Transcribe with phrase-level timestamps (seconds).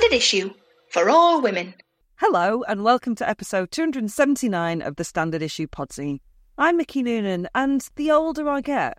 [0.00, 0.54] Standard issue
[0.88, 1.74] for all women.
[2.16, 6.20] Hello, and welcome to episode 279 of the Standard Issue Podzine.
[6.56, 8.96] I'm Mickey Noonan, and the older I get,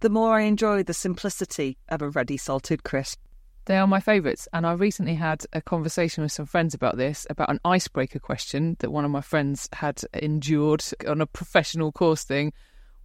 [0.00, 3.18] the more I enjoy the simplicity of a ready salted crisp.
[3.64, 7.26] They are my favourites, and I recently had a conversation with some friends about this,
[7.30, 12.24] about an icebreaker question that one of my friends had endured on a professional course
[12.24, 12.52] thing.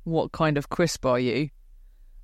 [0.04, 1.52] What kind of crisp are you?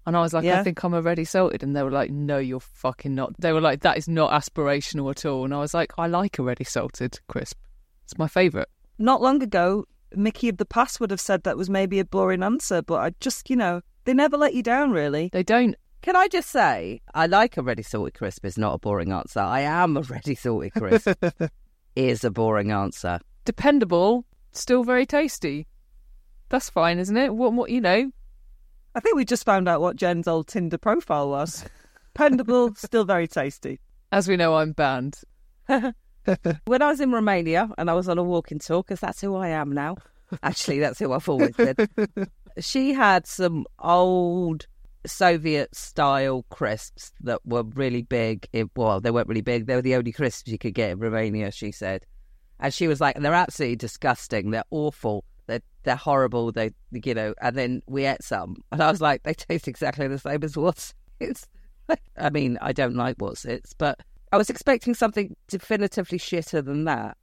[0.06, 0.60] And I was like, Yeah.
[0.60, 1.64] I think I'm already salted.
[1.64, 3.34] And they were like, No, you're fucking not.
[3.40, 5.46] They were like, That is not aspirational at all.
[5.46, 7.58] And I was like, I like a ready salted crisp.
[8.04, 8.68] It's my favourite.
[8.98, 9.86] Not long ago,
[10.16, 13.12] Mickey of the past would have said that was maybe a boring answer, but I
[13.20, 15.30] just, you know, they never let you down, really.
[15.32, 15.76] They don't.
[16.02, 19.40] Can I just say, I like a ready salted crisp is not a boring answer.
[19.40, 21.08] I am a ready salted crisp
[21.96, 23.20] is a boring answer.
[23.46, 25.66] Dependable, still very tasty.
[26.50, 27.34] That's fine, isn't it?
[27.34, 28.12] What, what you know?
[28.96, 31.66] I think we just found out what Jen's old Tinder profile was.
[32.16, 33.80] Pendable, still very tasty.
[34.12, 35.20] As we know, I'm banned.
[36.66, 39.36] When I was in Romania and I was on a walking tour, because that's who
[39.36, 39.98] I am now.
[40.42, 41.76] Actually, that's who I've always been.
[42.60, 44.68] she had some old
[45.06, 48.48] Soviet style crisps that were really big.
[48.54, 49.66] It, well, they weren't really big.
[49.66, 52.06] They were the only crisps you could get in Romania, she said.
[52.60, 54.52] And she was like, they're absolutely disgusting.
[54.52, 55.26] They're awful.
[55.84, 56.52] They're, they're horrible.
[56.52, 58.58] They, you know, and then we ate some.
[58.72, 61.48] And I was like, they taste exactly the same as what's it's.
[62.18, 64.00] I mean, I don't like what's it's, but
[64.32, 67.18] I was expecting something definitively shitter than that.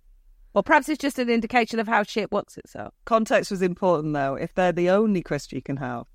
[0.55, 2.91] Or perhaps it's just an indication of how shit what's it's are.
[3.05, 4.35] Context was important, though.
[4.35, 6.07] If they're the only crisp you can have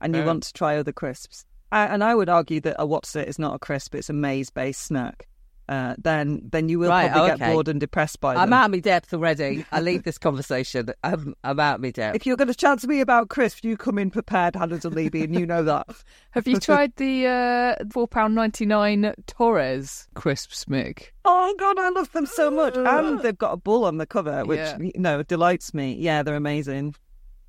[0.00, 0.26] and you Yeah.
[0.26, 3.38] want to try other crisps, I, and I would argue that a what's it is
[3.38, 5.28] not a crisp, it's a maize based snack,
[5.72, 8.42] uh, then then you will Right, probably oh, get bored and depressed by them.
[8.42, 9.64] I'm out of my depth already.
[9.72, 10.90] I leave this conversation.
[11.02, 12.16] I'm, I'm out of my depth.
[12.16, 15.24] If you're going to chat to me about crisps, you come in prepared, Hannah Dunleavy,
[15.24, 15.86] and you know that.
[16.32, 21.10] Have you tried the uh, four pound ninety nine Torres crisps, Mick?
[21.24, 24.44] Oh God, I love them so much, and they've got a bull on the cover,
[24.44, 24.78] which Yeah.
[24.78, 25.94] you know delights me.
[25.94, 26.94] Yeah, they're amazing.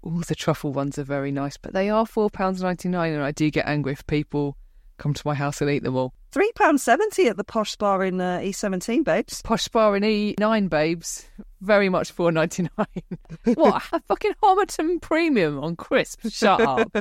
[0.06, 3.24] Oh, the truffle ones are very nice, but they are four pounds ninety nine, and
[3.24, 4.58] I do get angry if people
[4.98, 6.14] come to my house and eat them all.
[6.32, 9.42] Three pound seventy at the posh bar in uh, E17, babes.
[9.44, 11.26] Posh bar in E nine, babes,
[11.62, 13.18] very much four ninety nine.
[13.56, 16.32] what a fucking Homerton premium on crisps?
[16.32, 16.92] Shut up.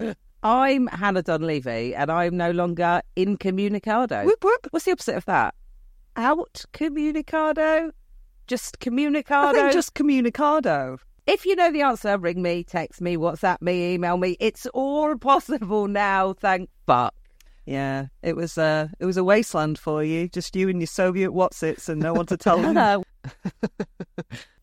[0.42, 4.24] I'm Hannah Dunleavy and I'm no longer incommunicado.
[4.24, 4.68] Whoop whoop.
[4.70, 5.54] What's the opposite of that?
[6.16, 7.90] Out communicado?
[8.46, 9.52] Just I communicado?
[9.52, 10.98] think just communicado.
[11.28, 14.38] If you know the answer, ring me, text me, WhatsApp me, email me.
[14.40, 17.14] It's all possible now, thank fuck.
[17.66, 21.32] Yeah, it was uh, it was a wasteland for you, just you and your Soviet
[21.32, 23.02] whatsits, and no one to tell them.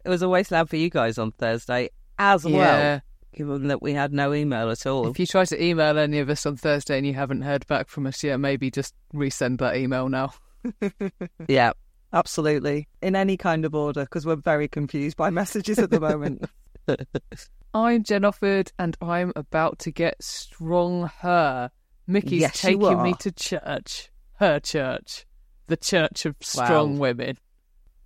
[0.03, 2.99] it was a wasteland for you guys on Thursday as well,
[3.35, 5.07] given that we had no email at all.
[5.07, 7.89] If you try to email any of us on Thursday and you haven't heard back
[7.89, 10.33] from us yet, maybe just resend that email now.
[11.47, 11.73] yeah.
[12.15, 16.49] Absolutely, in any kind of order, because we're very confused by messages at the moment.
[17.73, 21.11] I'm Jen Offord, and I'm about to get strong.
[21.19, 21.69] Her
[22.07, 24.09] Mickey's Yes, taking me to church.
[24.39, 25.25] Her church,
[25.67, 26.99] the Church of Strong Wow.
[27.01, 27.37] Women.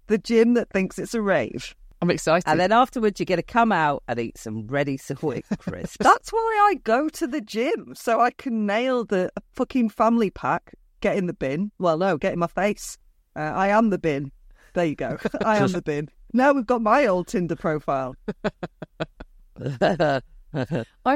[0.07, 1.75] the gym that thinks it's a rave.
[2.01, 2.49] I'm excited.
[2.49, 5.97] And then afterwards, you're going to come out and eat some ready salted crisps.
[5.99, 10.73] That's why I go to the gym, so I can nail the fucking family pack,
[11.01, 11.71] get in the bin.
[11.77, 12.97] Well, no, get in my face.
[13.35, 14.31] Uh, I am the bin.
[14.73, 15.17] There you go.
[15.45, 16.09] I am the bin.
[16.33, 18.15] Now we've got my old Tinder profile.
[19.81, 20.21] I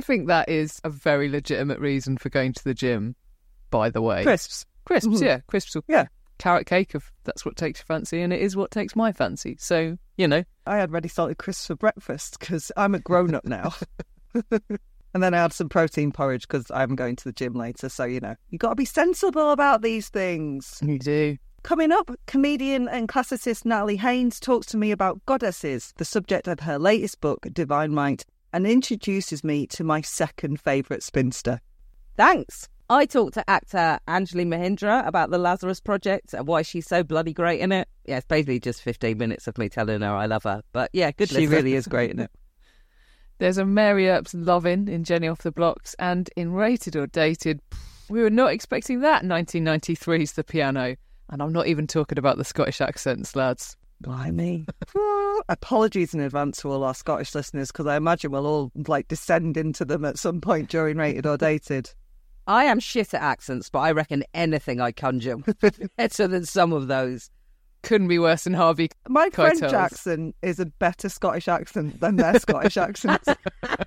[0.01, 3.15] think that is a very legitimate reason for going to the gym.
[3.69, 4.65] By the way, Crisps.
[4.85, 5.25] crisps, Mhm.
[5.25, 5.75] yeah, crisps.
[5.75, 6.05] will- Yeah.
[6.37, 9.55] carrot cake if that's what takes your fancy, and it is what takes my fancy.
[9.59, 13.45] So you know, I had ready salted crisps for breakfast because I'm a grown up
[13.45, 13.73] now.
[14.51, 17.89] and then I had some protein porridge because I'm going to the gym later.
[17.89, 20.79] So, you know, you've got to be sensible about these things.
[20.83, 21.37] you do.
[21.63, 26.59] Coming up, comedian and classicist Natalie Haynes talks to me about goddesses, the subject of
[26.59, 31.61] her latest book, Divine Might, and introduces me to my second favourite spinster.
[32.17, 32.67] Thanks.
[32.89, 37.31] I talked to actor Anjli Mohindra about the Lazarus Project and why she's so bloody
[37.31, 37.87] great in it.
[38.03, 40.63] Yeah, it's basically just 15 minutes of me telling her I love her.
[40.73, 41.49] But yeah, good She listen.
[41.49, 42.31] really is great in it.
[43.37, 47.61] There's a Mary Earps loving in Jenny Off the Blocks, and in Rated or Dated,
[48.09, 50.97] we were not expecting that 1993's The Piano.
[51.33, 53.75] And I'm not even talking about the Scottish accents, lads.
[53.99, 54.67] Blimey.
[55.49, 59.57] Apologies in advance to all our Scottish listeners because I imagine we'll all like descend
[59.57, 61.91] into them at some point during Rated or Dated.
[62.45, 65.37] I am shit at accents, but I reckon anything I conjure
[65.97, 67.31] better than some of those.
[67.81, 68.91] Couldn't be worse than Harvey.
[69.07, 69.73] My French Keitel's.
[69.73, 73.27] accent is a better Scottish accent than their Scottish accents.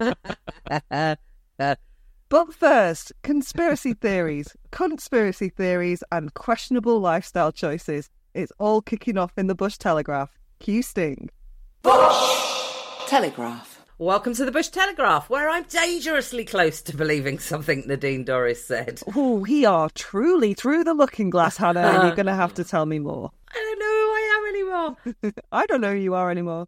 [2.29, 9.47] But first, conspiracy theories, conspiracy theories, and questionable lifestyle choices It's all kicking off in
[9.47, 10.37] the Bush Telegraph.
[10.59, 11.31] Q Sting.
[11.83, 13.85] Bush Telegraph.
[13.99, 19.03] Welcome to the Bush Telegraph, where I'm dangerously close to believing something Nadine Dorries said.
[19.15, 22.65] Oh, we are truly through the looking glass, Hannah, and you're going to have to
[22.65, 23.31] tell me more.
[23.55, 24.49] I don't know who I am
[25.23, 25.33] anymore.
[25.53, 26.67] I don't know who you are anymore.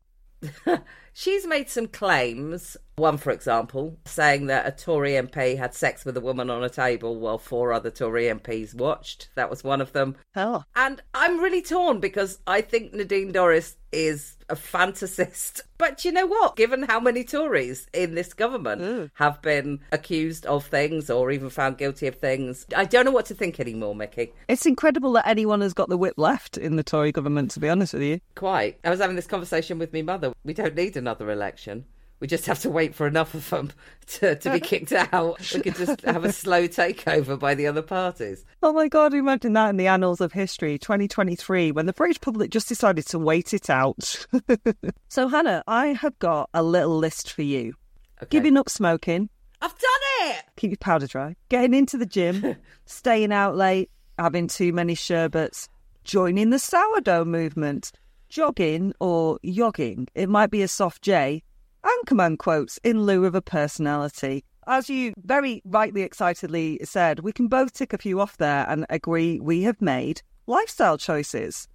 [1.19, 2.76] She's made some claims.
[2.94, 6.69] One, for example, saying that a Tory MP had sex with a woman on a
[6.69, 9.29] table while four other Tory MPs watched.
[9.35, 10.15] That was one of them.
[10.35, 10.65] Hell.
[10.76, 15.62] And I'm really torn because I think Nadine Dorries is a fantasist.
[15.79, 16.56] But you know what?
[16.56, 21.79] Given how many Tories in this government have been accused of things or even found
[21.79, 24.32] guilty of things, I don't know what to think anymore, Mickey.
[24.49, 27.69] It's incredible that anyone has got the whip left in the Tory government, to be
[27.69, 28.21] honest with you.
[28.35, 28.81] Quite.
[28.82, 30.32] I was having this conversation with my mother.
[30.43, 31.87] We don't need another election.
[32.20, 33.72] We just have to wait for enough of them
[34.08, 35.38] to, to be kicked out.
[35.55, 38.44] We could just have a slow takeover by the other parties.
[38.62, 42.50] Oh my God, imagine that in the annals of history, 2023, when the British public
[42.50, 44.26] just decided to wait it out.
[45.08, 47.75] so, Hannah, I have got a little list for you.
[48.20, 48.28] Okay.
[48.31, 49.31] Giving up smoking,
[49.62, 50.44] I've done it!
[50.56, 55.69] keep your powder dry, getting into the gym, staying out late, having too many sherbets,
[56.04, 57.93] joining the sourdough movement,
[58.28, 60.08] jogging or yogging.
[60.14, 61.42] It might be a soft J,
[61.84, 64.44] and command quotes in lieu of a personality.
[64.66, 68.84] As you very rightly excitedly said, we can both tick a few off there and
[68.90, 71.69] agree we have made lifestyle choices.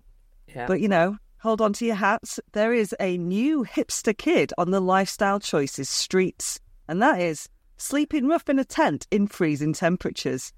[0.48, 0.68] Yeah.
[0.68, 2.40] But you know, hold on to your hats.
[2.52, 8.28] There is a new hipster kid on the lifestyle choices streets, and that is sleeping
[8.28, 10.54] rough in a tent in freezing temperatures.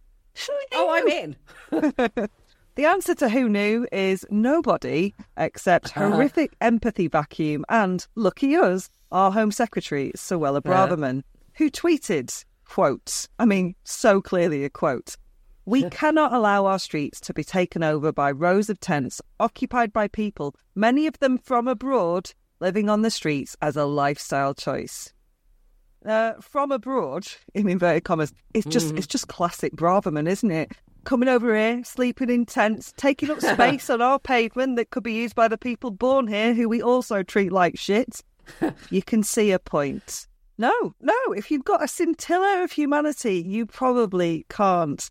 [0.74, 1.36] Oh, I'm in.
[2.75, 9.31] The answer to who knew is nobody except horrific empathy vacuum and, lucky us, our
[9.31, 11.24] Home Secretary, Suella Braverman,
[11.54, 15.16] who tweeted, quote, I mean, so clearly a quote,
[15.63, 20.10] we cannot allow our streets to be taken over by rows of tents occupied by
[20.10, 25.13] people, many of them from abroad, living on the streets as a lifestyle choice.
[26.06, 27.25] Uh, from abroad,
[27.56, 30.71] in inverted commas, it's just it's just classic Braverman, isn't it?
[31.06, 35.13] Coming over here, sleeping in tents, taking up space on our pavement that could be
[35.13, 38.22] used by the people born here, who we also treat like shit.
[38.90, 40.28] you can see a point.
[40.57, 41.13] No, no.
[41.36, 45.07] If you've got a scintilla of humanity, you probably can't.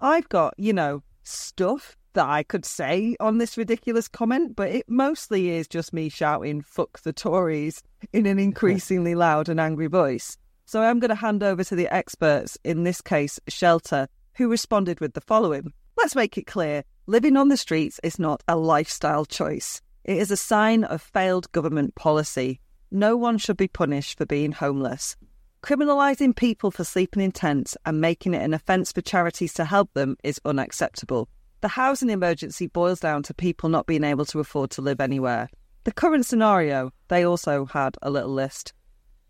[0.00, 4.86] I've got, you know, stuff that I could say on this ridiculous comment, but it
[4.88, 7.80] mostly is just me shouting, fuck the Tories,
[8.12, 10.36] in an increasingly loud and angry voice.
[10.64, 14.08] So I'm going to hand over to the experts, in this case, Shelter,
[14.38, 18.42] who responded with the following Let's make it clear living on the streets is not
[18.46, 22.60] a lifestyle choice, it is a sign of failed government policy.
[22.90, 25.16] No one should be punished for being homeless.
[25.62, 29.92] Criminalising people for sleeping in tents and making it an offence for charities to help
[29.92, 31.28] them is unacceptable.
[31.60, 35.50] The housing emergency boils down to people not being able to afford to live anywhere.
[35.82, 38.72] The current scenario, they also had a little list.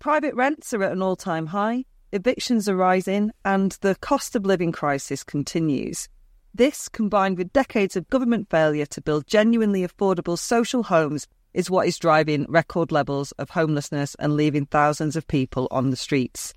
[0.01, 4.47] Private rents are at an all time high, evictions are rising, and the cost of
[4.47, 6.09] living crisis continues.
[6.55, 11.87] This, combined with decades of government failure to build genuinely affordable social homes, is what
[11.87, 16.55] is driving record levels of homelessness and leaving thousands of people on the streets.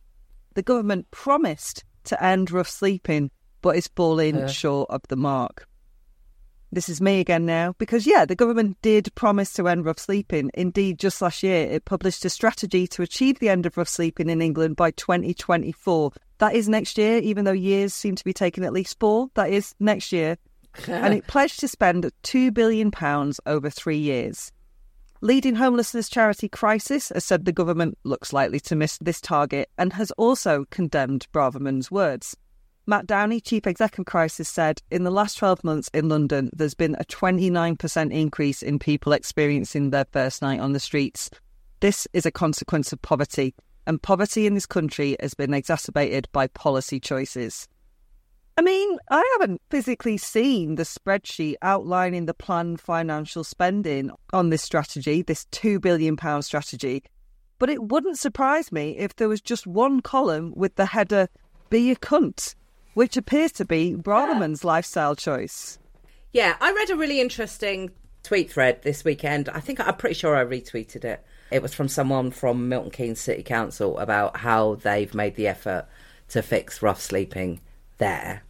[0.53, 3.31] The government promised to end rough sleeping,
[3.61, 5.67] but is falling short of the mark.
[6.73, 10.51] This is me again now, because yeah, the government did promise to end rough sleeping.
[10.53, 14.29] Indeed, just last year, it published a strategy to achieve the end of rough sleeping
[14.29, 16.13] in England by 2024.
[16.37, 19.29] That is next year, even though years seem to be taking at least four.
[19.33, 20.37] That is next year.
[20.87, 22.91] and it pledged to spend £2 billion
[23.45, 24.53] over three years.
[25.19, 29.93] Leading homelessness charity Crisis has said the government looks likely to miss this target and
[29.93, 32.35] has also condemned Braverman's words.
[32.87, 36.73] Matt Downie, chief exec of Crisis, said in the last 12 months in London, there's
[36.73, 41.29] been a 29% increase in people experiencing their first night on the streets.
[41.79, 43.53] This is a consequence of poverty,
[43.85, 47.67] and poverty in this country has been exacerbated by policy choices.
[48.57, 54.63] I mean, I haven't physically seen the spreadsheet outlining the planned financial spending on this
[54.63, 57.03] strategy, this £2 billion strategy,
[57.59, 61.27] but it wouldn't surprise me if there was just one column with the header,
[61.69, 62.55] Be a Cunt,
[62.93, 65.79] which appears to be Braverman's lifestyle choice.
[66.33, 67.91] Yeah, I read a really interesting
[68.23, 69.49] tweet thread this weekend.
[69.49, 71.23] I think I'm pretty sure I retweeted it.
[71.51, 75.87] It was from someone from Milton Keynes City Council about how they've made the effort
[76.29, 77.59] to fix rough sleeping
[77.97, 78.43] there.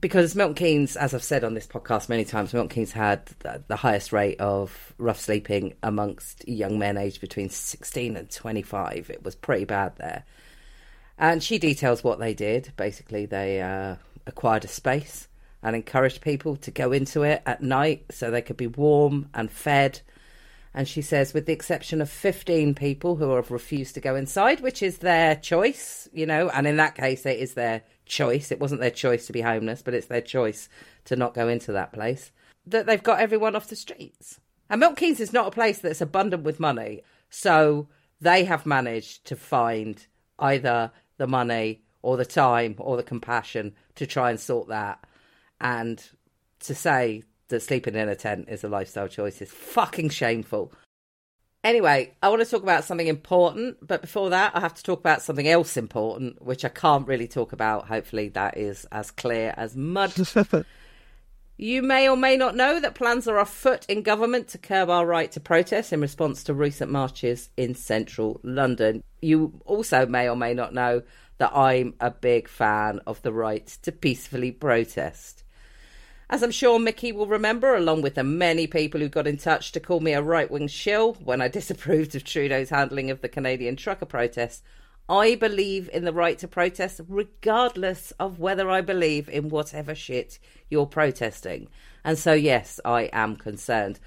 [0.00, 3.26] Because Milton Keynes, as I've said on this podcast many times, Milton Keynes had
[3.68, 9.08] the highest rate of rough sleeping amongst young men aged between 16 and 25.
[9.08, 10.24] It was pretty bad there.
[11.18, 12.72] And she details what they did.
[12.76, 13.96] Basically, they uh,
[14.26, 15.28] acquired a space
[15.62, 19.50] and encouraged people to go into it at night so they could be warm and
[19.50, 20.00] fed.
[20.72, 24.60] And she says, with the exception of 15 people who have refused to go inside,
[24.60, 28.52] which is their choice, you know, and in that case, it is their choice.
[28.52, 30.68] It wasn't their choice to be homeless, but it's their choice
[31.06, 32.30] to not go into that place,
[32.66, 34.38] that they've got everyone off the streets.
[34.70, 37.02] And Milton Keynes is not a place that's abundant with money.
[37.30, 37.88] So
[38.20, 40.06] they have managed to find
[40.38, 45.04] either the money or the time or the compassion to try and sort that.
[45.60, 46.02] And
[46.60, 50.72] to say that sleeping in a tent is a lifestyle choice is fucking shameful.
[51.64, 55.00] Anyway, I want to talk about something important, but before that, I have to talk
[55.00, 57.88] about something else important, which I can't really talk about.
[57.88, 60.12] Hopefully, that is as clear as mud.
[61.58, 65.04] you may or may not know that plans are afoot in government to curb our
[65.04, 69.02] right to protest in response to recent marches in central London.
[69.20, 71.02] You also may or may not know
[71.38, 75.42] that I'm a big fan of the right to peacefully protest.
[76.30, 79.72] As I'm sure Mickey will remember, along with the many people who got in touch
[79.72, 83.28] to call me a right wing shill when I disapproved of Trudeau's handling of the
[83.28, 84.62] Canadian trucker protests,
[85.08, 90.38] I believe in the right to protest regardless of whether I believe in whatever shit
[90.70, 91.68] you're protesting.
[92.04, 94.00] And so, yes, I am concerned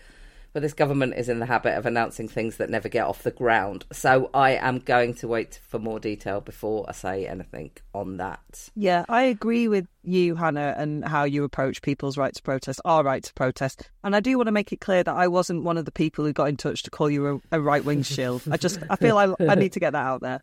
[0.54, 3.32] but this government is in the habit of announcing things that never get off the
[3.32, 3.86] ground.
[3.92, 8.70] So I am going to wait for more detail before I say anything on that.
[8.76, 13.04] Yeah, I agree with you, Hannah, and how you approach people's right to protest, our
[13.04, 13.90] right to protest.
[14.04, 16.26] And I do want to make it clear that I wasn't one of the people
[16.26, 18.42] who got in touch to call you a, a right wing shill.
[18.52, 20.42] I just, I feel I, I need to get that out there.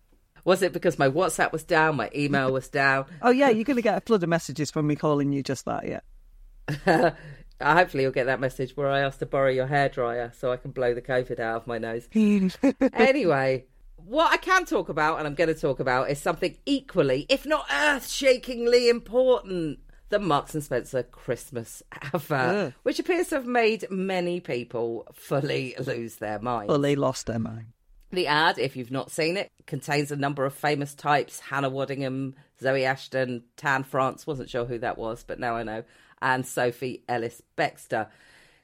[0.48, 3.04] Was it because my WhatsApp was down, my email was down?
[3.22, 5.66] oh yeah, you're going to get a flood of messages from me calling you just
[5.66, 5.86] that.
[5.86, 7.10] Yeah.
[7.60, 10.70] Hopefully, you'll get that message where I ask to borrow your hairdryer so I can
[10.70, 12.08] blow the COVID out of my nose.
[12.94, 17.26] anyway, what I can talk about, and I'm going to talk about, is something equally,
[17.28, 19.80] if not earth-shakingly important.
[20.08, 26.16] The Marks and Spencer Christmas advert, which appears to have made many people fully lose
[26.16, 26.72] their minds.
[26.72, 27.66] Fully lost their mind.
[28.10, 32.34] The ad, if you've not seen it, contains a number of famous types Hannah Waddingham,
[32.60, 35.84] Zawe Ashton, Tan France, wasn't sure who that was, but now I know,
[36.22, 38.08] and Sophie Ellis Bextor,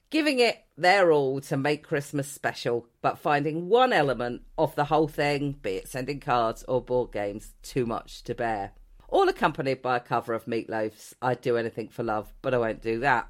[0.08, 5.08] giving it their all to make Christmas special, but finding one element of the whole
[5.08, 8.72] thing, be it sending cards or board games, too much to bear.
[9.08, 12.82] All accompanied by a cover of Meatloaf's I'd Do Anything for Love, but I won't
[12.82, 13.28] do that.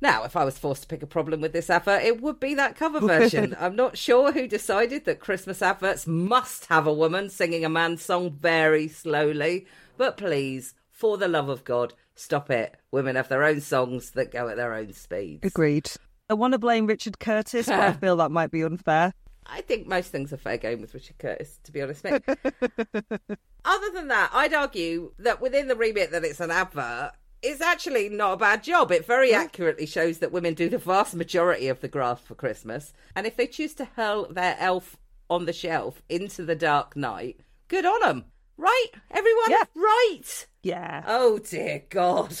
[0.00, 2.54] Now, if I was forced to pick a problem with this advert, it would be
[2.54, 3.56] that cover version.
[3.58, 8.02] I'm not sure who decided that Christmas adverts must have a woman singing a man's
[8.02, 12.76] song very slowly, but please, for the love of God, stop it.
[12.90, 15.46] Women have their own songs that go at their own speeds.
[15.46, 15.90] Agreed.
[16.28, 19.12] I want to blame Richard Curtis, but I feel that might be unfair.
[19.46, 22.22] I think most things are fair game with Richard Curtis, to be honest, Mick.
[23.64, 27.12] Other than that, I'd argue that within the remit that it's an advert,
[27.44, 28.90] it's actually not a bad job.
[28.90, 32.92] It very accurately shows that women do the vast majority of the graft for Christmas.
[33.14, 34.96] And if they choose to hurl their elf
[35.28, 38.24] on the shelf into the dark night, good on them.
[38.56, 38.88] Right?
[39.10, 39.50] Everyone?
[39.50, 39.64] Yeah.
[39.74, 40.46] Right.
[40.62, 41.04] Yeah.
[41.06, 42.36] Oh dear God.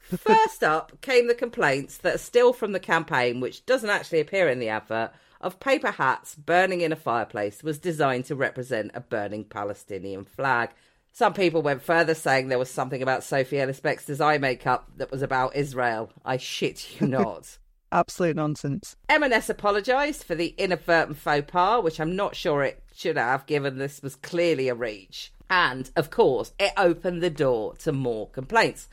[0.00, 4.48] First up came the complaints that are still from the campaign, which doesn't actually appear
[4.48, 9.00] in the advert, of paper hats burning in a fireplace was designed to represent a
[9.00, 10.70] burning Palestinian flag.
[11.14, 15.10] Some people went further, saying there was something about Sophie Ellis Bextor's eye makeup that
[15.10, 16.10] was about Israel.
[16.24, 17.58] I shit you not.
[17.92, 18.96] Absolute nonsense.
[19.10, 23.76] M&S apologised for the inadvertent faux pas, which I'm not sure it should have, given
[23.76, 25.30] this was clearly a reach.
[25.50, 28.88] And, of course, it opened the door to more complaints.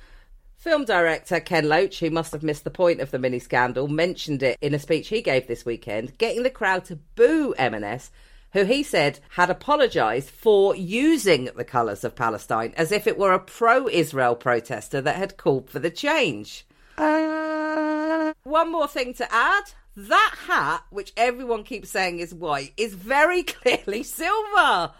[0.58, 4.44] Film director Ken Loach, who must have missed the point of the mini scandal, mentioned
[4.44, 8.12] it in a speech he gave this weekend, getting the crowd to boo M&S,
[8.54, 13.32] who he said had apologised for using the colours of Palestine as if it were
[13.34, 16.66] a pro-Israel protester that had called for the change.
[16.98, 19.64] Uh, One more thing to add.
[19.96, 24.92] That hat, which everyone keeps saying is white, is very clearly silver.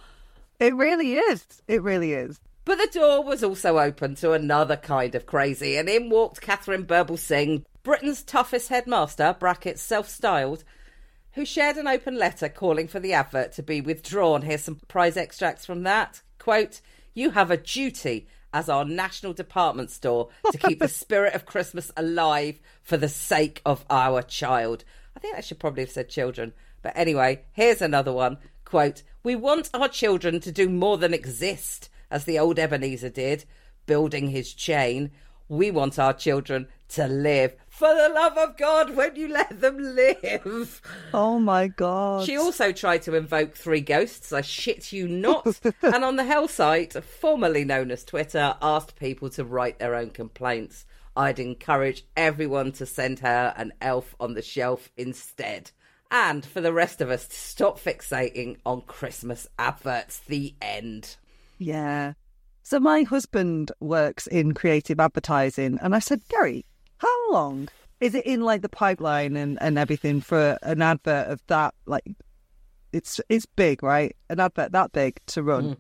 [0.60, 1.46] it really is.
[1.68, 2.40] It really is.
[2.66, 6.86] But the door was also open to another kind of crazy, and in walked Katharine
[6.86, 10.64] Birbalsingh, Britain's toughest headmaster, brackets self-styled,
[11.40, 14.42] who shared an open letter calling for the advert to be withdrawn.
[14.42, 16.22] Here's some prize extracts from that.
[16.38, 16.82] Quote,
[17.14, 21.94] you have a duty as our national department store to keep the spirit of Christmas
[21.96, 24.84] alive for the sake of our child.
[25.16, 26.52] I think I should probably have said children.
[26.82, 28.40] But anyway, here's another one.
[28.66, 33.46] Quote, we want our children to do more than exist, as the old Ebenezer did,
[33.86, 35.12] building his chain.
[35.48, 37.56] We want our children to live.
[37.80, 40.82] For the love of God, when you let them live.
[41.14, 42.26] Oh my god.
[42.26, 45.62] She also tried to invoke three ghosts, I shit you not.
[45.82, 50.10] and on the Hell site, formerly known as Twitter, asked people to write their own
[50.10, 50.86] complaints.
[51.16, 55.72] I'd encourage everyone to send her an elf on the shelf instead.
[56.12, 60.20] And for the rest of us to stop fixating on Christmas adverts.
[60.28, 61.16] The end.
[61.58, 62.16] Yeah.
[62.62, 66.66] So my husband works in creative advertising, and I said, Gary,
[67.00, 71.42] how long is it in like the pipeline and, and everything for an advert of
[71.48, 71.74] that?
[71.86, 72.06] Like,
[72.94, 74.16] it's it's big, right?
[74.30, 75.72] An advert that big to run.
[75.72, 75.78] Mm.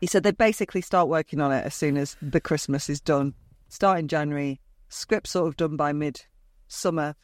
[0.00, 3.34] He said they basically start working on it as soon as the Christmas is done.
[3.68, 6.22] Start in January, script sort of done by mid
[6.66, 7.14] summer,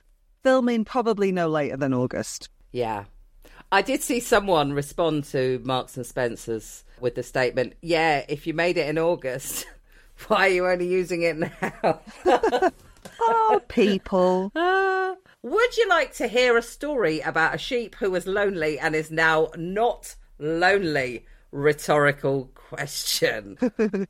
[0.43, 2.49] filming probably no later than August.
[2.71, 3.05] Yeah.
[3.71, 8.55] I did see someone respond to Marks and Spencer's with the statement, "Yeah, if you
[8.55, 9.67] made it in August,
[10.29, 12.01] why are you only using it now?"
[13.21, 14.53] Oh, people.
[14.55, 18.95] Uh, would you like to hear a story about a sheep who was lonely and
[18.95, 21.27] is now not lonely?
[21.51, 23.57] Rhetorical question.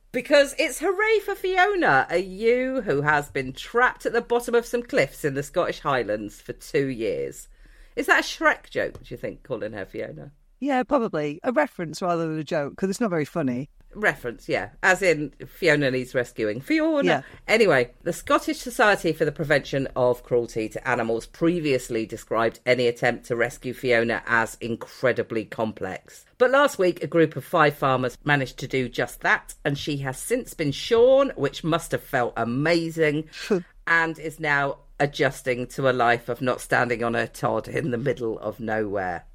[0.11, 4.65] because it's hooray for Fiona, a ewe who has been trapped at the bottom of
[4.65, 7.47] some cliffs in the Scottish Highlands for two years.
[7.95, 10.31] Is that a Shrek joke, do you think, calling her Fiona?
[10.59, 11.39] Yeah, probably.
[11.43, 13.69] A reference rather than a joke, because it's not very funny.
[14.01, 14.69] Reference, yeah.
[14.83, 16.61] As in Fiona needs rescuing.
[16.61, 17.03] Fiona.
[17.03, 17.21] Yeah.
[17.47, 23.25] Anyway, the Scottish Society for the Prevention of Cruelty to Animals previously described any attempt
[23.25, 26.25] to rescue Fiona as incredibly complex.
[26.37, 29.97] But last week, a group of five farmers managed to do just that, and she
[29.97, 33.29] has since been shorn, which must have felt amazing,
[33.87, 37.97] and is now adjusting to a life of not standing on her Todd in the
[37.97, 39.25] middle of nowhere.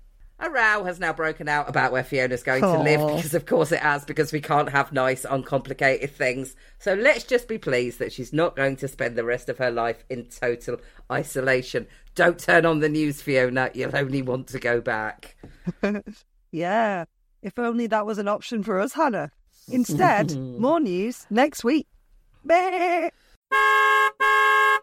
[0.40, 3.70] A row has now broken out about where Fiona's going to live because, of course,
[3.70, 6.56] it has, because we can't have nice, uncomplicated things.
[6.80, 9.70] So let's just be pleased that she's not going to spend the rest of her
[9.70, 10.78] life in total
[11.10, 11.86] isolation.
[12.16, 13.70] Don't turn on the news, Fiona.
[13.74, 15.36] You'll only want to go back.
[16.54, 17.06] Yeah.
[17.42, 19.32] If only that was an option for us, Hannah.
[19.68, 21.88] Instead, more news next week.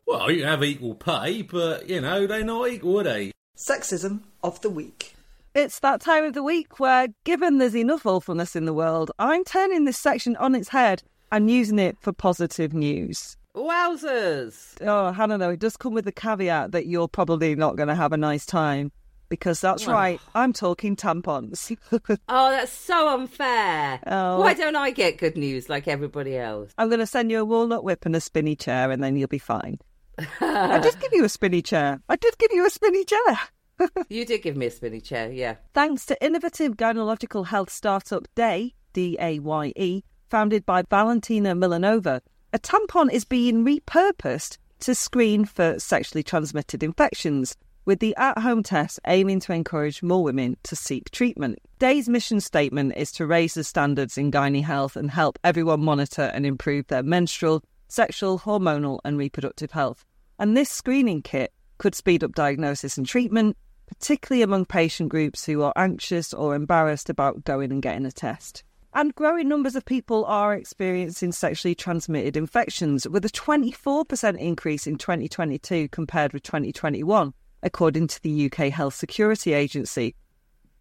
[0.06, 3.32] Well, you have equal pay, but, you know, they're not equal, are they?
[3.58, 5.16] Sexism of the week.
[5.54, 9.44] It's that time of the week where, given there's enough awfulness in the world, I'm
[9.44, 13.36] turning this section on its head and using it for positive news.
[13.54, 14.78] Wowzers!
[14.80, 17.96] Oh, Hannah, though, it does come with the caveat that you're probably not going to
[17.96, 18.94] have a nice time.
[19.28, 21.76] Because that's right, I'm talking tampons.
[22.30, 24.00] Oh, that's so unfair.
[24.08, 24.40] Oh.
[24.40, 26.72] Why don't I get good news like everybody else?
[26.78, 29.28] I'm going to send you a walnut whip and a spinny chair, and then you'll
[29.30, 29.80] be fine.
[30.42, 32.02] I did give you a spinny chair.
[32.10, 33.40] I did give you a spinny chair.
[34.10, 35.56] You did give me a spinny chair, yeah.
[35.74, 42.22] Thanks to innovative gynecological health startup Daye, D A Y E, founded by Valentina Milanova,
[42.54, 47.56] a tampon is being repurposed to screen for sexually transmitted infections,
[47.86, 51.60] with the at home test aiming to encourage more women to seek treatment.
[51.80, 56.32] Daye's mission statement is to raise the standards in gynae health and help everyone monitor
[56.34, 60.06] and improve their menstrual, sexual, hormonal, and reproductive health.
[60.38, 61.52] And this screening kit
[61.82, 67.10] could speed up diagnosis and treatment, particularly among patient groups who are anxious or embarrassed
[67.10, 68.64] about going and getting a test.
[68.94, 74.98] And growing numbers of people are experiencing sexually transmitted infections, with a 24% increase in
[74.98, 80.14] 2022 compared with 2021, according to the UK Health Security Agency.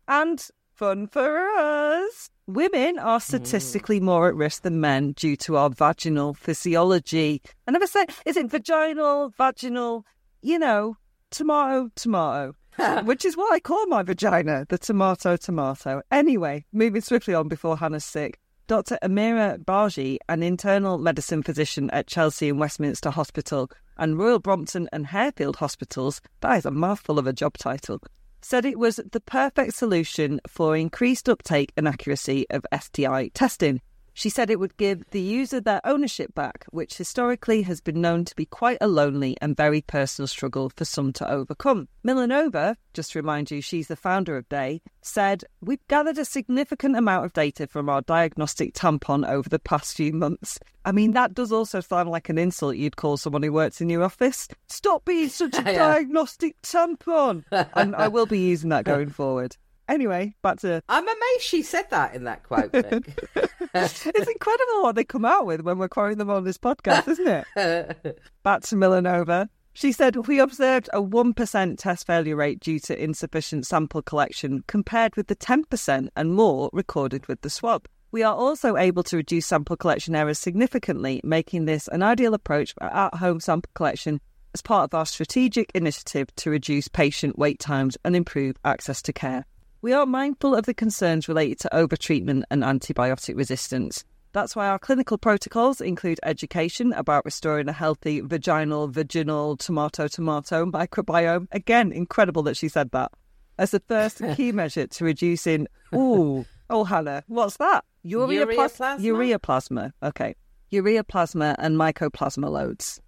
[0.07, 3.37] And fun for us, women are mm-hmm.
[3.37, 7.41] statistically more at risk than men due to our vaginal physiology.
[7.67, 10.05] I never say, is it vaginal, vaginal,
[10.42, 10.96] you know,
[11.31, 12.55] tomato, tomato.
[13.05, 16.03] Which is what I call my vagina, the tomato tomato.
[16.11, 18.38] Anyway, moving swiftly on before Hannah's sick.
[18.66, 18.98] Dr.
[19.03, 25.09] Amira Baji, an internal medicine physician at Chelsea and Westminster Hospital and Royal Brompton and
[25.09, 28.00] Harefield Hospitals, that is a mouthful of a job title,
[28.40, 33.81] said it was the perfect solution for increased uptake and accuracy of STI testing.
[34.20, 38.26] She said it would give the user their ownership back, which historically has been known
[38.26, 41.88] to be quite a lonely and very personal struggle for some to overcome.
[42.06, 46.96] Milanova, just to remind you, she's the founder of Daye, said, We've gathered a significant
[46.98, 50.59] amount of data from our diagnostic tampon over the past few months.
[50.85, 53.88] I mean, that does also sound like an insult you'd call someone who works in
[53.88, 54.48] your office.
[54.68, 55.78] Stop being such a Yeah.
[55.78, 57.44] diagnostic tampon.
[57.50, 59.56] and I will be using that going forward.
[59.90, 62.70] Anyway, back to I'm amazed she said that in that quote,
[63.74, 67.44] it's incredible what they come out with when we're quoting them on this podcast, isn't
[67.57, 68.20] it?
[68.44, 69.48] Back to Milanova.
[69.72, 75.16] She said, We observed a 1% test failure rate due to insufficient sample collection compared
[75.16, 77.88] with the 10% and more recorded with the swab.
[78.12, 82.74] We are also able to reduce sample collection errors significantly, making this an ideal approach
[82.74, 84.20] for at home sample collection
[84.55, 89.12] as part of our strategic initiative to reduce patient wait times and improve access to
[89.12, 89.46] care.
[89.83, 94.05] We are mindful of the concerns related to overtreatment and antibiotic resistance.
[94.33, 100.66] That's why our clinical protocols include education about restoring a healthy vaginal, vaginal, tomato, tomato
[100.66, 101.49] microbiome.
[101.53, 103.11] Again, incredible that she said that.
[103.57, 107.83] As the first key measure to reducing, ooh, oh, Hannah, what's that?
[108.05, 109.01] Ureaplasma?
[109.01, 109.93] Ureaplasma.
[110.03, 110.35] Okay.
[110.71, 113.01] Ureaplasma and mycoplasma loads.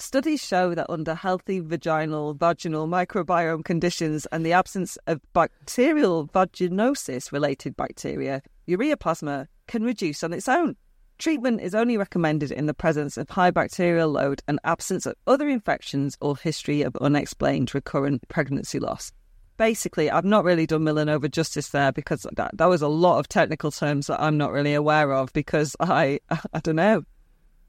[0.00, 7.30] Studies show that under healthy vaginal, vaginal microbiome conditions and the absence of bacterial vaginosis
[7.30, 10.74] related bacteria, ureaplasma can reduce on its own.
[11.18, 15.50] Treatment is only recommended in the presence of high bacterial load and absence of other
[15.50, 19.12] infections or history of unexplained recurrent pregnancy loss.
[19.58, 23.28] Basically, I've not really done Milanova justice there because that, that was a lot of
[23.28, 27.04] technical terms that I'm not really aware of because I, I don't know,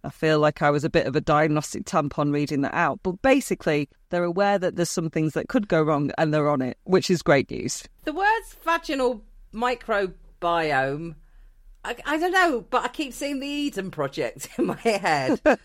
[0.03, 2.99] I feel like I was a bit of a diagnostic tampon reading that out.
[3.03, 6.61] But basically, they're aware that there's some things that could go wrong and they're on
[6.61, 7.83] it, which is great news.
[8.03, 9.21] The words vaginal
[9.53, 11.15] microbiome,
[11.83, 15.41] I, I don't know, but I keep seeing the Eden Project in my head.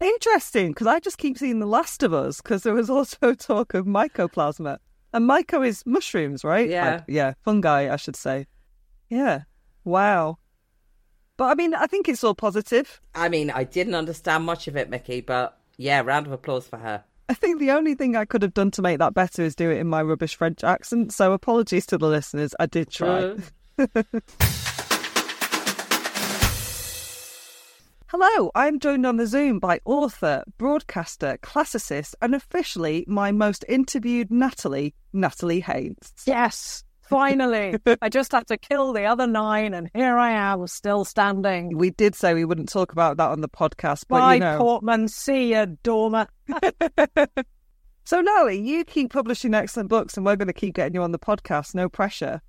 [0.00, 3.74] Interesting, because I just keep seeing The Last of Us, because there was also talk
[3.74, 4.78] of mycoplasma.
[5.12, 6.68] And myco is mushrooms, right?
[6.68, 7.02] Yeah.
[7.06, 8.46] Yeah, fungi, I should say.
[9.08, 9.42] Yeah.
[9.84, 10.38] Wow.
[11.36, 13.00] But I mean, I think it's all positive.
[13.14, 16.78] I mean, I didn't understand much of it, Mickey, but yeah, round of applause for
[16.78, 17.04] her.
[17.28, 19.70] I think the only thing I could have done to make that better is do
[19.70, 21.12] it in my rubbish French accent.
[21.12, 22.54] So apologies to the listeners.
[22.58, 23.36] I did try.
[28.08, 34.30] Hello, I'm joined on the Zoom by author, broadcaster, classicist, and officially my most interviewed
[34.30, 36.12] Natalie, Natalie Haynes.
[36.24, 37.76] Yes, finally.
[38.02, 41.76] I just had to kill the other nine, and here I am, still standing.
[41.76, 44.58] We did say we wouldn't talk about that on the podcast, but Bye, you know.
[44.58, 45.08] Portman.
[45.08, 46.26] See ya, Dormer.
[48.04, 51.12] so, Natalie, you keep publishing excellent books, and we're going to keep getting you on
[51.12, 51.74] the podcast.
[51.74, 52.40] No pressure.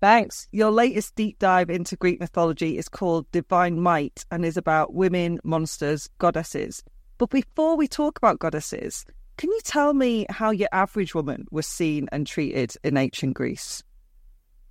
[0.00, 0.48] Thanks.
[0.50, 5.38] Your latest deep dive into Greek mythology is called Divine Might and is about women,
[5.44, 6.82] monsters, goddesses.
[7.18, 9.04] But before we talk about goddesses,
[9.36, 13.82] can you tell me how your average woman was seen and treated in ancient Greece?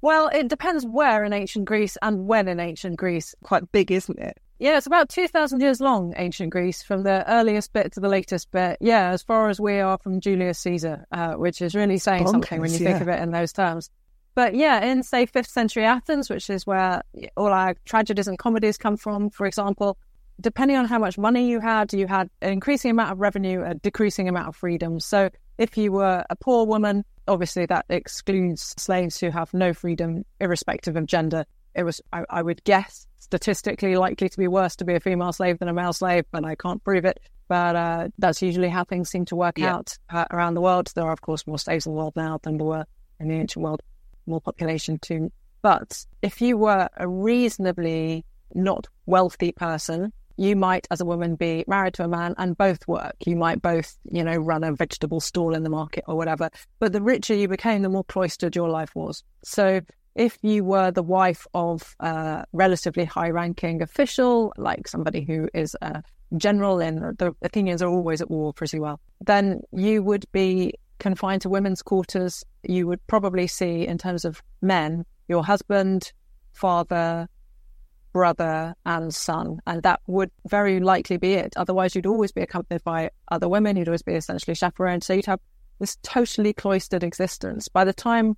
[0.02, 3.36] Well, it depends where in ancient Greece and when in ancient Greece.
[3.44, 4.38] Quite big, isn't it?
[4.60, 8.52] Yeah, it's about 2,000 years long, ancient Greece, from the earliest bit to the latest
[8.52, 8.78] bit.
[8.82, 12.60] Yeah, as far as we are from Julius Caesar, uh, which is really saying something
[12.60, 13.90] when you bonkers, think of it in those terms.
[14.36, 17.04] But yeah, in, say, 5th century Athens, which is where
[17.38, 19.98] all our tragedies and comedies come from, for example,
[20.42, 23.76] depending on how much money you had, you had an increasing amount of revenue, a
[23.76, 25.00] decreasing amount of freedom.
[25.00, 30.26] So if you were a poor woman, obviously that excludes slaves who have no freedom,
[30.42, 31.46] irrespective of gender.
[31.76, 35.32] It was, I, I would guess, statistically likely to be worse to be a female
[35.32, 37.20] slave than a male slave, but I can't prove it.
[37.48, 39.76] But uh, that's usually how things seem to work Yeah.
[39.76, 40.92] out uh, around the world.
[40.96, 42.86] There are, of course, more slaves in the world now than there were
[43.20, 43.82] in the ancient world,
[44.26, 45.32] more population too.
[45.62, 51.66] But if you were a reasonably not wealthy person, you might, as a woman, be
[51.68, 53.16] married to a man and both work.
[53.26, 56.50] You might both, you know, run a vegetable stall in the market or whatever.
[56.80, 59.24] But the richer you became, the more cloistered your life was.
[59.44, 59.82] So
[60.16, 65.76] if you were the wife of a relatively high ranking official, like somebody who is
[65.82, 66.04] a
[66.38, 71.42] general, and the Athenians are always at war pretty well, then you would be confined
[71.42, 72.46] to women's quarters.
[72.64, 76.14] You would probably see, in terms of men, your husband,
[76.54, 77.28] father,
[78.14, 79.60] brother, and son.
[79.66, 81.54] And that would very likely be it.
[81.58, 83.78] Otherwise, you'd always be accompanied by other women.
[83.78, 85.04] You'd always be essentially chaperoned.
[85.04, 85.40] So you'd have
[85.80, 87.68] this totally cloistered existence.
[87.68, 88.36] By the time,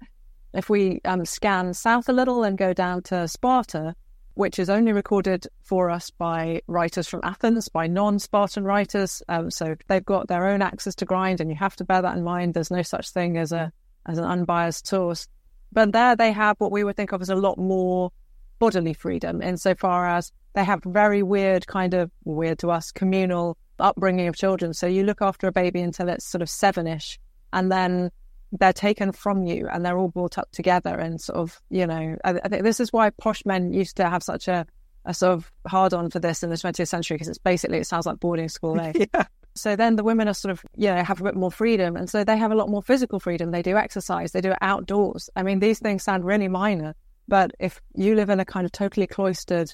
[0.54, 3.96] if we um, scan south a little and go down to Sparta,
[4.34, 9.22] which is only recorded for us by writers from Athens, by non Spartan writers.
[9.28, 12.18] Um, so they've got their own axes to grind, and you have to bear that
[12.18, 12.54] in mind.
[12.54, 13.72] There's no such thing as a
[14.06, 15.28] as an unbiased source.
[15.72, 18.12] But there they have what we would think of as a lot more
[18.62, 24.28] bodily freedom, insofar as they have very weird, kind of weird to us, communal upbringing
[24.28, 24.71] of children.
[24.76, 27.19] So you look after a baby until it's sort of seven ish,
[27.52, 28.12] and then
[28.52, 32.17] they're taken from you and they're all brought up together and sort of, you know,
[32.24, 34.67] I, I think this is why posh men used to have such a,
[35.06, 37.88] a sort of hard on for this in the 20th century because it's basically, it
[37.88, 38.93] sounds like boarding school, eh?
[39.13, 39.26] Yeah.
[39.54, 41.97] So then the women are sort of, you know, have a bit more freedom.
[41.97, 43.52] And so they have a lot more physical freedom.
[43.52, 45.30] They do exercise, they do it outdoors.
[45.36, 46.93] I mean, these things sound really minor,
[47.32, 49.74] but if you live in a kind of totally cloistered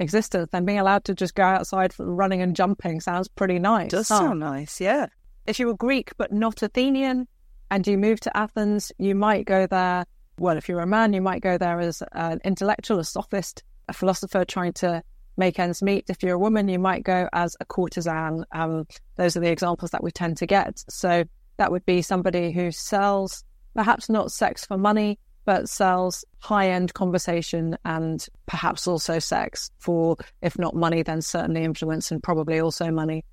[0.00, 3.90] existence, then being allowed to just go outside for running and jumping sounds pretty nice.
[3.90, 4.20] Does huh?
[4.20, 5.08] sound nice, yeah.
[5.46, 7.28] if you were Greek but not Athenian
[7.70, 10.06] and you moved to Athens, you might go there.
[10.38, 13.92] Well, if you're a man, you might go there as an intellectual, a sophist, a
[13.92, 15.02] philosopher trying to
[15.36, 16.06] make ends meet.
[16.08, 18.46] If you're a woman, you might go as a courtesan.
[18.50, 18.86] Um,
[19.16, 20.82] those are the examples that we tend to get.
[20.88, 21.24] So
[21.58, 26.94] that would be somebody who sells perhaps not sex for money, but sells high end
[26.94, 32.90] conversation and perhaps also sex for, if not money, then certainly influence and probably also
[32.90, 33.24] money.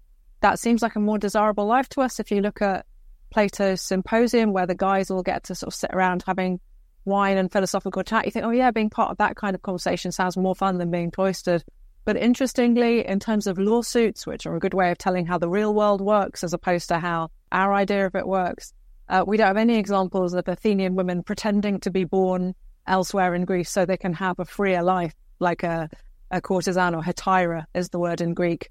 [0.41, 2.85] That seems like a more desirable life to us if you look at
[3.31, 6.59] Plato's Symposium, where the guys all get to sort of sit around having
[7.05, 8.25] wine and philosophical chat.
[8.25, 10.91] You think, oh, yeah, being part of that kind of conversation sounds more fun than
[10.91, 11.63] being cloistered.
[12.03, 15.49] But interestingly, in terms of lawsuits, which are a good way of telling how the
[15.49, 18.73] real world works as opposed to how our idea of it works,
[19.11, 22.55] uh, we don't have any examples of Athenian women pretending to be born
[22.87, 25.89] elsewhere in Greece so they can have a freer life, like a,
[26.31, 28.69] a courtesan or hetaira is the word in Greek.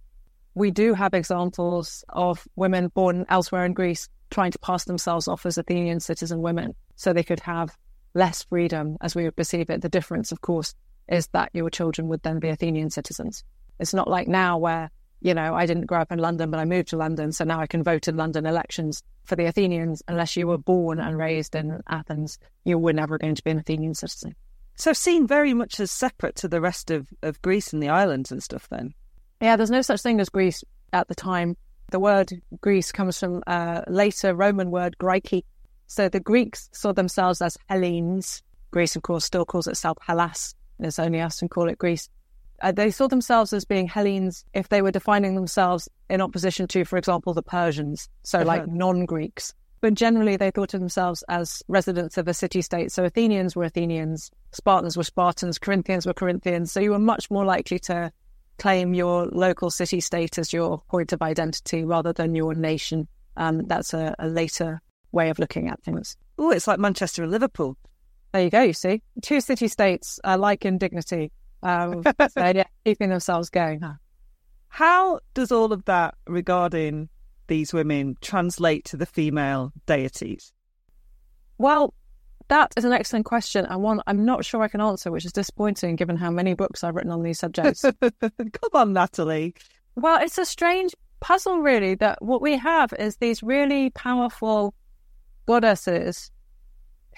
[0.54, 5.44] We do have examples of women born elsewhere in Greece trying to pass themselves off
[5.44, 7.76] as Athenian citizen women so they could have
[8.14, 9.82] less freedom as we would perceive it.
[9.82, 10.74] The difference, of course,
[11.06, 13.44] is that your children would then be Athenian citizens.
[13.78, 16.64] It's not like now where, you know, I didn't grow up in London, but I
[16.64, 19.02] moved to London, so now I can vote in London elections.
[19.24, 23.34] For the Athenians, unless you were born and raised in Athens, you were never going
[23.34, 24.34] to be an Athenian citizen.
[24.76, 28.32] So seen very much as separate to the rest of, of Greece and the islands
[28.32, 28.94] and stuff then.
[29.40, 31.56] Yeah, there's no such thing as Greece at the time.
[31.90, 35.44] The word Greece comes from a later Roman word Graiki.
[35.86, 38.42] So the Greeks saw themselves as Hellenes.
[38.70, 40.54] Greece, of course, still calls itself Hellas.
[40.78, 42.08] It's only us who call it Greece.
[42.60, 46.84] Uh, they saw themselves as being Hellenes if they were defining themselves in opposition to,
[46.84, 48.46] for example, the Persians, so Uh-huh.
[48.46, 49.54] like non Greeks.
[49.80, 52.92] But generally, they thought of themselves as residents of a city state.
[52.92, 56.70] So Athenians were Athenians, Spartans were Spartans, Corinthians were Corinthians.
[56.70, 58.12] So you were much more likely to
[58.58, 63.08] claim your local city state as your point of identity rather than your nation.
[63.38, 66.14] Um, that's a, a later way of looking at things.
[66.38, 67.78] Oh, it's like Manchester and Liverpool.
[68.32, 68.60] There you go.
[68.60, 73.80] You see, two city states alike in dignity, um, so yeah, keeping themselves going.
[73.80, 73.94] Huh?
[74.68, 77.08] How does all of that regarding
[77.48, 80.52] these women translate to the female deities?
[81.58, 81.92] Well,
[82.48, 85.32] that is an excellent question and one I'm not sure I can answer, which is
[85.32, 87.82] disappointing given how many books I've written on these subjects.
[88.00, 89.54] Come on, Natalie.
[89.94, 94.74] well, it's a strange puzzle, really, that what we have is these really powerful
[95.46, 96.30] goddesses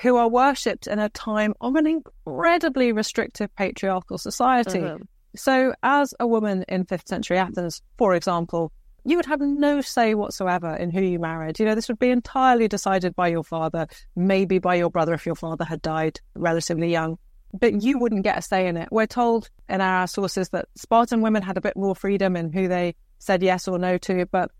[0.00, 4.80] who are worshipped in a time of an incredibly restrictive patriarchal society.
[4.80, 4.98] Uh-huh.
[5.34, 8.72] So, as a woman in 5th century Athens, for example,
[9.04, 11.58] you would have no say whatsoever in who you married.
[11.58, 15.26] You know, this would be entirely decided by your father, maybe by your brother if
[15.26, 17.18] your father had died relatively young,
[17.58, 18.88] but you wouldn't get a say in it.
[18.92, 22.68] We're told in our sources that Spartan women had a bit more freedom in who
[22.68, 24.50] they said yes or no to, but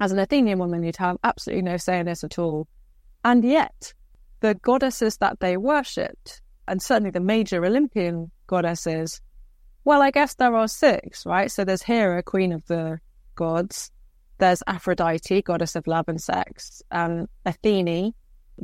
[0.00, 2.66] as an Athenian woman, you'd have absolutely no say in this at all.
[3.24, 3.94] And yet,
[4.44, 9.22] the goddesses that they worshipped, and certainly the major Olympian goddesses,
[9.84, 11.50] well, I guess there are six, right?
[11.50, 13.00] So there's Hera, queen of the
[13.36, 13.90] gods.
[14.36, 16.82] There's Aphrodite, goddess of love and sex.
[16.90, 18.12] Um, Athene,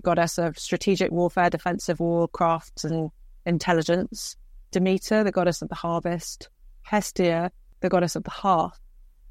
[0.02, 3.10] goddess of strategic warfare, defensive war, crafts, and
[3.46, 4.36] intelligence.
[4.72, 6.50] Demeter, the goddess of the harvest.
[6.82, 8.78] Hestia, the goddess of the hearth.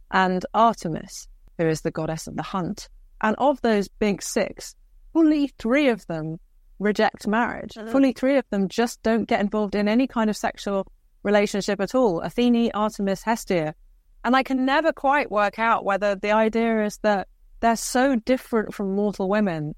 [0.09, 1.27] And Artemis,
[1.59, 2.89] who is the goddess of the hunt.
[3.21, 4.73] And of those big six,
[5.13, 6.39] fully three of them
[6.79, 7.73] reject marriage.
[7.73, 7.91] Mm-hmm.
[7.91, 10.87] Fully three of them just don't get involved in any kind of sexual
[11.23, 12.21] relationship at all.
[12.21, 13.75] Athene, Artemis, Hestia.
[14.23, 17.27] And I can never quite work out whether the idea is that
[17.59, 19.75] they're so different from mortal women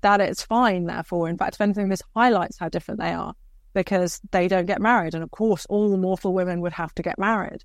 [0.00, 1.28] that it's fine, therefore.
[1.28, 3.34] In fact, if anything, this highlights how different they are
[3.74, 5.14] because they don't get married.
[5.14, 7.64] And of course, all mortal women would have to get married.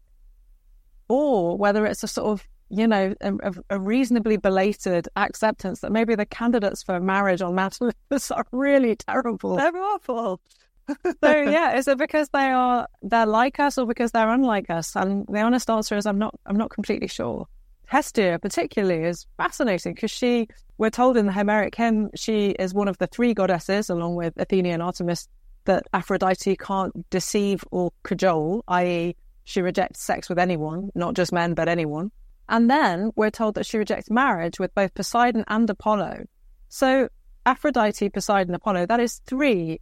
[1.08, 6.16] Or whether it's a sort of, you know, a, a reasonably belated acceptance that maybe
[6.16, 9.58] the candidates for marriage on Mount Olympus are really terrible.
[9.58, 10.42] They're awful.
[10.88, 14.96] so yeah, is it because they are they're like us or because they're unlike us?
[14.96, 17.48] And the honest answer is I'm not I'm not completely sure.
[17.88, 20.48] Hestia particularly is fascinating because she
[20.78, 24.34] we're told in the Homeric hymn she is one of the three goddesses along with
[24.38, 25.28] Athena and Artemis
[25.66, 29.16] that Aphrodite can't deceive or cajole, i.e.
[29.44, 32.12] she rejects sex with anyone, not just men but anyone.
[32.48, 36.26] And then we're told that she rejects marriage with both Poseidon and Apollo.
[36.70, 37.10] So
[37.46, 39.80] Aphrodite, Poseidon, Apollo, that is three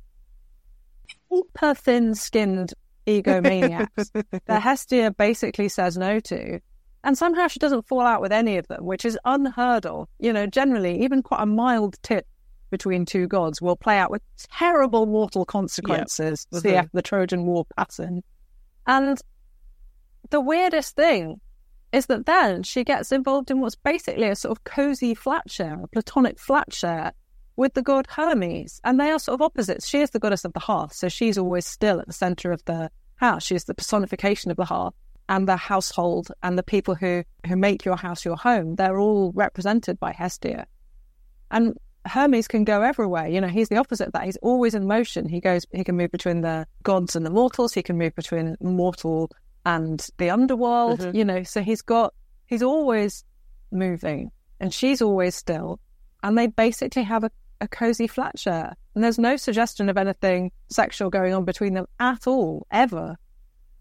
[1.29, 2.73] super thin skinned
[3.07, 4.11] egomaniacs
[4.45, 6.59] that Hestia basically says no to.
[7.03, 10.07] And somehow she doesn't fall out with any of them, which is unheard of.
[10.19, 12.25] You know, generally, even quite a mild tip
[12.69, 16.47] between two gods will play out with terrible mortal consequences.
[16.51, 16.63] Yep.
[16.63, 16.87] CF uh-huh.
[16.93, 18.23] the Trojan War pattern.
[18.87, 19.19] And
[20.29, 21.41] the weirdest thing
[21.93, 25.79] is that then she gets involved in what's basically a sort of cozy flat share,
[25.81, 27.13] a platonic flat share
[27.55, 28.81] with the god Hermes.
[28.83, 29.87] And they are sort of opposites.
[29.87, 32.65] She is the goddess of the hearth, so she's always still at the center of
[32.65, 33.45] the house.
[33.45, 34.95] She is the personification of the hearth
[35.29, 38.75] and the household and the people who, who make your house your home.
[38.75, 40.65] They're all represented by Hestia.
[41.51, 43.27] And Hermes can go everywhere.
[43.27, 44.25] You know, he's the opposite of that.
[44.25, 45.29] He's always in motion.
[45.29, 47.73] He goes, he can move between the gods and the mortals.
[47.73, 49.29] He can move between mortal
[49.65, 50.99] and the underworld.
[50.99, 51.15] Mhm.
[51.15, 52.13] You know, so he's got,
[52.45, 53.23] he's always
[53.71, 55.79] moving and she's always still.
[56.21, 58.73] And they basically have a, a cozy flat share.
[58.95, 63.17] And there's no suggestion of anything sexual going on between them at all, ever.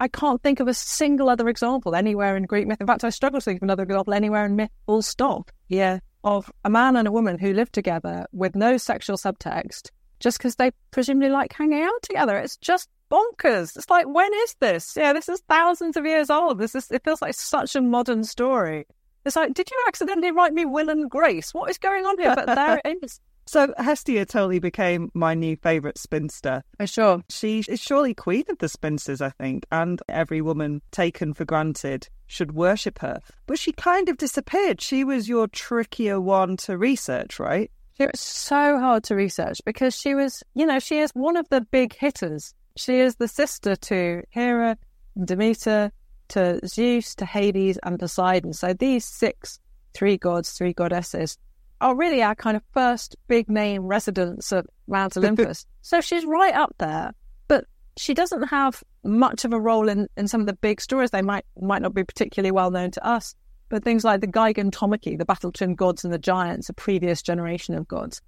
[0.01, 2.81] I can't think of a single other example anywhere in Greek myth.
[2.81, 6.01] In fact, I struggle to think of another example anywhere in myth, full stop, Yeah.
[6.25, 10.57] of a man and a woman who live together with no sexual subtext just because
[10.57, 12.37] they presumably like hanging out together.
[12.39, 13.77] It's just bonkers.
[13.77, 14.95] It's like, when is this?
[14.97, 16.59] Yeah, this is thousands of years old.
[16.59, 18.87] This is, it feels like such a modern story.
[19.25, 21.55] It's like, did you accidentally write me Will and Grace?
[21.55, 22.35] What is going on here?
[22.35, 23.21] But there it is.
[23.45, 26.63] So Hestia totally became my new favourite spinster.
[26.79, 27.23] For sure.
[27.29, 32.09] She is surely queen of the spinsters, I think, and every woman taken for granted
[32.29, 33.19] should worship her.
[33.49, 34.81] But she kind of disappeared.
[34.81, 37.69] She was your trickier one to research, right?
[37.99, 41.49] She was so hard to research because she was, you know, she is one of
[41.49, 42.55] the big hitters.
[42.77, 44.77] She is the sister to Hera,
[45.23, 45.93] Demeter,
[46.29, 48.53] to Zeus, to Hades, and Poseidon.
[48.53, 49.59] So these six,
[49.95, 51.37] three gods, three goddesses,
[51.81, 55.67] are really our kind of first big name residents of Mount Olympus.
[55.83, 57.13] so she's right up there,
[57.49, 61.11] but she doesn't have much of a role in, in some of the big stories.
[61.11, 63.35] They might might not be particularly well known to us,
[63.69, 67.75] but things like the Gigantomachy, the battle between gods and the giants, a previous generation
[67.75, 68.23] of gods,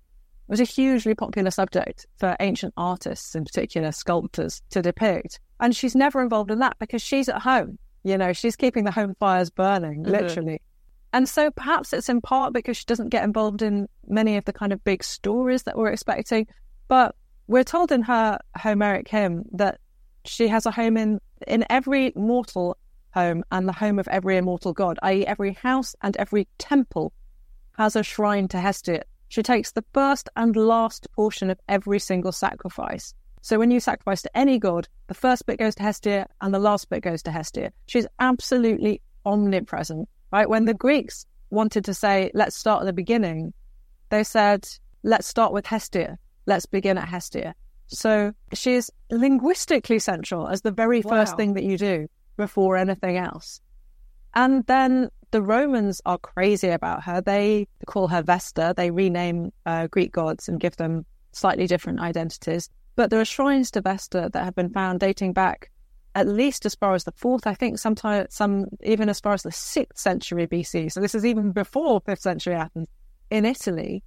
[0.48, 5.40] was a hugely popular subject for ancient artists, in particular sculptors, to depict.
[5.60, 7.78] And she's never involved in that because she's at home.
[8.02, 10.10] You know, she's keeping the home fires burning, Mhm.
[10.10, 10.60] literally.
[11.12, 14.52] And so perhaps it's in part because she doesn't get involved in many of the
[14.52, 16.46] kind of big stories that we're expecting.
[16.88, 17.14] But
[17.46, 19.78] we're told in her Homeric hymn that
[20.24, 22.76] she has a home in, in every mortal
[23.14, 27.12] home and the home of every immortal god, i.e., every house and every temple
[27.78, 29.04] has a shrine to Hestia.
[29.34, 33.12] She takes the first and last portion of every single sacrifice.
[33.42, 36.60] So when you sacrifice to any god, the first bit goes to Hestia and the
[36.60, 37.72] last bit goes to Hestia.
[37.86, 40.48] She's absolutely omnipresent, right?
[40.48, 43.52] When the Greeks wanted to say, let's start at the beginning,
[44.08, 44.68] they said,
[45.02, 46.16] let's start with Hestia.
[46.46, 47.56] Let's begin at Hestia.
[47.88, 51.36] So she is linguistically central as the very first Wow.
[51.38, 53.60] thing that you do before anything else.
[54.32, 57.20] And then the Romans are crazy about her.
[57.20, 58.72] They call her Vesta.
[58.76, 62.70] They rename uh, Greek gods and give them slightly different identities.
[62.94, 65.72] But there are shrines to Vesta that have been found dating back
[66.14, 69.42] at least as far as the fourth, I think, sometimes some even as far as
[69.42, 70.92] the sixth century BC.
[70.92, 72.86] So this is even before fifth century Athens
[73.28, 74.04] in Italy,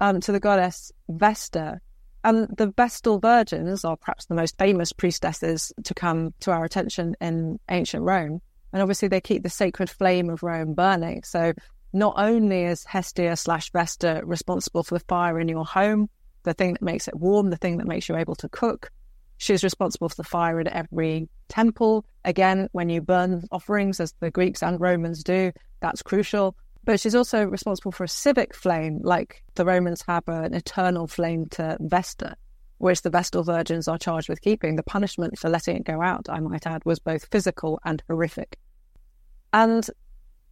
[0.00, 1.80] um, to the goddess Vesta.
[2.24, 7.16] And the Vestal Virgins are perhaps the most famous priestesses to come to our attention
[7.22, 8.42] in ancient Rome.
[8.72, 11.22] And obviously, they keep the sacred flame of Rome burning.
[11.24, 11.52] So,
[11.92, 16.10] not only is Hestia slash Vesta responsible for the fire in your home,
[16.42, 18.90] the thing that makes it warm, the thing that makes you able to cook,
[19.38, 22.04] she's responsible for the fire in every temple.
[22.24, 26.56] Again, when you burn offerings, as the Greeks and Romans do, that's crucial.
[26.84, 31.46] But she's also responsible for a civic flame, like the Romans have an eternal flame
[31.50, 32.36] to Vesta,
[32.78, 34.76] which the Vestal virgins are charged with keeping.
[34.76, 38.58] The punishment for letting it go out, I might add, was both physical and horrific.
[39.52, 39.88] And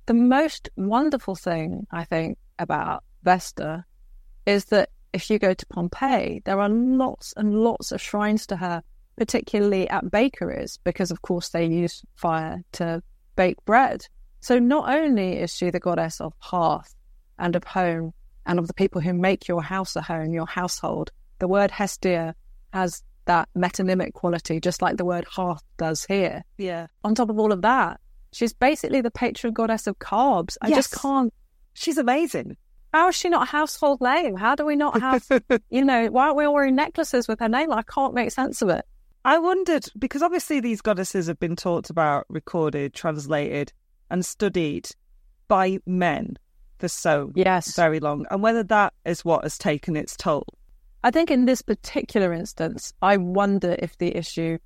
[0.07, 3.85] the most wonderful thing, I think, about Vesta
[4.47, 8.57] is that if you go to Pompeii, there are lots and lots of shrines to
[8.57, 8.83] her,
[9.17, 13.03] particularly at bakeries, because of course they use fire to
[13.35, 14.07] bake bread.
[14.41, 16.95] So not only is she the goddess of hearth
[17.39, 18.13] and of home
[18.45, 22.35] and of the people who make your house a home, your household, the word Hestia
[22.73, 26.43] has that metonymic quality, just like the word hearth does here.
[26.59, 26.87] Yeah.
[27.05, 28.01] On top of all of that,
[28.33, 30.57] she's basically the patron goddess of carbs.
[30.63, 31.33] I just can't.
[31.75, 32.57] She's amazing.
[32.95, 34.37] How is she not a household name?
[34.37, 35.27] How do we not have,
[35.71, 37.73] you know, why aren't we all wearing necklaces with her name?
[37.73, 38.85] I can't make sense of it.
[39.25, 43.73] I wondered because obviously these goddesses have been talked about, recorded, translated,
[44.09, 44.89] and studied
[45.49, 46.39] by men
[46.79, 47.75] for so Yes.
[47.75, 50.47] very long, and whether that is what has taken its toll.
[51.07, 54.59] I think in this particular instance, I wonder if the issue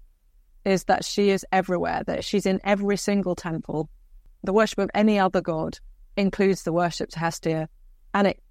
[0.65, 3.91] is that she is everywhere, that she's in every single temple.
[4.43, 5.81] The worship of any other god
[6.17, 7.69] includes the worship to Hestia,
[8.15, 8.43] and it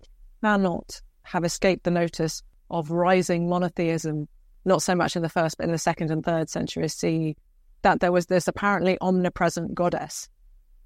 [0.43, 4.27] cannot have escaped the notice of rising monotheism,
[4.65, 7.33] not so much in the first, but in the second and third centuries CE,
[7.81, 10.29] that there was this apparently omnipresent goddess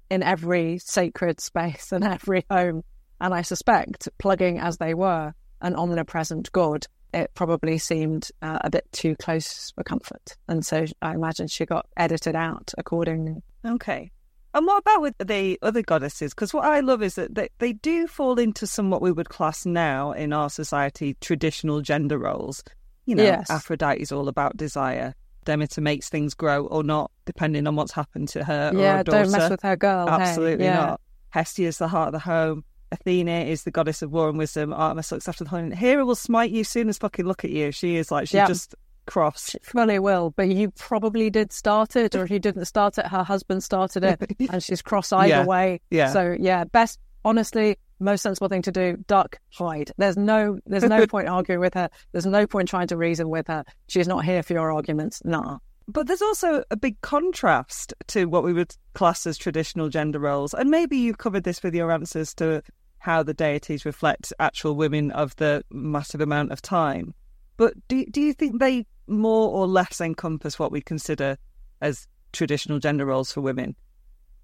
[0.08, 2.82] in every sacred space and every home.
[3.20, 8.70] And I suspect, plugging as they were, an omnipresent God, it probably seemed uh, a
[8.70, 10.36] bit too close for comfort.
[10.48, 13.42] And so I imagine she got edited out accordingly.
[13.64, 14.10] Okay.
[14.52, 16.32] And what about with the other goddesses?
[16.32, 19.28] Because what I love is that they, they do fall into some what we would
[19.28, 22.62] class now in our society traditional gender roles.
[23.06, 23.50] You know, Yes.
[23.50, 25.14] Aphrodite's all about desire.
[25.44, 29.04] Demeter makes things grow or not, depending on what's happened to her or yeah, her
[29.04, 29.22] daughter.
[29.24, 30.06] don't mess with her girl.
[30.06, 30.74] hey, Absolutely yeah.
[30.76, 31.00] not.
[31.30, 32.64] Hestia is the heart of the home.
[32.94, 34.72] Athena is the goddess of war and wisdom.
[34.72, 35.70] Artemis looks after the home.
[35.70, 37.70] Hera will smite you soon as fucking look at you.
[37.72, 38.46] She is like, she Yeah.
[38.46, 38.74] just
[39.06, 39.50] cross.
[39.50, 43.06] She fully will, but you probably did start it, or if you didn't start it,
[43.06, 45.80] her husband started it, and she's cross either Yeah, way.
[45.90, 46.10] yeah.
[46.12, 49.92] So yeah, best, honestly, most sensible thing to do: duck, hide.
[49.98, 51.90] There's no, there's no point arguing with her.
[52.12, 53.64] There's no point trying to reason with her.
[53.88, 55.20] She's not here for your arguments.
[55.24, 55.58] Nah.
[55.86, 60.54] But there's also a big contrast to what we would class as traditional gender roles.
[60.54, 62.62] And maybe you've covered this with your answers to
[63.04, 67.12] how the deities reflect actual women of the massive amount of time.
[67.58, 71.36] But do, do you think they more or less encompass what we consider
[71.82, 73.76] as traditional gender roles for women?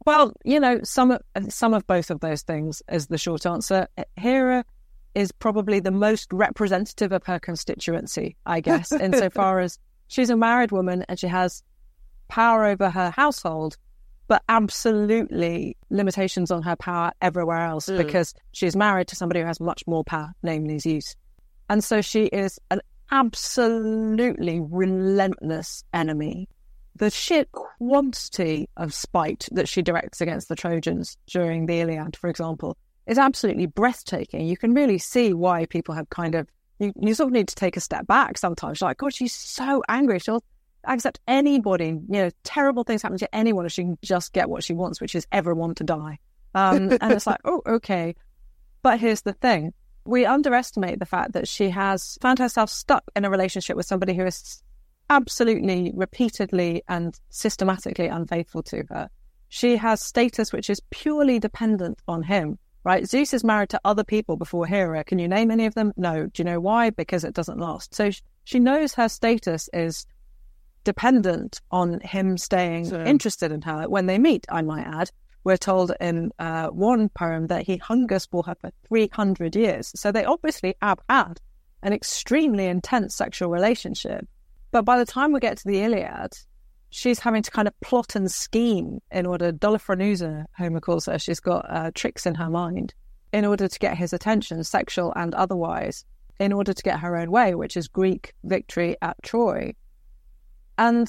[0.05, 3.89] Well, you know, some of some of both of those things is the short answer.
[4.19, 4.67] Hera
[5.15, 10.71] is probably the most representative of her constituency, I guess, insofar as she's a married
[10.71, 11.63] woman and she has
[12.29, 13.79] power over her household,
[14.31, 17.99] but absolutely limitations on her power everywhere else Mm.
[17.99, 21.17] because she's married to somebody who has much more power, namely Zeus.
[21.69, 26.49] And so she is an absolutely relentless enemy
[26.97, 32.29] the sheer quantity of spite that she directs against the Trojans during the Iliad, for
[32.29, 32.77] example,
[33.07, 34.47] is absolutely breathtaking.
[34.47, 36.47] You can really see why people have kind of
[36.79, 38.83] you, you sort of need to take a step back sometimes.
[38.83, 40.19] Like, God, she's so angry.
[40.19, 40.43] She'll
[40.85, 44.65] accept anybody, you know, terrible things happen to anyone if she can just get what
[44.65, 46.19] she wants, which is everyone to die.
[46.55, 48.15] Um, and it's like, oh, okay.
[48.83, 49.73] But here's the thing.
[50.05, 54.15] We underestimate the fact that she has found herself stuck in a relationship with somebody
[54.15, 54.63] who is
[55.11, 59.11] absolutely, repeatedly, and systematically unfaithful to her.
[59.49, 63.07] She has status which is purely dependent on him, right?
[63.07, 65.05] Zeus is married to other people before Hera.
[65.05, 65.93] Can you name any of them?
[65.97, 66.27] No.
[66.27, 66.91] Do you know why?
[66.91, 67.95] Because it doesn't last.
[67.95, 68.11] So
[68.45, 70.07] she knows her status is
[70.85, 73.89] dependent on him staying So- interested in her.
[73.89, 75.11] When they meet, I might add,
[75.45, 79.93] we're told in uh, one poem that he hungers for her for 300 years.
[79.97, 81.41] So they obviously have had
[81.83, 84.27] an extremely intense sexual relationship.
[84.71, 86.33] But by the time we get to the Iliad,
[86.91, 91.41] she's having to kind of plot and scheme in order, Dolophronusa, Homer calls her, she's
[91.41, 92.93] got uh, tricks in her mind
[93.33, 96.05] in order to get his attention, sexual and otherwise,
[96.39, 99.73] in order to get her own way, which is Greek victory at Troy.
[100.81, 101.09] And,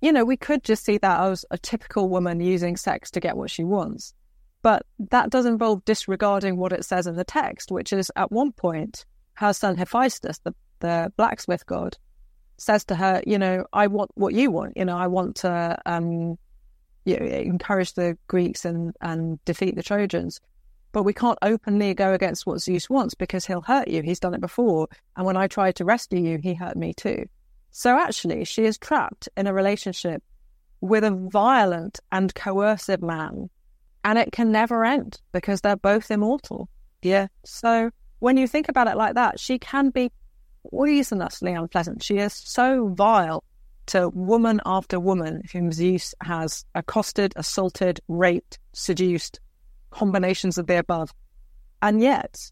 [0.00, 3.36] you know, we could just see that as a typical woman using sex to get
[3.36, 4.14] what she wants.
[4.62, 8.52] But that does involve disregarding what it says in the text, which is at one
[8.52, 9.04] point,
[9.34, 11.96] her son Hephaestus, the, the blacksmith god,
[12.56, 14.76] says to her, you know, I want what you want.
[14.76, 16.38] You know, I want to um,
[17.04, 20.40] you know, encourage the Greeks and, and defeat the Trojans.
[20.92, 24.02] But we can't openly go against what Zeus wants because he'll hurt you.
[24.02, 24.88] He's done it before.
[25.16, 27.26] And when I tried to rescue you, he hurt me too.
[27.70, 30.22] So actually, she is trapped in a relationship
[30.80, 33.50] with a violent and coercive man.
[34.02, 36.68] And it can never end because they're both immortal.
[37.02, 37.28] Yeah.
[37.44, 40.10] So when you think about it like that, she can be
[40.72, 42.02] poisonously unpleasant.
[42.02, 43.44] She is so vile
[43.86, 49.40] to woman after woman whom Zeus has accosted, assaulted, raped, seduced,
[49.90, 51.12] combinations of the above.
[51.82, 52.50] And yet,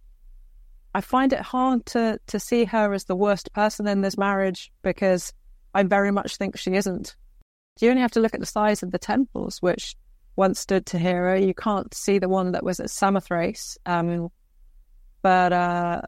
[0.99, 4.73] I find it hard to, to see her as the worst person in this marriage
[4.83, 5.33] because
[5.73, 7.15] I very much think she isn't.
[7.81, 9.95] You only have to look at the size of the temples, which
[10.35, 11.41] once stood to Hera.
[11.41, 13.79] You can't see the one that was at Samothrace.
[13.87, 14.31] Um,
[15.23, 16.03] but uh,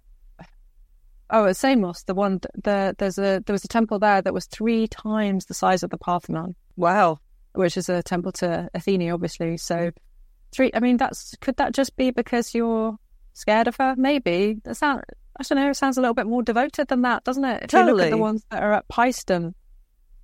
[1.30, 4.46] oh, at Samos, the one the there's a there was a temple there that was
[4.46, 7.20] three times the size of the Parthenon, Wow.
[7.54, 9.56] which is a temple to Athene, obviously.
[9.56, 9.92] So
[10.50, 10.72] three.
[10.74, 12.98] I mean, that's could that just be because you're
[13.32, 13.94] scared of her?
[13.96, 15.02] Maybe that sound.
[15.38, 15.70] I don't know.
[15.70, 17.62] It sounds a little bit more devoted than that, doesn't it?
[17.64, 18.10] If you look at Totally.
[18.10, 19.54] the ones that are at Paestum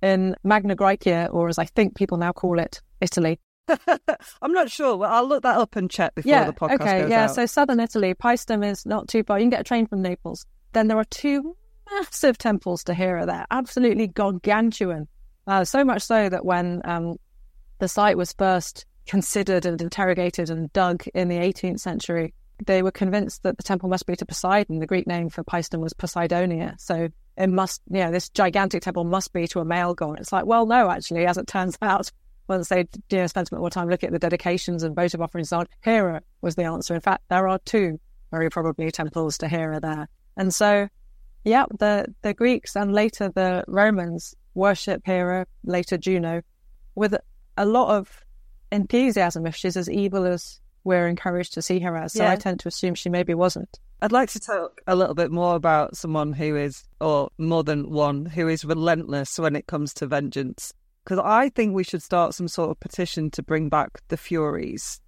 [0.01, 3.39] in Magna Graecia, or as I think people now call it, Italy.
[4.41, 4.95] I'm not sure.
[4.95, 6.45] Well, I'll look that up and check before yeah.
[6.45, 7.01] the podcast okay.
[7.01, 7.23] goes yeah.
[7.25, 7.35] out.
[7.35, 9.39] So southern Italy, Paestum is not too far.
[9.39, 10.45] You can get a train from Naples.
[10.73, 11.55] Then there are two
[11.91, 15.07] massive temples to Hera there, absolutely gargantuan.
[15.45, 17.15] Uh, so much so that when um,
[17.79, 22.33] the site was first considered and interrogated and dug in the 18th century,
[22.65, 24.79] they were convinced that the temple must be to Poseidon.
[24.79, 26.79] The Greek name for Paestum was Poseidonia.
[26.79, 30.19] So it must, you know, this gigantic temple must be to a male god.
[30.19, 32.11] It's like, well, no, actually, as it turns out,
[32.47, 35.21] once they you know, spent a bit more time looking at the dedications and votive
[35.21, 36.95] offerings, on Hera was the answer.
[36.95, 37.99] In fact, there are two
[38.31, 40.07] very probably temples to Hera there.
[40.35, 40.87] And so,
[41.43, 46.41] yeah, the, the Greeks and later the Romans worship Hera, later Juno,
[46.95, 47.15] with
[47.57, 48.25] a lot of
[48.71, 52.13] enthusiasm if she's as evil as we're encouraged to see her as.
[52.13, 52.31] So Yeah.
[52.31, 53.79] I tend to assume she maybe wasn't.
[54.01, 57.89] I'd like to talk a little bit more about someone who is, or more than
[57.91, 60.73] one, who is relentless when it comes to vengeance.
[61.03, 64.99] Because I think we should start some sort of petition to bring back the Furies.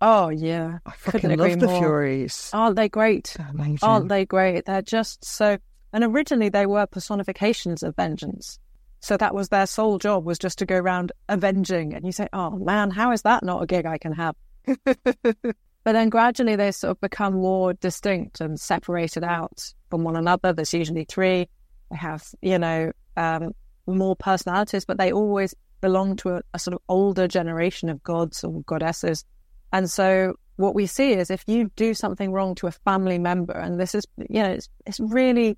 [0.00, 1.78] Oh yeah, I Couldn't fucking agree love the more.
[1.80, 2.50] Furies.
[2.52, 3.36] aren't they great?
[3.50, 3.78] Amazing.
[3.82, 4.64] Aren't they great?
[4.66, 5.58] They're just so.
[5.92, 8.58] And originally they were personifications of vengeance.
[9.00, 11.94] So that was their sole job was just to go around avenging.
[11.94, 14.36] And you say, oh man, how is that not a gig I can have?
[14.84, 20.52] but then gradually they sort of become more distinct and separated out from one another.
[20.52, 21.48] There's usually three.
[21.90, 23.52] They have, you know, um,
[23.86, 28.44] more personalities, but they always belong to a, a sort of older generation of gods
[28.44, 29.24] or goddesses.
[29.72, 33.52] And so what we see is if you do something wrong to a family member,
[33.52, 35.56] and this is, you know, it's, it's really,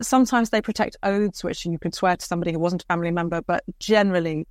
[0.00, 3.42] sometimes they protect oaths, which you could swear to somebody who wasn't a family member,
[3.42, 4.46] but generally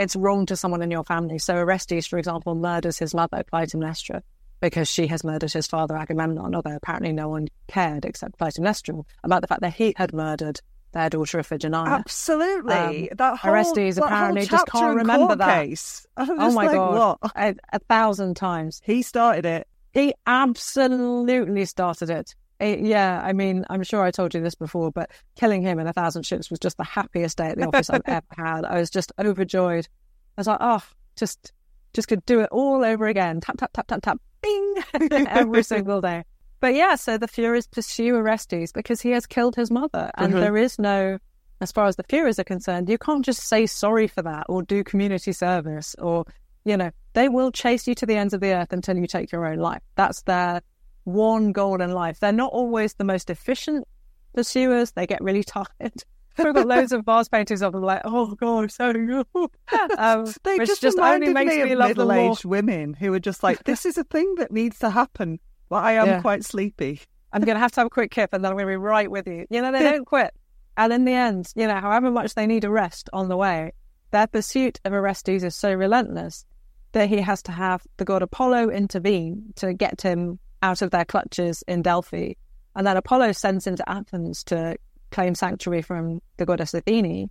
[0.00, 1.38] it's wrong to someone in your family.
[1.38, 4.22] So Orestes, for example, murders his mother, Clytemnestra,
[4.60, 9.42] because she has murdered his father, Agamemnon, although apparently no one cared except Clytemnestra about
[9.42, 10.60] the fact that he had murdered
[10.92, 11.86] their daughter Iphigenia.
[11.86, 13.10] Absolutely.
[13.10, 15.66] Um, that whole, Orestes that whole apparently just can't remember that.
[15.66, 16.06] Case.
[16.16, 17.18] Oh my like, God.
[17.36, 18.80] A, a thousand times.
[18.84, 19.68] He started it.
[19.92, 22.34] He absolutely started it.
[22.60, 25.86] Eh, yeah, I mean, I'm sure I told you this before, but killing him in
[25.86, 28.64] a thousand ships was just the happiest day at the office I've ever had.
[28.64, 29.88] I was just overjoyed.
[30.36, 30.82] I was like, oh,
[31.16, 31.52] just,
[31.94, 33.40] just could do it all over again.
[33.40, 34.74] Tap, tap, tap, tap, tap, bing,
[35.26, 36.24] every single day.
[36.60, 40.40] But yeah, so the Furies pursue Orestes because he has killed his mother, and Mhm.
[40.40, 41.18] there is no,
[41.62, 44.62] as far as the Furies are concerned, you can't just say sorry for that or
[44.62, 46.26] do community service or,
[46.66, 49.32] you know, they will chase you to the ends of the earth until you take
[49.32, 49.80] your own life.
[49.94, 50.60] That's their
[51.04, 52.20] one goal in life.
[52.20, 53.86] They're not always the most efficient
[54.34, 54.92] pursuers.
[54.92, 55.66] They get really tired.
[56.38, 59.26] We've got loads of vase paintings of them, like, oh god, so good.
[59.98, 63.64] Um, They just, just only makes me me love middle-aged women who are just like,
[63.64, 65.38] this is a thing that needs to happen.
[65.68, 66.20] Well, I am Yeah.
[66.20, 67.00] quite sleepy.
[67.32, 68.76] I'm going to have to have a quick kip and then I'm going to be
[68.76, 69.46] right with you.
[69.50, 70.32] You know, they don't quit.
[70.76, 73.72] And in the end, you know, however much they need a rest on the way,
[74.12, 76.46] their pursuit of Orestes is so relentless
[76.92, 81.04] that he has to have the god Apollo intervene to get him out of their
[81.04, 82.34] clutches in Delphi.
[82.74, 84.76] And then Apollo sends him to Athens to
[85.10, 87.30] claim sanctuary from the goddess Athene.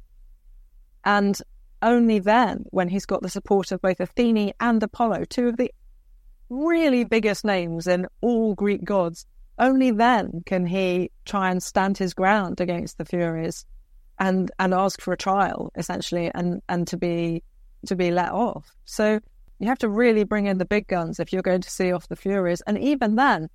[1.06, 1.40] And
[1.82, 5.72] only then, when he's got the support of both Athene and Apollo, two of the
[6.50, 9.26] really biggest names in all Greek gods,
[9.58, 13.66] only then can he try and stand his ground against the Furies
[14.18, 17.44] and and ask for a trial essentially and and to be
[17.86, 18.76] to be let off.
[18.86, 19.20] So
[19.60, 22.08] you have to really bring in the big guns if you're going to see off
[22.08, 22.62] the Furies.
[22.66, 23.50] And even then,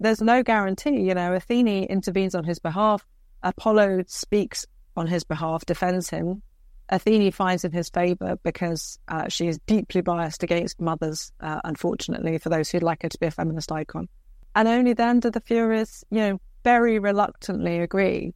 [0.00, 1.00] there's no guarantee.
[1.02, 3.06] You know, Athene intervenes on his behalf.
[3.42, 6.42] Apollo speaks on his behalf, defends him.
[6.88, 12.38] Athene finds in his favour because uh, she is deeply biased against mothers, uh, unfortunately,
[12.38, 14.08] for those who'd like her to be a feminist icon.
[14.54, 18.34] And only then do the Furies, you know, very reluctantly agree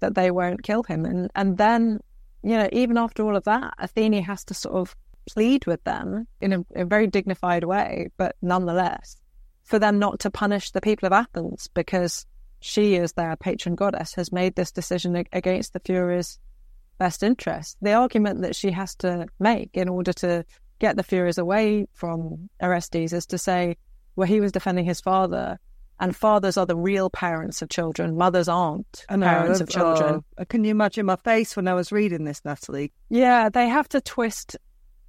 [0.00, 1.04] that they won't kill him.
[1.04, 2.00] And and then,
[2.42, 4.96] you know, even after all of that, Athene has to sort of
[5.28, 9.16] plead with them in a, a very dignified way, but nonetheless,
[9.64, 12.26] for them not to punish the people of Athens because
[12.60, 16.38] she, as their patron goddess, has made this decision against the Furies'
[16.98, 17.76] best interest.
[17.80, 20.44] The argument that she has to make in order to
[20.78, 23.76] get the Furies away from Orestes is to say,
[24.16, 25.58] well, he was defending his father,
[26.00, 30.24] and fathers are the real parents of children, mothers aren't know, parents of oh, children.
[30.48, 32.92] can you imagine my face when I was reading this, Natalie?
[33.08, 34.56] Yeah, they have to twist.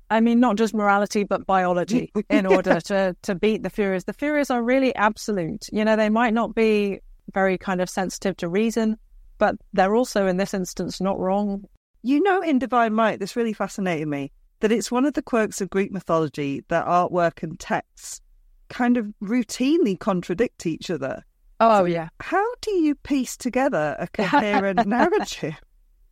[0.10, 4.06] I mean, not just morality, but biology in order to, to beat the Furies.
[4.06, 5.68] The Furies are really absolute.
[5.72, 7.00] You know, they might not be
[7.34, 8.98] very kind of sensitive to reason,
[9.38, 11.66] but they're also, in this instance, not wrong.
[12.02, 14.32] You know, in Divine Might, this really fascinated me
[14.62, 18.22] that it's one of the quirks of Greek mythology that artwork and texts
[18.68, 21.24] kind of routinely contradict each other.
[21.60, 22.10] Oh, yeah.
[22.20, 25.56] How do you piece together a coherent narrative?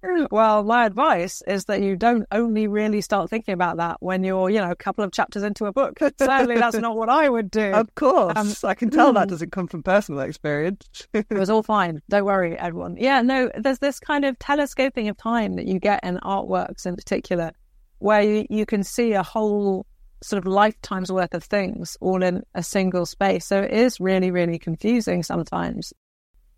[0.32, 4.50] Well, my advice is that you don't only really start thinking about that when you're,
[4.50, 5.98] you know, a couple of chapters into a book.
[6.00, 7.72] Certainly, that's not what I would do.
[7.72, 9.32] Of course, Um, I can tell that mm.
[9.32, 11.08] doesn't come from personal experience.
[11.14, 12.02] It was all fine.
[12.10, 12.98] Don't worry, everyone.
[12.98, 16.96] Yeah, no, there's this kind of telescoping of time that you get in artworks in
[16.96, 17.52] particular,
[18.00, 19.86] where you, you can see a whole
[20.24, 23.46] sort of lifetime's worth of things all in a single space.
[23.46, 25.94] So it is really, really confusing sometimes.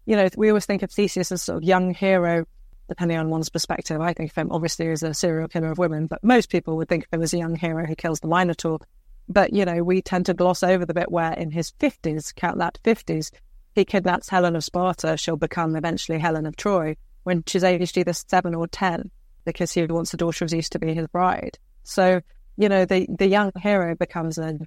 [0.05, 2.45] You know, we always think of Theseus as sort of young hero,
[2.89, 4.01] depending on one's perspective.
[4.01, 6.89] I think of him obviously as a serial killer of women, but most people would
[6.89, 8.79] think of him as a young hero who kills the Minotaur.
[9.27, 12.57] But, you know, we tend to gloss over the bit where in his 50s, count
[12.57, 13.31] that 50s,
[13.73, 15.15] he kidnaps Helen of Sparta.
[15.15, 19.11] She'll become eventually Helen of Troy when she's aged either seven or 10
[19.45, 21.57] because he wants the daughter of Zeus to be his bride.
[21.83, 22.21] So
[22.59, 24.59] you know, the, the young hero becomes a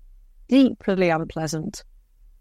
[0.49, 1.85] deeply unpleasant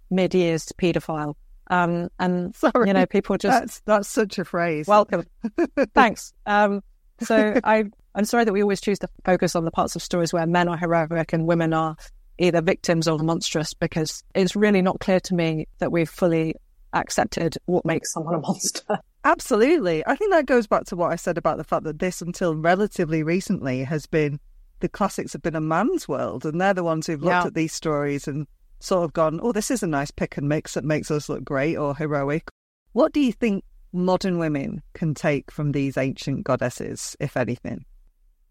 [0.10, 1.36] mid years paedophile.
[1.72, 2.88] Um, and, Sorry.
[2.88, 4.88] you know, people just That's that's such a phrase.
[4.88, 5.26] welcome.
[5.96, 6.34] Thanks.
[6.46, 6.84] Um,
[7.22, 10.34] so I, I'm sorry that we always choose to focus on the parts of stories
[10.34, 11.96] where men are heroic and women are
[12.38, 16.56] either victims or monstrous, because it's really not clear to me that we've fully
[16.94, 19.00] accepted what makes someone a monster.
[19.24, 20.04] Absolutely.
[20.08, 22.56] I think that goes back to what I said about the fact that this, until
[22.56, 24.40] relatively recently, has been
[24.80, 27.46] the classics have been a man's world, and they're the ones who've looked Yeah.
[27.46, 28.48] at these stories and
[28.84, 31.44] sort of gone, "Oh, this is a nice pick and mix that makes us look
[31.44, 32.50] great or heroic."
[32.94, 33.64] What do you think
[33.94, 37.86] modern women can take from these ancient goddesses, if anything?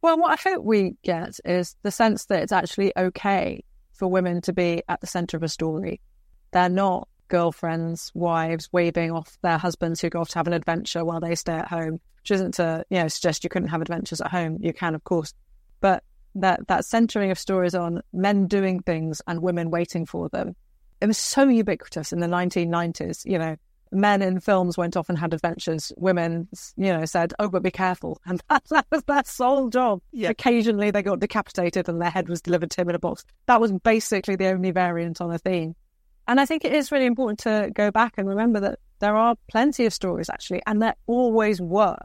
[0.02, 3.62] Well, what I hope we get is the sense that it's actually okay
[3.92, 6.00] for women to be at the centre of a story.
[6.52, 11.04] They're not girlfriends, wives waving off their husbands who go off to have an adventure
[11.04, 14.20] while they stay at home, which isn't to, you know, suggest you couldn't have adventures
[14.20, 14.58] at home.
[14.60, 15.34] You can, of course.
[15.80, 16.02] But
[16.34, 20.54] that, that centering of stories on men doing things and women waiting for them,
[21.00, 23.24] it was so ubiquitous in the 1990s.
[23.24, 23.56] You know,
[23.92, 25.92] men in films went off and had adventures.
[25.96, 30.00] Women, you know, said, "Oh, but be careful," and that, that was their sole job.
[30.12, 30.30] Yeah.
[30.30, 33.24] Occasionally, they got decapitated and their head was delivered to him in a box.
[33.46, 35.74] That was basically the only variant on a theme.
[36.28, 39.34] And I think it is really important to go back and remember that there are
[39.48, 41.98] plenty of stories actually, and there always were,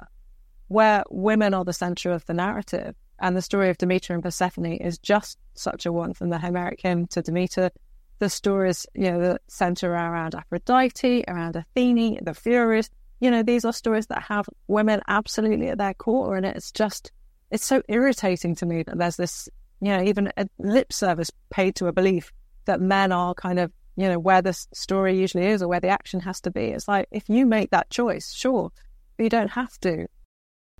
[0.68, 2.96] where women are the centre of the narrative.
[3.20, 6.82] And the story of Demeter and Persephone is just such a one from the Homeric
[6.82, 7.72] hymn to Demeter.
[8.20, 12.90] The stories, you know, that centre around Aphrodite, around Athene, the Furies.
[13.20, 16.36] You know, these are stories that have women absolutely at their core.
[16.36, 17.12] And it's just,
[17.52, 19.50] it's so irritating to me that there's this,
[19.82, 22.32] you know, even a lip service paid to a belief
[22.66, 25.88] that men are kind of, you know, where the story usually is or where the
[25.88, 26.66] action has to be.
[26.66, 28.72] It's like, if you make that choice, sure,
[29.16, 30.08] but you don't have to.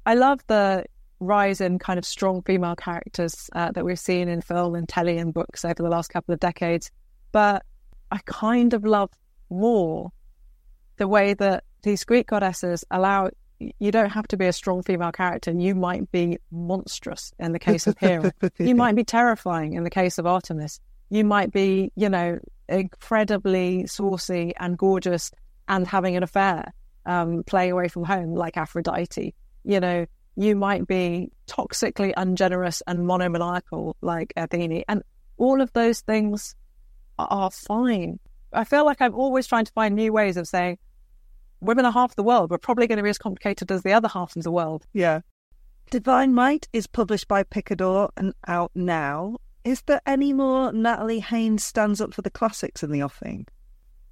[0.06, 0.86] I love the
[1.20, 5.18] rise in kind of strong female characters uh, that we've seen in film and telly
[5.18, 6.92] and books over the last couple of decades.
[7.32, 7.64] But
[8.12, 9.10] I kind of love
[9.50, 10.12] more
[10.98, 15.12] the way that these Greek goddesses allow you don't have to be a strong female
[15.12, 15.52] character.
[15.52, 18.34] You might be monstrous in the case of Hera.
[18.60, 20.80] you might be terrifying in the case of Artemis.
[21.10, 25.32] You might be, you know, incredibly saucy and gorgeous
[25.68, 26.74] and having an affair,
[27.06, 29.34] um, playing away from home like Aphrodite.
[29.64, 30.06] You know,
[30.36, 34.84] you might be toxically ungenerous and monomaniacal like Athene.
[34.88, 35.04] And
[35.38, 36.56] all of those things
[37.18, 38.20] are- are fine.
[38.52, 40.78] I feel like I'm always trying to find new ways of saying
[41.62, 42.52] women are half the world.
[42.52, 44.86] We're probably going to be as complicated as the other half of the world.
[44.94, 45.22] Yeah.
[45.92, 49.38] Divine Might is published by Picador and out now.
[49.64, 53.48] Is there any more Natalie Haynes stands up for the classics in the offing?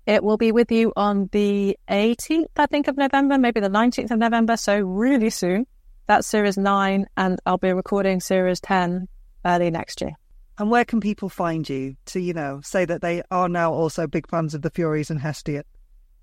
[0.06, 4.12] It will be with you on the 18th, I think, of November, maybe the 19th
[4.12, 4.58] of November.
[4.58, 5.66] So, really soon.
[6.06, 9.08] That's series nine, and I'll be recording series 10
[9.46, 10.12] early next year.
[10.58, 14.06] And where can people find you to, you know, say that they are now also
[14.06, 15.64] big fans of the Furies and Hestia?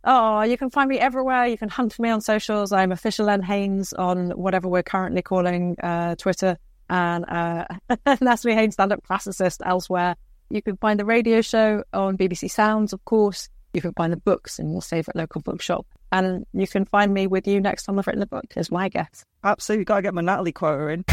[0.05, 1.47] Oh, you can find me everywhere.
[1.47, 2.73] You can hunt for me on socials.
[2.73, 6.59] I'm official Len Haynes on whatever we're currently calling uh, Twitter,
[6.89, 7.65] and uh,
[8.21, 10.17] Natalie Haynes, stand-up classicist elsewhere.
[10.51, 13.49] You can find the radio show on BBC Sounds, of course.
[13.73, 17.29] You can find the books in your favourite local bookshop, and you can find me
[17.29, 18.53] with you next time I've written a book.
[18.57, 19.25] Is my guess.
[19.45, 21.05] Absolutely, got to get my Natalie quota in.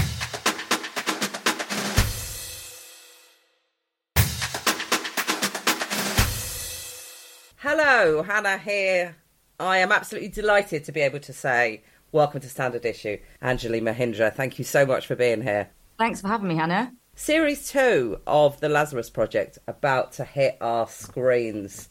[7.57, 9.15] Hello, Hannah here.
[9.59, 13.17] I am absolutely delighted to be able to say welcome to Standard Issue.
[13.41, 15.69] Anjli Mohindra, thank you so much for being here.
[15.99, 16.93] Thanks for having me, Hannah.
[17.15, 21.89] Series two of the Lazarus Project about to hit our screens,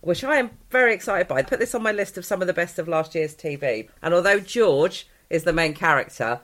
[0.00, 1.36] which I am very excited by.
[1.36, 3.88] I put this on my list of some of the best of last year's TV.
[4.02, 6.40] And although George is the main character,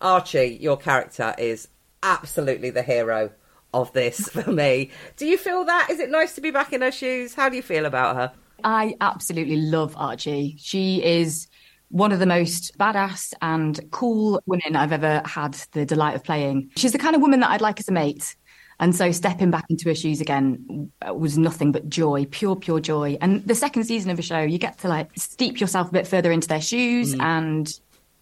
[0.00, 1.68] Archie, your character, is
[2.02, 3.30] absolutely the hero
[3.74, 4.90] of this for me.
[5.16, 5.88] Do you feel that?
[5.90, 7.34] Is it nice to be back in her shoes?
[7.34, 8.32] How do you feel about her?
[8.64, 10.56] I absolutely love Archie.
[10.58, 11.46] She is
[11.90, 16.70] one of the most badass and cool women I've ever had the delight of playing.
[16.76, 18.36] She's the kind of woman that I'd like as a mate.
[18.80, 23.18] And so stepping back into her shoes again was nothing but joy, pure, pure joy.
[23.20, 26.06] And the second season of the show, you get to like steep yourself a bit
[26.06, 27.20] further into their shoes mm.
[27.20, 27.72] and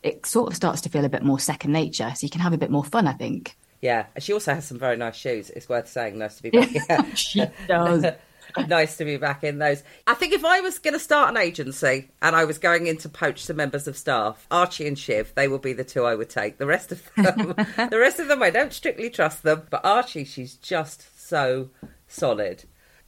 [0.03, 2.11] it sort of starts to feel a bit more second nature.
[2.17, 3.57] So you can have a bit more fun, I think.
[3.83, 5.51] Yeah, and she also has some very nice shoes.
[5.51, 6.19] It's worth saying.
[6.19, 6.71] Nice to be back.
[6.73, 7.03] Yeah.
[7.15, 8.05] She does.
[8.69, 9.83] nice to be back in those.
[10.07, 12.97] I think if I was going to start an agency and I was going in
[12.99, 16.15] to poach some members of staff, Archie and Shiv, they will be the two I
[16.15, 16.59] would take.
[16.59, 19.63] The rest of them, the rest of them, I don't strictly trust them.
[19.71, 21.71] But Archie, she's just so
[22.09, 22.65] solid.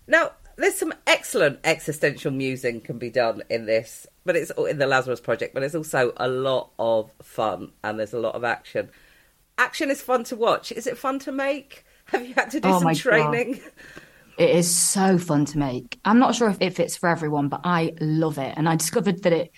[0.07, 4.87] Now, there's some excellent existential musing can be done in this, but it's in the
[4.87, 5.55] Lazarus Project.
[5.55, 8.91] But it's also a lot of fun and there's a lot of action.
[9.57, 10.73] action is fun to watch.
[10.73, 11.85] Is it fun to make?
[12.07, 13.61] Have you had to do Oh some my God.
[14.39, 15.99] It is so fun to make.
[16.05, 18.55] I'm not sure if it fits for everyone, but I love it.
[18.57, 19.51] And I discovered that it,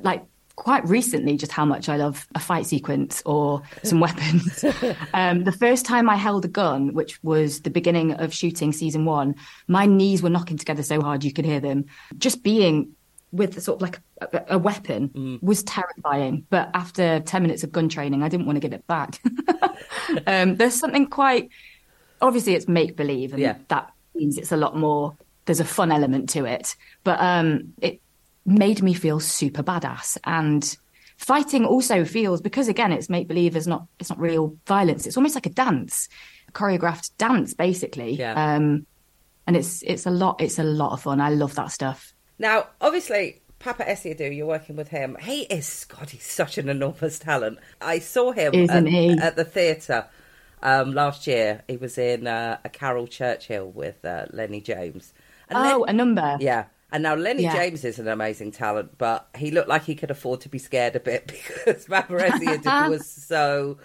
[0.00, 4.64] like, quite recently, just how much I love a fight sequence or some weapons.
[5.14, 9.04] um, the first time I held a gun, which was the beginning of shooting season
[9.04, 9.34] one,
[9.66, 11.86] my knees were knocking together so hard you could hear them.
[12.16, 12.92] Just being
[13.32, 16.46] with sort of like a, a weapon was terrifying.
[16.48, 19.20] But after 10 minutes of gun training, I didn't want to give it back.
[20.28, 21.50] um, there's something quite
[22.22, 23.56] obviously it's make believe and Yeah.
[23.68, 28.00] that means it's a lot more there's a fun element to it but um it
[28.44, 30.76] made me feel super badass and
[31.16, 35.16] fighting also feels because again it's make believe is not it's not real violence it's
[35.16, 36.08] almost like a dance
[36.48, 38.34] a choreographed dance basically Yeah.
[38.56, 38.86] um
[39.46, 42.66] and it's it's a lot it's a lot of fun i love that stuff Now,
[42.80, 45.16] obviously, Paapa Essiedu, you're working with him.
[45.18, 47.58] He is, God, he's such an enormous talent.
[47.80, 49.12] I saw him Isn't at, he?
[49.12, 50.04] at the theatre
[50.62, 51.62] um, last year.
[51.68, 55.12] He was in uh, a Caryl Churchill with uh, Lennie James.
[55.48, 56.64] And oh Len- a number yeah.
[56.92, 57.52] And now Lennie Yeah.
[57.54, 60.94] James is an amazing talent, but he looked like he could afford to be scared
[60.96, 61.26] a bit
[61.66, 63.78] because Essiedu was so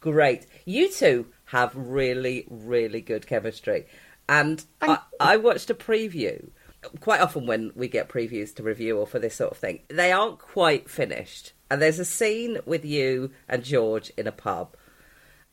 [0.00, 0.46] great.
[0.64, 3.86] You two have really, really good chemistry.
[4.28, 6.48] And I, I watched a preview.
[7.00, 10.12] Quite often, when we get previews to review or for this sort of thing, they
[10.12, 11.52] aren't quite finished.
[11.70, 14.76] And there's a scene with you and George in a pub,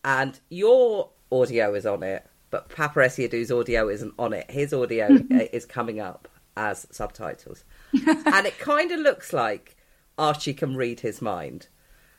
[0.04, 4.50] and your audio is on it, but Paapa Essiedu's audio isn't on it.
[4.50, 7.64] His audio uh, is coming up as subtitles.
[7.94, 9.76] and it kind of looks like
[10.18, 11.68] Archie can read his mind.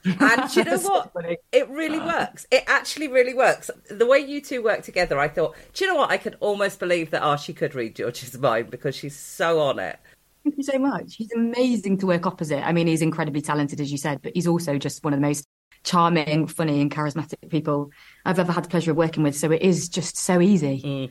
[0.05, 1.12] And do you know what?
[1.51, 2.47] It really works.
[2.51, 3.70] It actually really works.
[3.89, 6.11] The way you two work together, I thought, do you know what?
[6.11, 9.99] I could almost believe that Archie could read George's mind because she's so on it.
[10.43, 11.16] Thank you so much.
[11.16, 12.66] He's amazing to work opposite.
[12.66, 15.26] I mean, he's incredibly talented, as you said, but he's also just one of the
[15.26, 15.47] most
[15.85, 17.91] charming, funny, and charismatic people
[18.24, 19.37] I've ever had the pleasure of working with.
[19.37, 20.80] So it is just so easy.
[20.82, 21.11] Mm.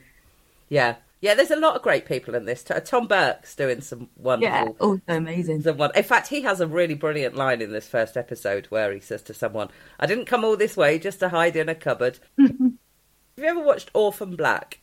[0.70, 0.96] Yeah.
[1.22, 2.66] Yeah, there's a lot of great people in this.
[2.84, 4.54] Tom Burke's doing some wonderful.
[4.54, 5.62] Yeah, oh, also amazing.
[5.62, 9.00] some In fact, he has a really brilliant line in this first episode where he
[9.00, 12.20] says to someone, I didn't come all this way just to hide in a cupboard.
[12.38, 12.52] Have
[13.38, 14.82] you ever watched Orphan Black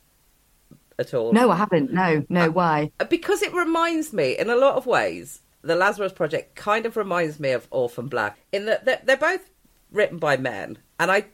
[0.99, 1.35] at all?
[1.35, 1.93] No, I haven't.
[1.93, 2.47] No, no.
[2.47, 2.93] Uh, why?
[2.99, 6.97] Uh, because it reminds me in a lot of ways the lazarus project kind of
[6.97, 9.50] reminds me of orphan black in that they're, they're both
[9.93, 10.79] written by men.
[10.99, 11.27] And i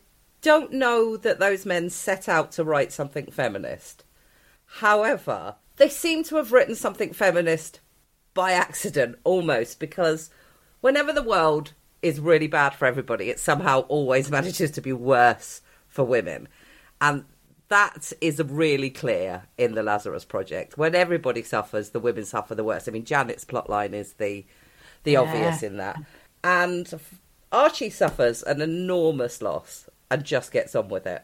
[0.43, 4.05] don't know that those men set out to write something feminist.
[4.79, 7.81] However they seem to have written something feminist
[8.33, 10.31] by accident almost because
[10.81, 15.63] whenever the world is really bad for everybody it somehow always manages to be worse
[15.89, 16.49] for women.
[17.01, 17.25] And
[17.69, 20.79] that is really clear in the Lazarus Project.
[20.79, 22.89] When everybody suffers, the women suffer the worst.
[22.89, 24.45] I mean, Janet's plotline is the
[25.03, 26.01] the obvious in that,
[26.43, 26.93] and
[27.53, 31.23] Archie suffers an enormous loss and just gets on with it.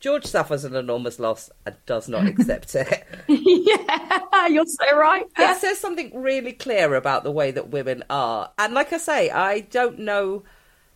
[0.00, 3.04] George suffers an enormous loss and does not accept it.
[3.28, 5.24] yeah, you're so right.
[5.38, 8.50] it says something really clear about the way that women are.
[8.58, 10.42] And like I say, I don't know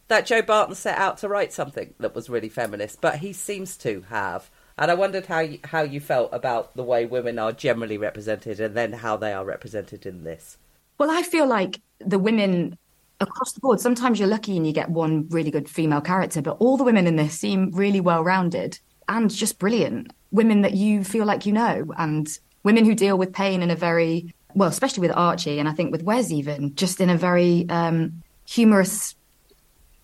[0.09, 3.76] that Joe Barton set out to write something that was really feminist, but he seems
[3.78, 4.50] to have.
[4.78, 8.61] And I wondered how you, how you felt about the way women are generally represented
[8.61, 10.59] and then how they are represented in this.
[10.98, 12.76] Well, I feel like the women
[13.21, 16.57] across the board, sometimes you're lucky and you get one really good female character, but
[16.61, 20.12] all the women in this seem really well rounded and just brilliant.
[20.33, 22.29] Women that you feel like you know, and
[22.62, 25.93] women who deal with pain in a very, well, especially with Archie, and I think
[25.93, 29.14] with Wes even, just in a very um, humorous,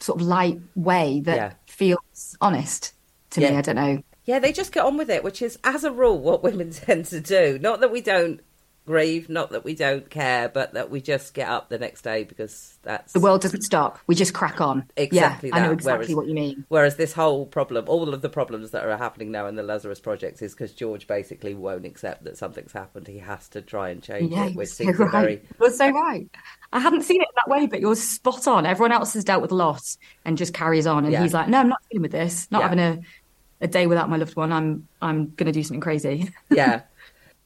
[0.01, 1.53] sort of light way that Yeah.
[1.67, 2.93] feels honest
[3.31, 3.49] to me.
[3.49, 4.03] I don't know.
[4.25, 7.07] Yeah, they just get on with it, which is, as a rule, what women tend
[7.07, 7.59] to do.
[7.61, 8.41] Not that we don't
[8.85, 12.25] grieve, not that we don't care, but that we just get up the next day
[12.25, 13.99] because that's The world doesn't stop.
[14.09, 14.89] We just crack on.
[14.97, 16.65] Exactly Yeah, I know exactly whereas- what you mean.
[16.69, 20.01] Whereas this whole problem, all of the problems that are happening now in the Lazarus
[20.01, 23.07] Project is because George basically won't accept that something's happened.
[23.07, 25.13] He has to try and change Yeah, it, which you're so right.
[25.13, 26.29] very You're so right.
[26.73, 28.67] I hadn't seen it that way, but you're spot on.
[28.67, 31.23] Everyone else has dealt with loss and just carries on, and Yeah.
[31.23, 32.49] he's like, "No, I'm not dealing with this.
[32.51, 32.69] Not Yeah.
[32.69, 33.01] having a,
[33.61, 34.51] a day without my loved one.
[34.53, 36.81] I'm I'm going to do something crazy." yeah.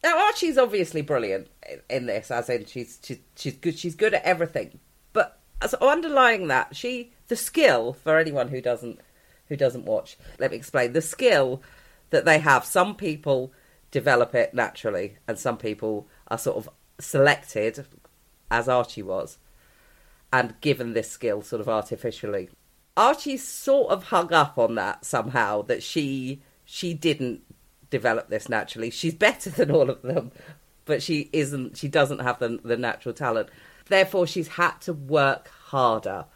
[0.03, 3.78] Now Archie's obviously brilliant in, in this, as in she's she's she's good.
[3.78, 4.78] She's good at everything.
[5.12, 9.01] But as underlying that, she the skill for anyone who doesn't
[9.49, 10.16] who doesn't watch.
[10.38, 11.62] Let me explain the skill
[12.11, 12.64] that they have.
[12.64, 13.53] Some people
[13.90, 16.68] develop it naturally, and some people are sort of
[16.99, 17.86] selected,
[18.51, 19.38] as Archie was,
[20.32, 22.51] and given this skill sort of artificially.
[22.97, 27.42] Archie's sort of hung up on that somehow that she she didn't
[27.97, 28.90] develop this naturally.
[28.90, 30.32] She's better than all of them,
[30.84, 31.76] but she isn't.
[31.76, 33.49] She doesn't have the the natural talent.
[33.88, 36.26] Therefore, she's had to work harder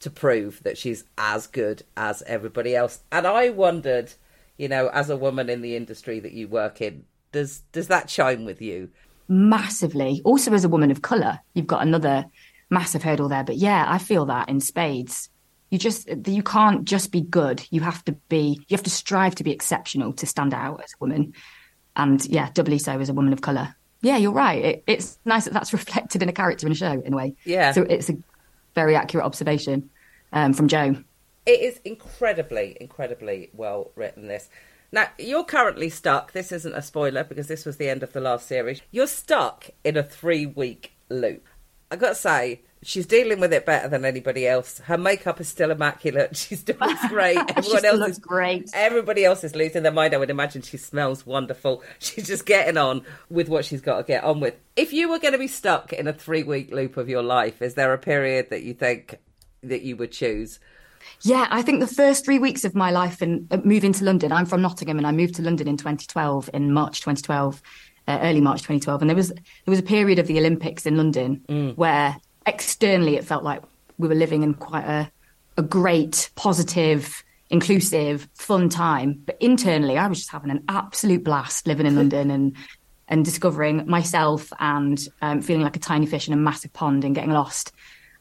[0.00, 3.02] to prove that she's as good as everybody else.
[3.12, 4.12] And I wondered,
[4.56, 8.08] you know, as a woman in the industry that you work in, does does that
[8.08, 8.90] chime with you?
[9.28, 10.20] Massively.
[10.24, 12.24] Also, as a woman of colour, you've got another
[12.70, 13.44] massive hurdle there.
[13.44, 15.28] But yeah, I feel that in spades.
[15.70, 17.64] You just you can't just be good.
[17.70, 18.60] You have to be.
[18.68, 21.32] You have to strive to be exceptional to stand out as a woman.
[21.96, 23.74] And yeah, doubly so as a woman of colour.
[24.02, 24.64] Yeah, you're right.
[24.64, 27.34] It, it's nice that that's reflected in a character in a show in a way.
[27.44, 27.72] Yeah.
[27.72, 28.16] So it's a
[28.74, 29.90] very accurate observation
[30.32, 30.96] um, from Joe.
[31.46, 34.26] It is incredibly, incredibly well written.
[34.26, 34.48] This.
[34.92, 36.32] Now, you're currently stuck.
[36.32, 38.80] This isn't a spoiler because this was the end of the last series.
[38.90, 41.46] You're stuck in a three week loop.
[41.90, 44.78] I've got to say, she's dealing with it better than anybody else.
[44.78, 46.36] Her makeup is still immaculate.
[46.36, 46.78] She's doing
[47.08, 47.38] great.
[47.56, 48.70] Everyone else is great.
[48.72, 50.14] Everybody else is losing their mind.
[50.14, 51.82] I would imagine she smells wonderful.
[51.98, 54.54] She's just getting on with what she's got to get on with.
[54.76, 57.60] If you were going to be stuck in a three week loop of your life,
[57.62, 59.18] is there a period that you think
[59.62, 60.58] that you would choose?
[61.22, 64.32] Yeah, I think the first three weeks of my life and uh, moving to London,
[64.32, 67.62] I'm from Nottingham and I moved to London in 2012, in March 2012,
[68.06, 69.02] uh, early March 2012.
[69.02, 71.42] And there was, there was a period of the Olympics in London
[71.76, 72.16] where
[72.50, 73.62] externally it felt like
[73.98, 75.10] we were living in quite a,
[75.56, 79.22] a great, positive, inclusive, fun time.
[79.24, 82.56] But internally, I was just having an absolute blast living in London and
[83.08, 87.12] and discovering myself and um, feeling like a tiny fish in a massive pond and
[87.12, 87.72] getting lost.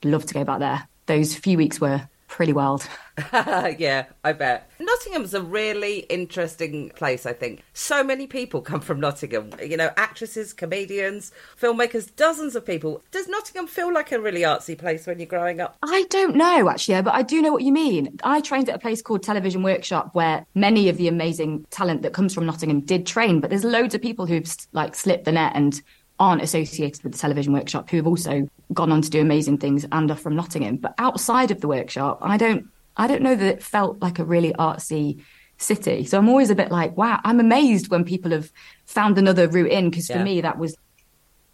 [0.03, 0.87] I'd love to go back there.
[1.05, 2.87] Those few weeks were pretty wild.
[3.77, 4.69] yeah, I bet.
[4.79, 7.63] Nottingham's a really interesting place, I think.
[7.73, 9.51] So many people come from Nottingham.
[9.61, 13.03] You know, actresses, comedians, filmmakers, dozens of people.
[13.11, 15.77] Does Nottingham feel like a really artsy place when you're growing up?
[15.83, 18.17] I don't know actually, but I do know what you mean.
[18.23, 22.13] I trained at a place called Television Workshop where many of the amazing talent that
[22.13, 25.53] comes from Nottingham did train, but there's loads of people who've like slipped the net
[25.55, 25.81] and
[26.19, 29.85] aren't associated with the television workshop who have also gone on to do amazing things
[29.91, 30.77] and are from Nottingham.
[30.77, 32.67] But outside of the workshop, I don't
[32.97, 35.23] I don't know that it felt like a really artsy
[35.57, 36.03] city.
[36.05, 38.51] So I'm always a bit like, wow, I'm amazed when people have
[38.85, 40.23] found another route in because for Yeah.
[40.23, 40.75] me that was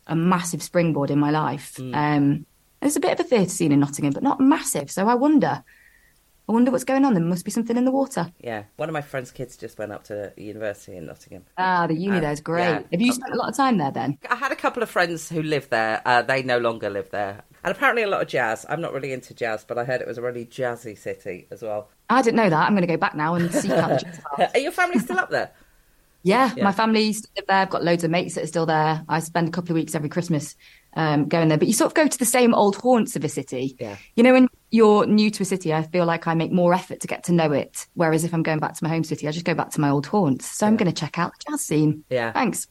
[0.07, 1.79] a massive springboard in my life.
[1.93, 2.45] Um,
[2.79, 4.91] there's a bit of a theatre scene in Nottingham, but not massive.
[4.91, 5.63] So I wonder,
[6.47, 7.13] I wonder what's going on.
[7.15, 8.31] There must be something in the water.
[8.39, 11.43] Yeah, one of my friend's kids just went up to university in Nottingham.
[11.57, 12.63] Ah, the uni Uh, there's great.
[12.65, 12.81] yeah.
[12.91, 14.17] Have you spent a lot of time there then?
[14.29, 16.01] I had a couple of friends who lived there.
[16.05, 17.41] Uh, they no longer live there.
[17.63, 18.63] And apparently a lot of jazz.
[18.69, 21.63] I'm not really into jazz, but I heard it was a really jazzy city as
[21.63, 21.89] well.
[22.11, 22.67] I didn't know that.
[22.67, 24.49] I'm going to go back now and see how the jazz are.
[24.53, 25.51] Are your family still up there?
[26.27, 26.63] Yeah, Yeah.
[26.63, 27.57] my family still live there.
[27.57, 29.05] I've got loads of mates that are still there.
[29.07, 30.55] I spend a couple of weeks every Christmas
[30.95, 31.57] um, going there.
[31.59, 33.75] But you sort of go to the same old haunts of a city.
[33.79, 33.97] Yeah.
[34.15, 36.99] You know, when you're new to a city, I feel like I make more effort
[36.99, 37.87] to get to know it.
[37.93, 39.89] Whereas if I'm going back to my home city, I just go back to my
[39.89, 40.45] old haunts.
[40.45, 42.03] So I'm going to check out the jazz scene.
[42.09, 42.33] Yeah.
[42.33, 42.67] Thanks.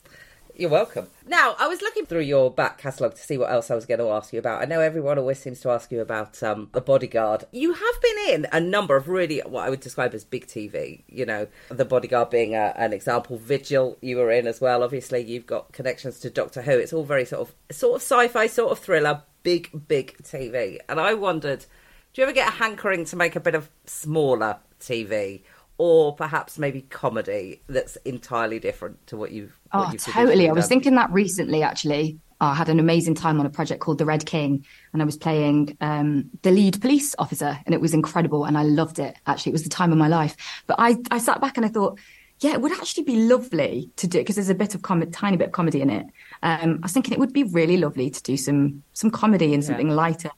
[0.57, 1.09] You're welcome.
[1.27, 3.99] Now, I was looking through your back catalogue to see what else I was going
[3.99, 4.63] to ask you about.
[4.63, 7.45] I know everyone always seems to ask you about um, The Bodyguard.
[7.51, 11.03] You have been in a number of really what I would describe as big TV.
[11.09, 13.37] You know, The Bodyguard being a, an example.
[13.37, 14.85] Vigil, you were in as well.
[14.85, 16.73] Obviously, you've got connections to Doctor Who.
[16.79, 20.79] It's all very sort of sort of sci-fi, sort of thriller, big, big TV.
[20.89, 21.67] And I wondered,
[22.15, 25.43] do you ever get a hankering to make a bit of smaller TV?
[25.77, 29.59] Or perhaps maybe comedy that's entirely different to what you've.
[29.73, 30.49] what Oh, you've totally.
[30.49, 32.21] I was thinking that recently, actually.
[32.41, 35.05] Oh, I had an amazing time on a project called The Red King, and I
[35.05, 39.17] was playing um, the lead police officer, and it was incredible, and I loved it.
[39.27, 40.37] Actually, it was the time of my life.
[40.69, 41.99] But I, I sat back and I thought,
[42.39, 45.37] yeah, it would actually be lovely to do because there's a bit of com- tiny
[45.37, 46.07] bit of comedy in it.
[46.45, 49.65] Um, I was thinking it would be really lovely to do some some comedy and
[49.65, 50.31] something lighter.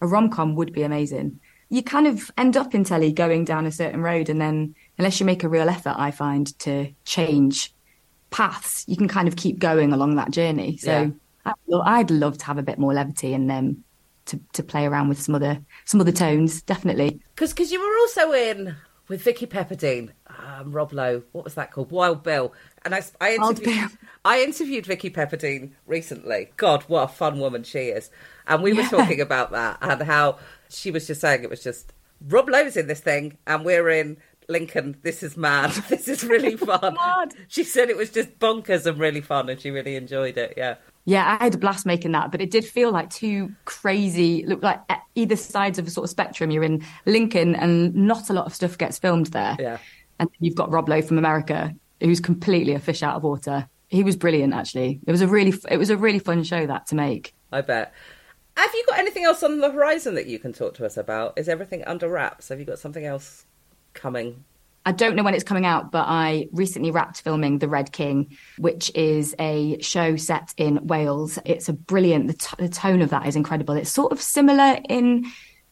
[0.00, 1.40] A rom com would be amazing.
[1.68, 5.18] You kind of end up in telly going down a certain road, and then unless
[5.18, 7.72] you make a real effort, I find to change
[8.30, 10.76] paths, you can kind of keep going along that journey.
[10.76, 11.12] So
[11.46, 11.78] Yeah.
[11.84, 13.84] I'd love to have a bit more levity and um,
[14.26, 16.62] to to play around with some other some other tones.
[16.62, 17.20] Definitely.
[17.34, 18.76] Because Because you were also in
[19.08, 20.10] with Vicki Pepperdine,
[20.60, 21.22] um, Rob Lowe.
[21.32, 21.90] What was that called?
[21.90, 22.52] Wild Bill.
[22.84, 23.90] And I, I interviewed,
[24.24, 26.50] I interviewed Vicki Pepperdine recently.
[26.56, 28.10] God, what a fun woman she is.
[28.46, 28.82] And we Yeah.
[28.82, 30.38] were talking about that and how
[30.68, 31.92] she was just saying it was just
[32.28, 34.16] Rob Lowe's in this thing and we're in
[34.48, 34.96] Lincoln.
[35.02, 35.72] This is mad.
[35.88, 36.96] This is really fun.
[37.48, 40.54] she said it was just bonkers and really fun and she really enjoyed it.
[40.56, 40.76] Yeah.
[41.08, 44.60] Yeah, I had a blast making that, but it did feel like two crazy, look
[44.64, 44.80] like
[45.14, 46.50] either sides of a sort of spectrum.
[46.50, 49.54] You're in Lincoln, and not a lot of stuff gets filmed there.
[49.56, 49.78] Yeah.
[50.18, 53.68] And you've got Rob Lowe from America, who's completely a fish out of water.
[53.88, 55.00] He was brilliant, actually.
[55.06, 57.34] It was a really, it was a really fun show that to make.
[57.52, 57.92] I bet.
[58.56, 61.38] Have you got anything else on the horizon that you can talk to us about?
[61.38, 62.48] Is everything under wraps?
[62.48, 63.44] Have you got something else
[63.92, 64.44] coming?
[64.86, 68.36] I don't know when it's coming out, but I recently wrapped filming The Red King,
[68.56, 71.40] which is a show set in Wales.
[71.44, 73.74] It's a brilliant, the, t- the tone of that is incredible.
[73.74, 75.26] It's sort of similar in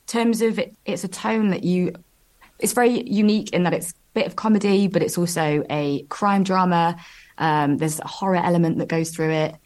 [0.09, 1.95] terms of it, it's a tone that you,
[2.59, 6.44] it's very unique in that it's a bit of comedy, but it's also a crime
[6.44, 6.96] drama.
[7.38, 9.57] Um, there's a horror element that goes through it.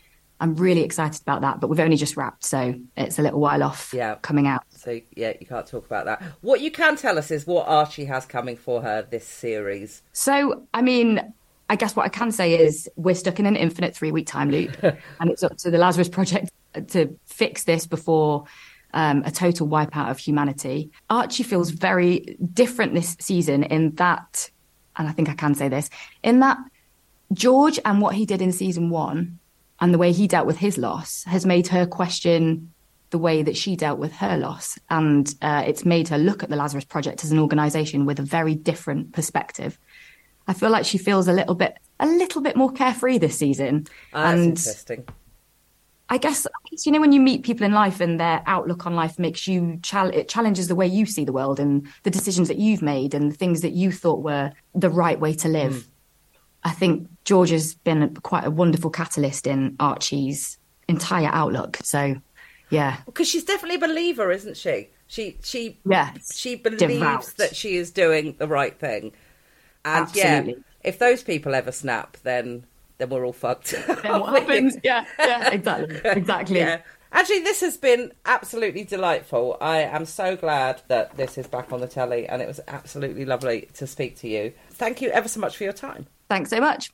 [0.41, 3.61] I'm really excited about that, but we've only just wrapped, so it's a little while
[3.63, 4.15] off Yeah.
[4.23, 4.63] coming out.
[4.71, 6.23] So yeah, you can't talk about that.
[6.43, 10.01] What you can tell us is what Archie has coming for her this series.
[10.13, 11.21] So, I mean,
[11.69, 14.51] I guess what I can say is we're stuck in an infinite three week time
[14.51, 16.51] loop, and it's up to the Lazarus Project
[16.89, 18.45] to fix this before
[18.95, 20.91] um, a total wipeout of humanity.
[21.11, 24.51] Archie feels very different this season in that,
[24.97, 25.91] and I think I can say this,
[26.23, 26.59] in that
[27.33, 29.39] George and what he did in season one
[29.81, 32.73] and the way he dealt with his loss has made her question
[33.11, 34.79] the way that she dealt with her loss.
[34.91, 38.23] And uh, it's made her look at the Lazarus Project as an organization with a
[38.23, 39.79] very different perspective.
[40.47, 43.87] I feel like she feels a little bit, a little bit more carefree this season.
[44.13, 45.09] That's and interesting.
[46.11, 48.87] I guess, I guess, you know, when you meet people in life and their outlook
[48.87, 52.11] on life makes you, chal- it challenges the way you see the world and the
[52.11, 55.49] decisions that you've made and the things that you thought were the right way to
[55.49, 55.83] live.
[55.83, 55.91] Hmm.
[56.65, 61.79] I think George has been quite a wonderful catalyst in Archie's entire outlook.
[61.83, 62.17] So,
[62.71, 62.97] yeah.
[63.07, 64.91] Because she's definitely a believer, isn't she?
[65.07, 67.33] She she Yeah, she believes devout.
[67.39, 69.13] that she is doing the right thing.
[69.85, 70.53] And Absolutely.
[70.53, 72.65] yeah, if those people ever snap, then
[72.99, 73.75] then we're all fucked.
[73.87, 74.77] Then what happens?
[74.83, 76.01] Yeah, yeah, exactly.
[76.05, 76.59] Exactly.
[76.59, 76.83] Yeah.
[77.11, 79.57] Actually, this has been absolutely delightful.
[79.63, 83.25] I am so glad that this is back on the telly, and it was absolutely
[83.25, 84.53] lovely to speak to you.
[84.73, 86.07] Thank you ever so much for your time.
[86.29, 86.91] Thanks so much.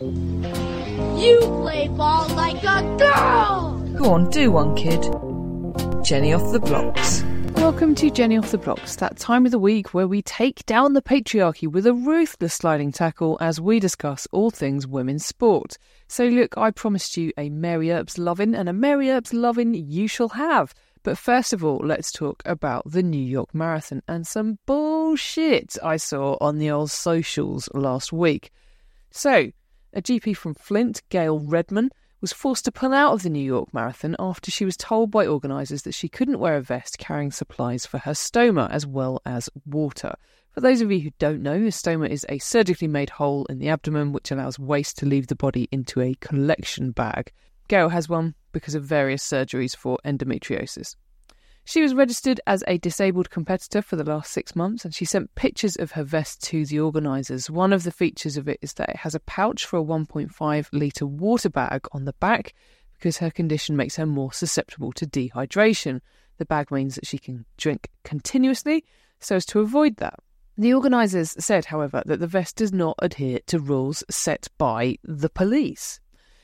[0.00, 3.82] You play ball like a girl!
[3.98, 5.02] Go on, do one, kid.
[6.04, 7.24] Jenny off the blocks.
[7.56, 10.92] Welcome to Jenny Off the Blocks, that time of the week where we take down
[10.92, 15.76] the patriarchy with a ruthless sliding tackle as we discuss all things women's sport.
[16.06, 20.06] So, look, I promised you a Mary Earps lovin', and a Mary Earps lovin' you
[20.06, 20.74] shall have.
[21.02, 25.96] But first of all, let's talk about the New York Marathon and some bullshit I
[25.96, 28.50] saw on the old socials last week.
[29.10, 29.50] So,
[29.92, 31.90] a GP from Flint, Gail Redman,
[32.20, 35.26] was forced to pull out of the New York Marathon after she was told by
[35.26, 39.50] organisers that she couldn't wear a vest carrying supplies for her stoma as well as
[39.64, 40.14] water.
[40.52, 43.58] For those of you who don't know, a stoma is a surgically made hole in
[43.58, 47.32] the abdomen which allows waste to leave the body into a collection bag.
[47.68, 50.96] Gail has one because of various surgeries for endometriosis.
[51.68, 55.34] She was registered as a disabled competitor for the last six months and she sent
[55.34, 57.50] pictures of her vest to the organisers.
[57.50, 60.68] One of the features of it is that it has a pouch for a 1.5
[60.72, 62.54] litre water bag on the back
[62.92, 66.02] because her condition makes her more susceptible to dehydration.
[66.38, 68.84] The bag means that she can drink continuously
[69.18, 70.20] so as to avoid that.
[70.56, 75.28] The organisers said, however, that the vest does not adhere to rules set by the
[75.28, 75.98] police.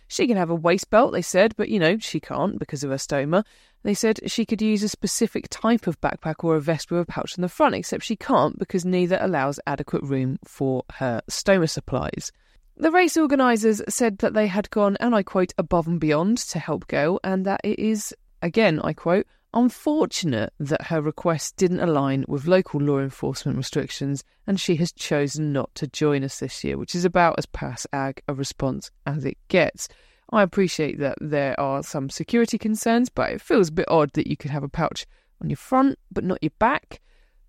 [0.08, 2.90] She can have a waist belt, they said, but you know, she can't because of
[2.90, 3.44] her stoma.
[3.82, 7.04] They said she could use a specific type of backpack or a vest with a
[7.04, 11.68] pouch in the front, except she can't because neither allows adequate room for her stoma
[11.68, 12.30] supplies.
[12.76, 16.58] The race organisers said that they had gone, and I quote, above and beyond to
[16.58, 22.24] help Gail, and that it is, again, I quote, unfortunate that her request didn't align
[22.26, 26.78] with local law enforcement restrictions, and she has chosen not to join us this year,
[26.78, 29.88] which is about as pass ag a response as it gets.
[30.32, 34.26] I appreciate that there are some security concerns, but it feels a bit odd that
[34.26, 35.06] you could have a pouch
[35.42, 37.02] on your front but not your back,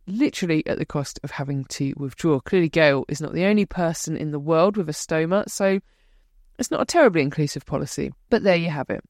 [0.06, 2.42] literally at the cost of having to withdraw.
[2.42, 5.80] Clearly, Gail is not the only person in the world with a stoma, so
[6.60, 8.12] it's not a terribly inclusive policy.
[8.30, 9.02] But there you have it.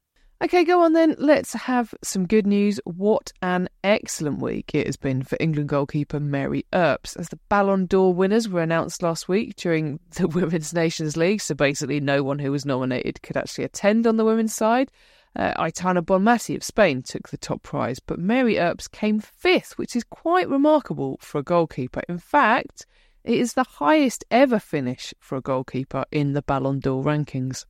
[0.44, 1.16] Okay, go on then.
[1.18, 2.78] Let's have some good news.
[2.84, 7.86] What an excellent week it has been for England goalkeeper Mary Earps, as the Ballon
[7.86, 11.40] d'Or winners were announced last week during the Women's Nations League.
[11.40, 14.92] So basically, no one who was nominated could actually attend on the women's side.
[15.34, 19.96] Uh, Aitana Bonmati of Spain took the top prize, but Mary Earps came fifth, which
[19.96, 22.02] is quite remarkable for a goalkeeper.
[22.10, 22.86] In fact,
[23.24, 27.64] it is the highest ever finish for a goalkeeper in the Ballon d'Or rankings.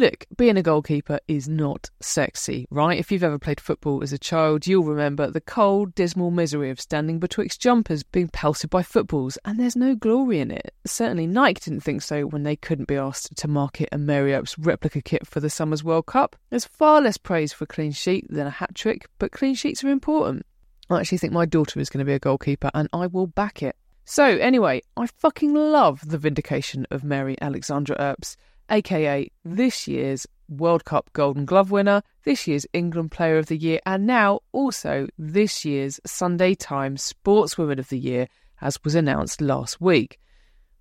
[0.00, 2.98] Look, being a goalkeeper is not sexy, right?
[2.98, 6.80] If you've ever played football as a child, you'll remember the cold, dismal misery of
[6.80, 10.72] standing betwixt jumpers being pelted by footballs, and there's no glory in it.
[10.86, 14.58] Certainly Nike didn't think so when they couldn't be asked to market a Mary Earps
[14.58, 16.34] replica kit for the summer's World Cup.
[16.48, 19.84] There's far less praise for a clean sheet than a hat trick, but clean sheets
[19.84, 20.46] are important.
[20.88, 23.62] I actually think my daughter is going to be a goalkeeper, and I will back
[23.62, 23.76] it.
[24.06, 28.38] So, anyway, I fucking love the vindication of Mary Alexandra Earps
[28.70, 33.80] aka this year's World Cup Golden Glove winner, this year's England Player of the Year,
[33.86, 38.28] and now also this year's Sunday Times Sportswoman of the Year,
[38.60, 40.18] as was announced last week.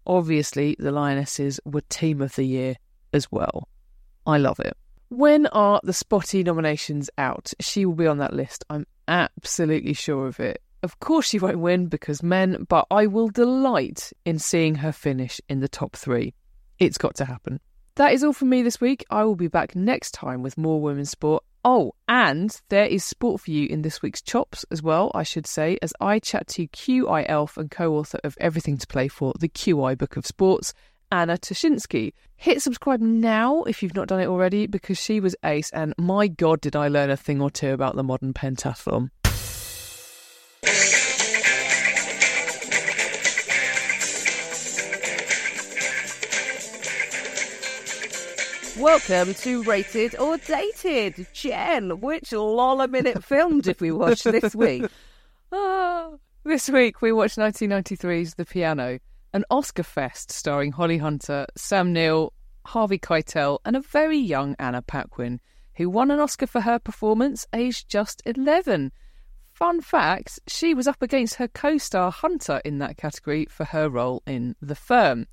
[0.07, 2.75] Obviously, the Lionesses were Team of the Year
[3.13, 3.67] as well.
[4.25, 4.75] I love it.
[5.09, 7.53] When are the SPOTY nominations out?
[7.59, 8.63] She will be on that list.
[8.69, 10.61] I'm absolutely sure of it.
[10.81, 15.41] Of course, she won't win because men, but I will delight in seeing her finish
[15.49, 16.33] in the top three.
[16.77, 17.59] It's got to happen.
[17.99, 19.05] That is all from me this week.
[19.09, 21.43] I will be back next time with more women's sport.
[21.65, 25.45] Oh, and there is sport for you in this week's Chops as well, I should
[25.45, 29.33] say, as I chat to QI Elf and co author of Everything to Play For,
[29.37, 30.73] the QI Book of Sports,
[31.11, 32.13] Anna Ptaszynski.
[32.37, 36.29] Hit subscribe now if you've not done it already because she was ace, and my
[36.29, 39.09] god, did I learn a thing or two about the modern pentathlon.
[48.79, 51.27] Welcome to Rated or Dated.
[51.33, 54.85] Jen, which Lola Minute film did we watch this week?
[55.51, 56.11] Ah,
[56.45, 58.99] this week we watched 1993's The Piano,
[59.33, 62.31] an Oscar fest starring Holly Hunter, Sam Neill,
[62.67, 65.41] Harvey Keitel, and a very young Anna Paquin,
[65.75, 68.93] who won an Oscar for her performance aged just 11.
[69.51, 73.89] Fun fact she was up against her co star Hunter in that category for her
[73.89, 75.27] role in The Firm.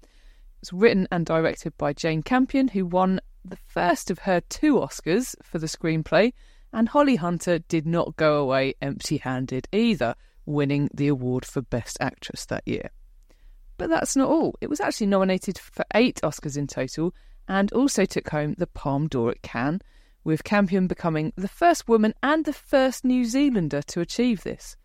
[0.61, 3.20] It's written and directed by Jane Campion, who won
[3.51, 6.32] the first of her two Oscars for the screenplay,
[6.72, 11.97] and Holly Hunter did not go away empty handed either, winning the award for Best
[12.01, 12.90] Actress that year.
[13.78, 14.57] But that's not all.
[14.61, 17.14] It was actually nominated for eight Oscars in total
[17.49, 19.80] and also took home the Palme d'Or at Cannes,
[20.24, 24.76] with Campion becoming the first woman and the first New Zealander to achieve this.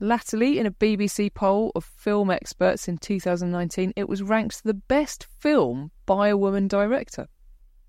[0.00, 5.26] Latterly, in a BBC poll of film experts in 2019, it was ranked the best
[5.38, 7.28] film by a woman director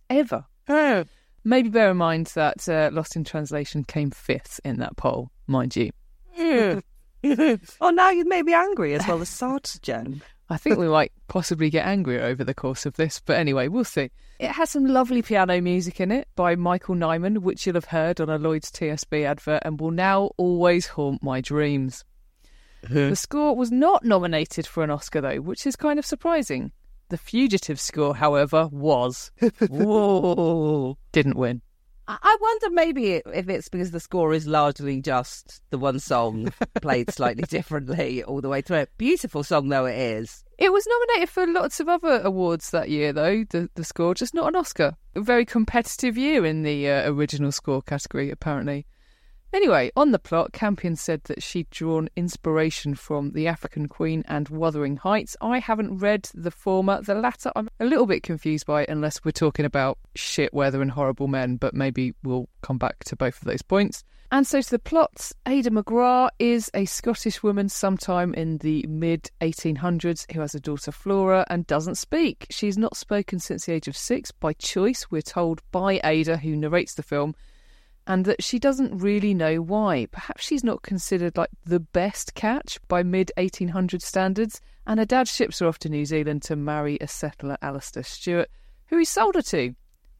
[0.09, 0.45] ever.
[1.43, 5.75] Maybe bear in mind that uh, Lost in Translation came fifth in that poll, mind
[5.75, 5.91] you.
[7.79, 10.21] oh, now you've made me angry as well as sad, Jen.
[10.49, 13.83] I think we might possibly get angrier over the course of this, but anyway, we'll
[13.83, 14.11] see.
[14.39, 18.21] It has some lovely piano music in it by Michael Nyman, which you'll have heard
[18.21, 22.05] on a Lloyd's TSB advert and will now always haunt my dreams.
[22.89, 26.71] the score was not nominated for an Oscar, though, which is kind of surprising.
[27.09, 29.31] The Fugitive score, however, was.
[29.69, 30.97] Whoa.
[31.11, 31.61] Didn't win.
[32.07, 37.11] I- wonder maybe if it's because the score is largely just the one song played
[37.11, 38.85] slightly differently all the way through.
[38.97, 40.43] Beautiful song though it is.
[40.57, 44.33] It was nominated for lots of other awards that year, though, the, the score, just
[44.33, 44.95] not an Oscar.
[45.15, 48.87] A very competitive year in the uh, original score category, apparently.
[49.53, 54.49] Anyway, on the plot, Campion said that she'd drawn inspiration from The African Queen and
[54.49, 55.37] Wuthering Heights.
[55.39, 57.01] I haven't read the former.
[57.01, 60.91] The latter, I'm a little bit confused by, unless we're talking about shit weather and
[60.91, 64.03] horrible men, but maybe we'll come back to both of those points.
[64.29, 69.31] And so to the plots, Ada McGrath is a Scottish woman sometime in the mid
[69.39, 72.45] 1800s who has a daughter Flora and doesn't speak.
[72.49, 76.57] She's not spoken since the age of six by choice, we're told by Ada, who
[76.57, 77.35] narrates the film,
[78.07, 80.07] and that she doesn't really know why.
[80.11, 85.27] Perhaps she's not considered like the best catch by mid 1800 standards, and her dad
[85.27, 88.49] ships her off to New Zealand to marry a settler, Alistair Stewart,
[88.87, 89.75] who he sold her to.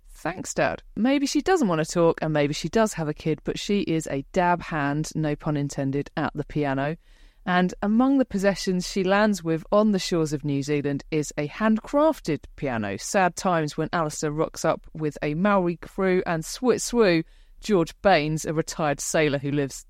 [0.09, 0.83] Thanks, Dad.
[0.95, 3.81] Maybe she doesn't want to talk, and maybe she does have a kid, but she
[3.81, 6.97] is a dab hand, no pun intended, at the piano.
[7.45, 11.47] And among the possessions she lands with on the shores of New Zealand is a
[11.47, 12.97] handcrafted piano.
[12.97, 17.23] Sad times when Alistair rocks up with a Maori crew and swit swoo
[17.68, 19.86] George Baines, a retired sailor who lives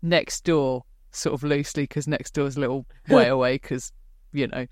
[0.00, 3.90] next door, sort of loosely, because next door is a little way away, because,
[4.32, 4.64] you know,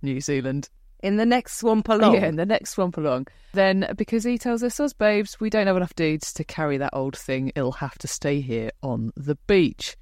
[0.00, 0.70] New Zealand.
[1.00, 2.14] In the next swamp along.
[2.14, 3.26] Yeah, in the next swamp along.
[3.52, 6.94] Then, because he tells us, us babes, we don't have enough dudes to carry that
[6.94, 9.94] old thing, it'll have to stay here on the beach.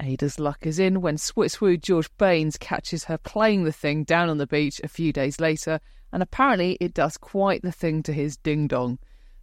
[0.00, 4.38] Ada's luck is in when Switswoo George Baines catches her playing the thing down on
[4.38, 5.78] the beach a few days later,
[6.10, 8.98] and apparently it does quite the thing to his ding dong,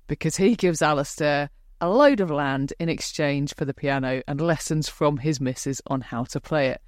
[0.08, 1.52] because he gives Alistair
[1.82, 6.02] a load of land in exchange for the piano and lessons from his missus on
[6.02, 6.82] how to play it.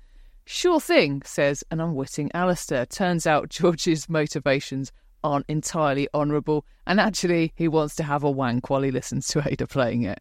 [0.46, 2.86] Sure thing, says an unwitting Alistair.
[2.86, 4.92] Turns out George's motivations
[5.24, 9.42] aren't entirely honourable, and actually he wants to have a wank while he listens to
[9.46, 10.20] Ada playing it.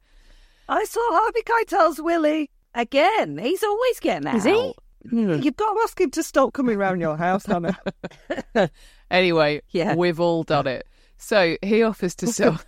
[0.69, 2.51] I saw Harvey Keitel's Willie.
[2.75, 4.37] Again, he's always getting out.
[4.37, 4.75] Is he?
[5.11, 5.41] Hmm.
[5.43, 7.77] You've got to ask him to stop coming round your house, Hannah.
[9.11, 9.95] Anyway, Yeah.
[9.95, 10.87] we've all done it.
[11.19, 12.59] So he offers to sell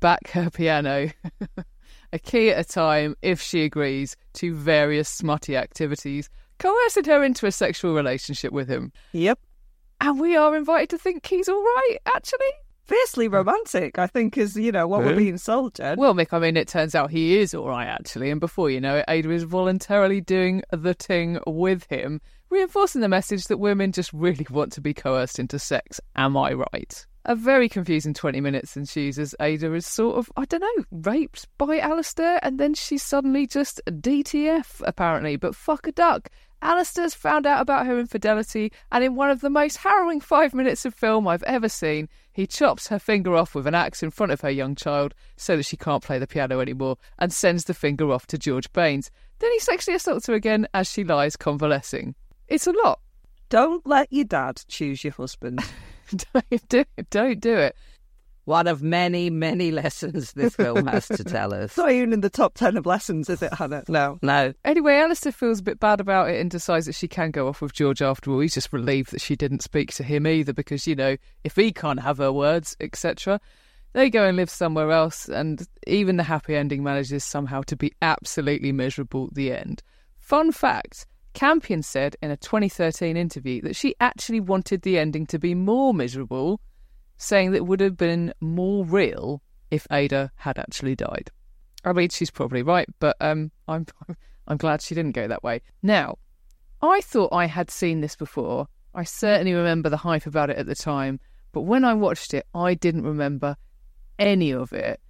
[0.00, 1.10] back her piano,
[2.12, 6.28] a key at a time, if she agrees, to various smutty activities,
[6.58, 8.92] coercing her into a sexual relationship with him.
[9.12, 9.38] yep.
[10.00, 12.52] And we are invited to think he's all right, actually.
[12.84, 15.98] fiercely romantic, I think, is, you know, what we're being sold, Jen.
[15.98, 18.30] Well, Mick, I mean, it turns out he is all right, actually.
[18.30, 23.08] And before you know it, Ada is voluntarily doing the thing with him, reinforcing the
[23.08, 26.00] message that women just really want to be coerced into sex.
[26.16, 27.06] Am I right?
[27.26, 31.48] A very confusing 20 minutes ensues as Ada is sort of, I don't know, raped
[31.58, 35.36] by Alistair, and then she's suddenly just DTF, apparently.
[35.36, 36.30] But fuck a duck.
[36.62, 40.86] Alistair's found out about her infidelity, and in one of the most harrowing five minutes
[40.86, 44.32] of film I've ever seen, he chops her finger off with an axe in front
[44.32, 47.74] of her young child so that she can't play the piano anymore and sends the
[47.74, 49.10] finger off to George Baines.
[49.40, 52.14] Then he sexually assaults her again as she lies convalescing.
[52.48, 53.00] It's a lot.
[53.50, 55.60] Don't let your dad choose your husband.
[56.32, 57.10] don't do it.
[57.10, 57.76] Don't do it.
[58.44, 61.66] One of many, many lessons this film has to tell us.
[61.66, 63.84] It's not even in the top 10 of lessons, is it, Hannah?
[63.86, 64.18] No.
[64.22, 64.54] No.
[64.64, 67.60] Anyway, Alistair feels a bit bad about it and decides that she can go off
[67.60, 68.40] with George after all.
[68.40, 71.70] He's just relieved that she didn't speak to him either because, you know, if he
[71.70, 73.40] can't have her words, etc.,
[73.92, 77.92] they go and live somewhere else, and even the happy ending manages somehow to be
[78.02, 79.82] absolutely miserable at the end.
[80.18, 85.38] Fun fact Campion said in a 2013 interview that she actually wanted the ending to
[85.38, 86.60] be more miserable,
[87.16, 91.30] saying that it would have been more real if Ada had actually died.
[91.84, 93.86] I mean, she's probably right, but um, I'm
[94.46, 95.62] I'm glad she didn't go that way.
[95.82, 96.18] Now,
[96.82, 98.66] I thought I had seen this before.
[98.94, 101.20] I certainly remember the hype about it at the time,
[101.52, 103.56] but when I watched it, I didn't remember
[104.18, 105.00] any of it.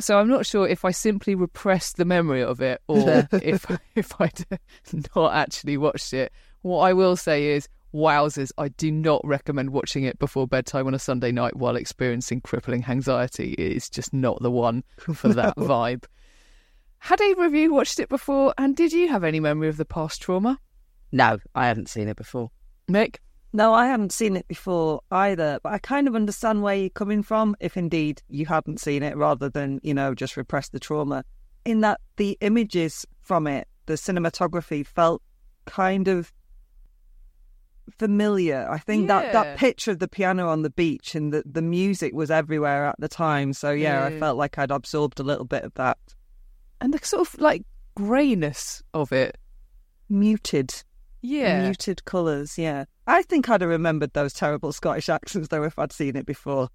[0.00, 4.20] So I'm not sure if I simply repressed the memory of it or if if
[4.20, 4.44] I'd
[5.16, 6.32] not actually watched it.
[6.62, 10.94] What I will say is, wowzers, I do not recommend watching it before bedtime on
[10.94, 13.52] a Sunday night while experiencing crippling anxiety.
[13.54, 16.04] It's just not the one for that vibe.
[16.98, 19.84] Had either of you watched it before, and did you have any memory of the
[19.84, 20.58] past trauma?
[21.12, 22.50] No, I haven't seen it before.
[22.90, 23.16] Mick?
[23.56, 27.22] No, I hadn't seen it before either, but I kind of understand where you're coming
[27.22, 31.24] from if indeed you hadn't seen it rather than, you know, just repress the trauma.
[31.64, 35.22] In that the images from it, the cinematography felt
[35.66, 36.32] kind of
[37.96, 38.66] familiar.
[38.68, 39.32] I think that, Yeah.
[39.44, 42.96] that picture of the piano on the beach and the, the music was everywhere at
[42.98, 43.52] the time.
[43.52, 45.98] So, yeah, I felt like I'd absorbed a little bit of that.
[46.80, 47.62] And the sort of like
[47.94, 49.38] greyness of it.
[50.08, 50.82] Muted.
[51.24, 51.62] Yeah.
[51.62, 52.84] Muted colours, yeah.
[53.06, 56.68] I think I'd have remembered those terrible Scottish accents, though, if I'd seen it before.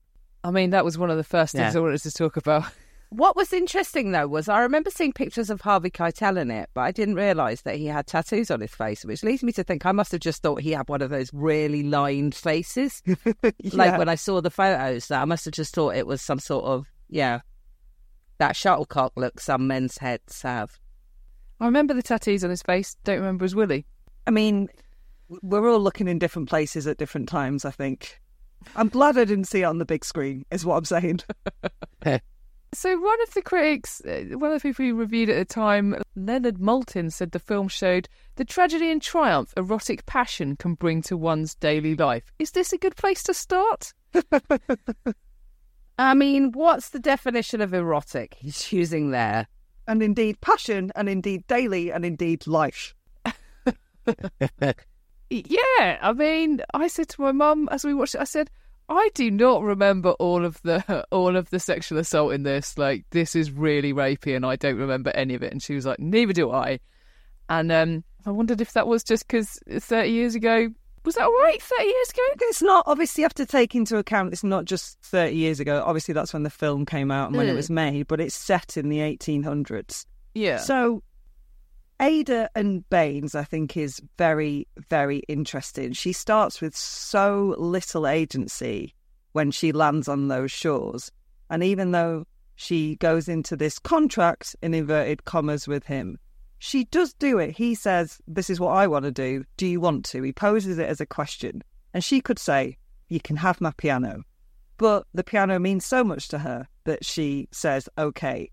[0.43, 1.79] I mean, that was one of the first things Yeah.
[1.79, 2.65] I wanted to talk about.
[3.11, 6.81] What was interesting though was I remember seeing pictures of Harvey Keitel in it, but
[6.81, 9.83] I didn't realise that he had tattoos on his face, which leads me to think
[9.83, 13.01] I must have just thought he had one of those really lined faces.
[13.73, 16.37] Like when I saw the photos, that I must have just thought it was some
[16.37, 17.39] sort of yeah,
[18.37, 20.79] that shuttlecock look some men's heads have.
[21.59, 22.95] I remember the tattoos on his face.
[23.03, 23.87] Don't remember his willy.
[24.29, 24.69] I mean,
[25.41, 28.21] we're all looking in different places at different times, I think.
[28.75, 31.21] I'm glad I didn't see it on the big screen, is what I'm saying.
[32.71, 35.53] So one of the critics, uh, one of the people who reviewed it at the
[35.55, 41.01] time, Leonard Maltin, said the film showed the tragedy and triumph erotic passion can bring
[41.01, 42.31] to one's daily life.
[42.37, 43.91] Is this a good place to start?
[45.97, 49.47] I mean, what's the definition of erotic he's using there?
[49.87, 52.93] And indeed, passion, and indeed, daily, and indeed, life.
[55.31, 58.49] Yeah, I mean, I said to my mum as we watched it, I said,
[58.89, 62.77] I do not remember all of the all of the sexual assault in this.
[62.79, 65.51] Like, this is really rapey, and I don't remember any of it.
[65.51, 66.79] And she was like, neither do I.
[67.47, 70.69] And um, I wondered if that was just because thirty years ago.
[71.05, 71.61] Was that all right?
[71.61, 72.21] Thirty years ago?
[72.41, 75.81] It's not, obviously, you have to take into account it's not just 30 years ago.
[75.85, 77.57] Obviously, that's when the film came out and when it Mm.
[77.57, 80.05] was made, but it's set in the 1800s.
[80.33, 80.57] Yeah.
[80.57, 81.01] So,
[82.01, 85.93] Ada and Baines, I think, is very, very interesting.
[85.93, 88.95] She starts with so little agency
[89.33, 91.11] when she lands on those shores.
[91.49, 96.17] And even though she goes into this contract, in inverted commas, with him,
[96.57, 97.51] she does do it.
[97.51, 99.43] He says, This is what I want to do.
[99.57, 100.21] Do you want to?
[100.21, 101.63] He poses it as a question.
[101.93, 102.77] And she could say,
[103.07, 104.23] You can have my piano.
[104.77, 108.51] But the piano means so much to her that she says, Okay.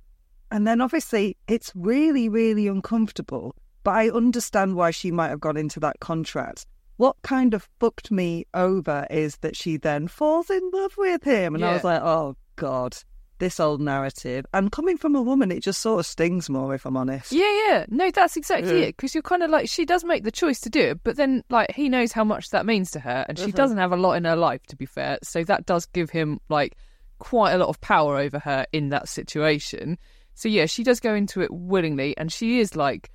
[0.51, 3.55] And then obviously it's really, really uncomfortable.
[3.83, 6.67] But I understand why she might have gone into that contract.
[6.97, 11.55] What kind of fucked me over is that she then falls in love with him.
[11.55, 12.97] And I was like, oh God,
[13.39, 14.47] this old narrative.
[14.55, 17.33] And coming from a woman, it just sort of stings more, if I'm honest.
[17.33, 17.87] Yeah, yeah.
[17.91, 18.87] No, that's exactly Yeah.
[18.87, 18.97] it.
[18.97, 21.45] Because you're kind of like, she does make the choice to do it, but then,
[21.51, 23.57] like, he knows how much that means to her, and she Mhm.
[23.57, 25.19] doesn't have a lot in her life, to be fair.
[25.23, 26.77] So that does give him, like,
[27.19, 29.99] quite a lot of power over her in that situation.
[30.37, 33.11] So, yeah, she does go into it willingly, and she is, like,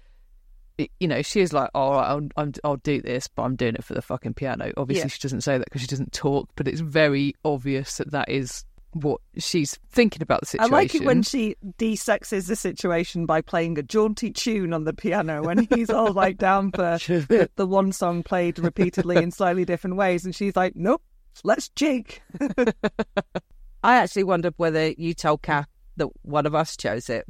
[0.99, 3.75] you know, she is like, all right, I'll, I'm, I'll do this, but I'm doing
[3.75, 4.71] it for the fucking piano.
[4.75, 5.07] Obviously, Yeah.
[5.07, 8.65] she doesn't say that because she doesn't talk, but it's very obvious that that is
[8.93, 10.73] what she's thinking about the situation.
[10.73, 14.93] I like it when she de-sexes the situation by playing a jaunty tune on the
[14.93, 19.63] piano when he's all like down for the, the one song played repeatedly in slightly
[19.63, 21.01] different ways, and she's like, "Nope,
[21.45, 22.21] let's jig."
[23.83, 25.67] I actually wondered whether you told Kath
[26.01, 27.25] that one of us chose it.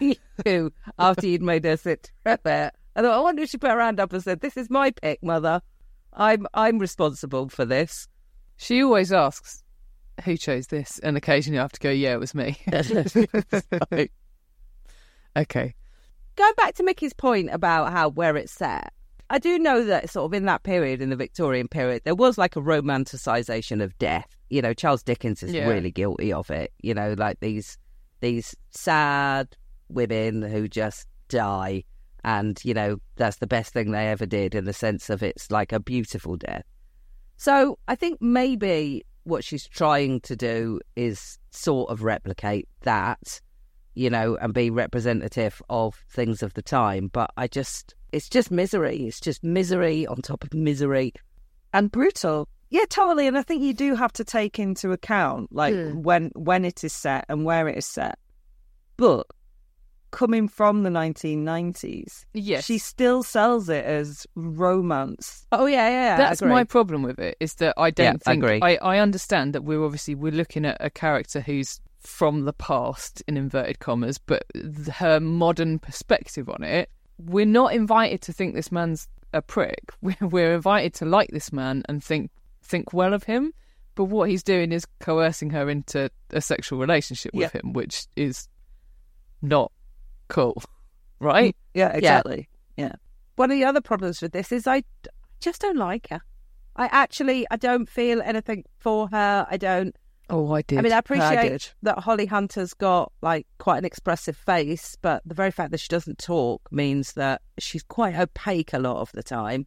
[0.46, 2.70] you, after you'd made her sit there.
[2.96, 4.92] I thought, I wonder if she put her hand up and said, This is my
[4.92, 5.60] pick, mother.
[6.12, 8.06] I'm I'm responsible for this.
[8.56, 9.64] She always asks,
[10.24, 11.00] who chose this?
[11.00, 12.56] And occasionally I have to go, yeah, it was me.
[15.36, 15.74] Okay.
[16.36, 18.92] Going back to Mickey's point about how where it's set,
[19.30, 22.38] I do know that sort of in that period, in the Victorian period, there was
[22.38, 24.36] like a romanticization of death.
[24.50, 25.66] You know, Charles Dickens is Yeah.
[25.66, 26.72] really guilty of it.
[26.80, 27.76] You know, like these
[28.24, 29.56] these sad
[29.88, 31.84] women who just die,
[32.24, 35.50] and you know that's the best thing they ever did in the sense of it's
[35.50, 36.64] like a beautiful death.
[37.36, 43.40] So I think maybe what she's trying to do is sort of replicate that
[43.94, 47.08] you know, and be representative of things of the time.
[47.12, 49.06] But I just, it's just misery.
[49.06, 51.12] It's just misery on top of misery.
[51.72, 52.48] and brutal.
[52.74, 53.28] Yeah, totally.
[53.28, 56.02] And I think you do have to take into account like hmm.
[56.02, 58.18] when when it is set and where it is set.
[58.96, 59.28] But
[60.10, 62.64] coming from the 1990s, Yes.
[62.64, 65.46] she still sells it as romance.
[65.52, 66.02] Oh yeah, yeah.
[66.02, 68.58] yeah That's my problem with it is that I don't Yeah, I think agree.
[68.60, 73.22] I, I understand that we're obviously we're looking at a character who's from the past
[73.28, 76.90] in inverted commas, but th- her modern perspective on it,
[77.24, 79.92] we're not invited to think this man's a prick.
[80.02, 82.30] We're, we're invited to like this man and think
[82.64, 83.52] think well of him.
[83.94, 87.60] But what he's doing is coercing her into a sexual relationship with Yeah.
[87.60, 88.48] him, which is
[89.40, 89.70] not
[90.28, 90.60] cool,
[91.20, 91.54] right?
[91.54, 92.48] Mm, yeah, exactly.
[92.76, 92.92] Yeah.
[93.36, 94.82] One of the other problems with this is I
[95.40, 96.20] just don't like her.
[96.76, 99.46] I actually, I don't feel anything for her.
[99.48, 99.94] I don't.
[100.30, 100.78] Oh, I did.
[100.78, 101.68] I mean, I I appreciate did.
[101.82, 105.88] that Holly Hunter's got like quite an expressive face, but the very fact that she
[105.88, 109.66] doesn't talk means that she's quite opaque a lot of the time.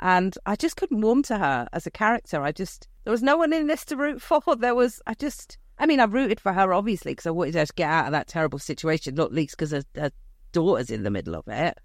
[0.00, 2.42] And I just couldn't warm to her as a character.
[2.42, 4.40] I just there was no one in this to root for.
[4.58, 7.66] There was I just I mean I rooted for her obviously because I wanted her
[7.66, 10.10] to get out of that terrible situation, not least because her, her
[10.52, 11.78] daughter's in the middle of it.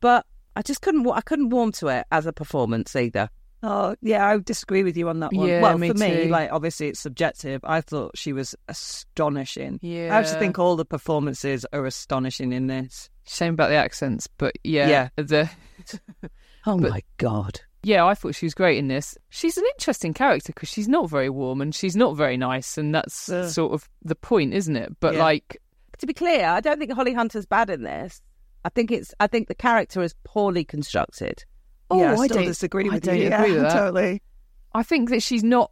[0.00, 0.26] But
[0.56, 3.28] I just couldn't I couldn't warm to it as a performance either.
[3.60, 5.48] Oh, yeah, I would disagree with you on that one.
[5.48, 6.28] Yeah, well, me for me, too.
[6.28, 7.60] like obviously it's subjective.
[7.64, 9.80] I thought she was astonishing.
[9.82, 10.14] Yeah.
[10.14, 13.10] I actually think all the performances are astonishing in this.
[13.26, 15.08] Shame about the accents, but yeah, Yeah.
[15.16, 15.50] the
[16.68, 17.60] Oh But- my god.
[17.82, 19.16] yeah, I thought she was great in this.
[19.30, 22.94] She's an interesting character because she's not very warm and she's not very nice, and
[22.94, 23.48] that's Uh.
[23.48, 24.92] sort of the point, isn't it?
[25.00, 25.22] But Yeah.
[25.24, 25.56] like,
[25.98, 28.20] to be clear, I don't think Holly Hunter's bad in this.
[28.64, 31.44] I think it's I think the character is poorly constructed.
[31.90, 33.26] oh, yeah, I, I still don't disagree with I with don't you.
[33.28, 33.72] agree yeah, with that.
[33.72, 34.22] totally.
[34.74, 35.70] I think that she's not.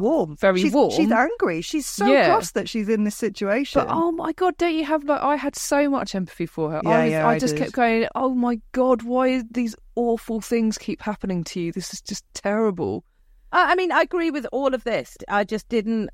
[0.00, 0.90] Warm, Very she's, warm.
[0.90, 1.60] She's angry.
[1.60, 2.26] She's so Yeah.
[2.26, 3.80] cross that she's in this situation.
[3.84, 5.22] But oh my god, don't you have like?
[5.22, 6.80] I had so much empathy for her.
[6.84, 7.62] Yeah, I, was, yeah, I I just did.
[7.62, 8.08] kept going.
[8.14, 11.70] Oh my god, why these awful things keep happening to you?
[11.72, 13.04] This is just terrible.
[13.52, 15.16] I, I mean, I agree with all of this.
[15.28, 16.10] I just didn't.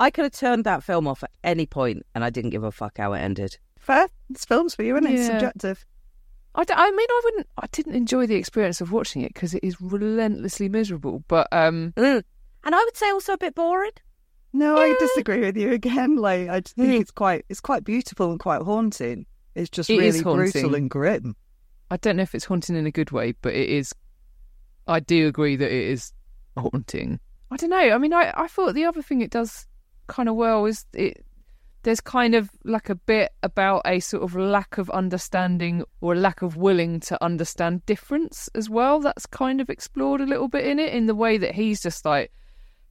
[0.00, 2.72] I could have turned that film off at any point, and I didn't give a
[2.72, 3.58] fuck how it ended.
[3.78, 4.08] Fair.
[4.30, 5.38] It's films for you, and it's Yeah.
[5.38, 5.84] subjective.
[6.54, 7.46] I, mean, I wouldn't.
[7.58, 11.22] I didn't enjoy the experience of watching it because it is relentlessly miserable.
[11.28, 12.24] But um, Mm.
[12.64, 13.92] And I would say also a bit boring.
[14.52, 16.16] No, I disagree with you again.
[16.16, 17.00] Like I just think Hmm.
[17.00, 19.26] it's quite it's quite beautiful and quite haunting.
[19.54, 21.36] It's just It really brutal and grim.
[21.90, 23.94] I don't know if it's haunting in a good way, but it is.
[24.86, 26.12] I do agree that it is
[26.56, 27.20] haunting.
[27.50, 27.76] I don't know.
[27.78, 29.66] I mean, I, I thought the other thing it does
[30.08, 31.24] kind of well is it.
[31.82, 36.16] There's kind of like a bit about a sort of lack of understanding or a
[36.16, 39.00] lack of willing to understand difference as well.
[39.00, 42.04] That's kind of explored a little bit in it, in the way that he's just
[42.04, 42.30] like,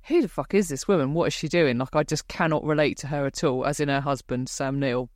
[0.08, 1.14] who the fuck is this woman?
[1.14, 1.78] What is she doing?
[1.78, 5.10] Like, I just cannot relate to her at all, as in her husband, Sam Neill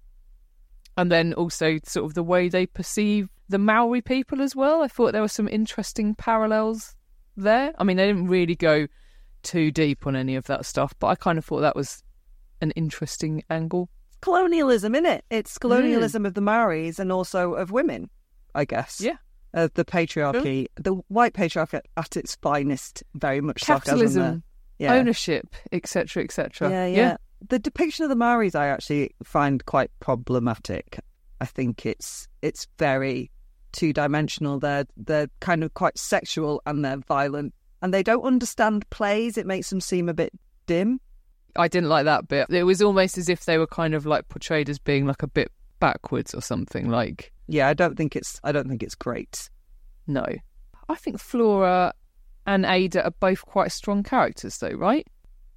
[0.97, 4.81] and then also sort of the way they perceive the Maori people as well.
[4.81, 6.95] I thought there were some interesting parallels
[7.35, 7.73] there.
[7.77, 8.87] I mean, they didn't really go
[9.41, 12.03] too deep on any of that stuff, but I kind of thought that was
[12.61, 13.89] an interesting angle.
[14.21, 15.25] Colonialism, in it.
[15.29, 15.61] It's mm.
[15.61, 18.09] colonialism of the Maoris and also of women,
[18.55, 19.01] I guess.
[19.01, 19.17] Yeah.
[19.53, 23.61] Of the patriarchy, the white patriarchy at its finest, very much.
[23.61, 24.43] Capitalism,
[24.83, 24.93] Yeah.
[24.95, 26.69] ownership, etc., etc.
[26.69, 30.99] Yeah, yeah, The depiction of the Maoris I actually find quite problematic.
[31.41, 33.31] I think it's it's very
[33.71, 34.59] two dimensional.
[34.59, 39.37] They're they're kind of quite sexual and they're violent and they don't understand plays.
[39.37, 40.31] It makes them seem a bit
[40.67, 40.99] dim.
[41.55, 42.49] I didn't like that bit.
[42.49, 45.27] It was almost as if they were kind of like portrayed as being like a
[45.27, 46.89] bit backwards or something.
[46.89, 49.49] Like yeah, I don't think it's I don't think it's great.
[50.07, 50.25] No.
[50.89, 51.93] I think Flora
[52.45, 55.07] and Ada are both quite strong characters, though, right?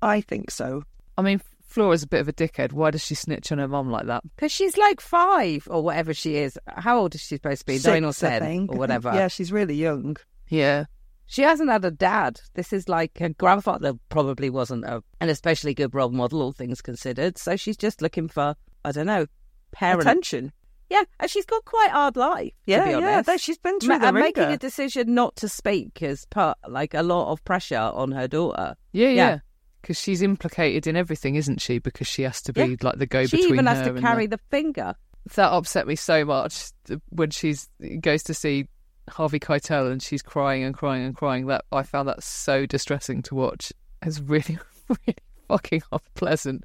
[0.03, 0.83] I think so.
[1.19, 2.73] I mean, Flora's a bit of a dickhead.
[2.73, 4.23] Why does she snitch on her mum like that?
[4.37, 6.59] Because she's like five or whatever she is.
[6.69, 7.79] How old is she supposed to be?
[7.85, 8.73] Nine or Six, I ten think.
[8.73, 9.13] or whatever.
[9.15, 10.17] Yeah, she's really young.
[10.49, 10.85] Yeah.
[11.27, 12.41] She hasn't had a dad.
[12.55, 16.81] This is like her grandfather probably wasn't a, an especially good role model, all things
[16.81, 17.37] considered.
[17.37, 18.55] So she's just looking for,
[18.85, 19.27] I don't know,
[19.73, 20.03] parent.
[20.03, 20.53] Attention.
[20.89, 22.53] Yeah, and she's got quite a hard life.
[22.67, 23.37] Yeah, to be yeah.
[23.39, 26.95] She's been through Ma- the and making a decision not to speak is put like
[26.95, 28.77] a lot of pressure on her daughter.
[28.93, 29.39] Yeah, Yeah.
[29.83, 31.79] Because she's implicated in everything, isn't she?
[31.79, 32.77] Because she has to be Yeah.
[32.83, 33.43] like the go between.
[33.43, 34.37] She even has to carry the...
[34.37, 34.95] the finger.
[35.37, 37.69] That upset me so much th- when she's
[38.01, 38.67] goes to see
[39.09, 41.47] Harvey Keitel and she's crying and crying and crying.
[41.47, 43.73] That I found that so distressing to watch.
[44.03, 44.59] It's really,
[44.89, 45.17] really
[45.49, 46.65] fucking unpleasant.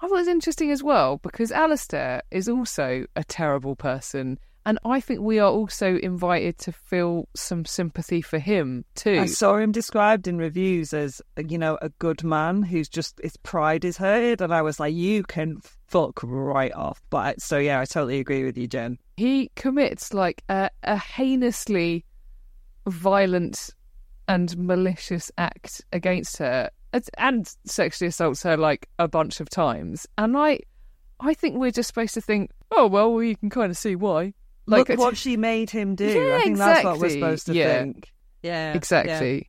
[0.00, 4.38] I thought it was interesting as well because Alistair is also a terrible person.
[4.66, 9.18] And I think we are also invited to feel some sympathy for him too.
[9.20, 13.36] I saw him described in reviews as, you know, a good man who's just his
[13.38, 17.02] pride is hurted, and I was like, you can fuck right off.
[17.08, 18.98] But so yeah, I totally agree with you, Jen.
[19.16, 22.04] he commits like a, a heinously
[22.86, 23.70] violent
[24.28, 30.06] and malicious act against her and- and sexually assaults her like a bunch of times
[30.18, 30.58] and i
[31.20, 34.32] i think we're just supposed to think oh well we can kind of see why
[34.66, 36.06] like Look what she made him do.
[36.06, 37.80] Yeah, I think that's what we're supposed to Yeah.
[37.80, 38.12] think.
[38.42, 39.48] Yeah, exactly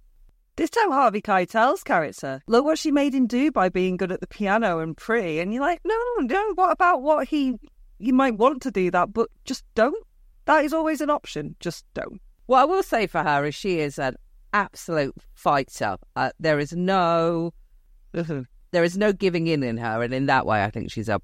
[0.55, 2.41] This time, Harvey Keitel's character.
[2.47, 5.39] Look what she made him do by being good at the piano and pretty.
[5.39, 6.53] And you're like, no, no.
[6.55, 7.55] What about what he?
[7.99, 10.03] You might want to do that, but just don't.
[10.45, 11.55] That is always an option.
[11.59, 12.19] Just don't.
[12.47, 14.15] What I will say for her is she is an
[14.53, 15.97] absolute fighter.
[16.15, 17.53] Uh, there is no,
[18.13, 21.21] there is no giving in in her, and in that way, I think she's a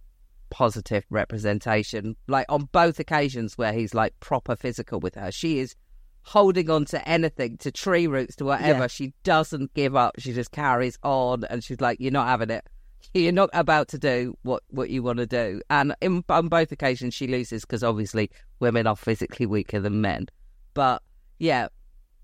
[0.49, 2.15] positive representation.
[2.27, 5.75] Like on both occasions where he's like proper physical with her, she is
[6.23, 8.81] holding on to anything, to tree roots, to whatever.
[8.81, 8.87] Yeah.
[8.87, 10.15] She doesn't give up.
[10.19, 12.65] She just carries on, and she's like, "You're not having it."
[13.13, 15.61] You're not about to do what, what you want to do.
[15.69, 18.29] And in, on both occasions, she loses because obviously
[18.59, 20.27] women are physically weaker than men.
[20.73, 21.01] But
[21.39, 21.67] yeah,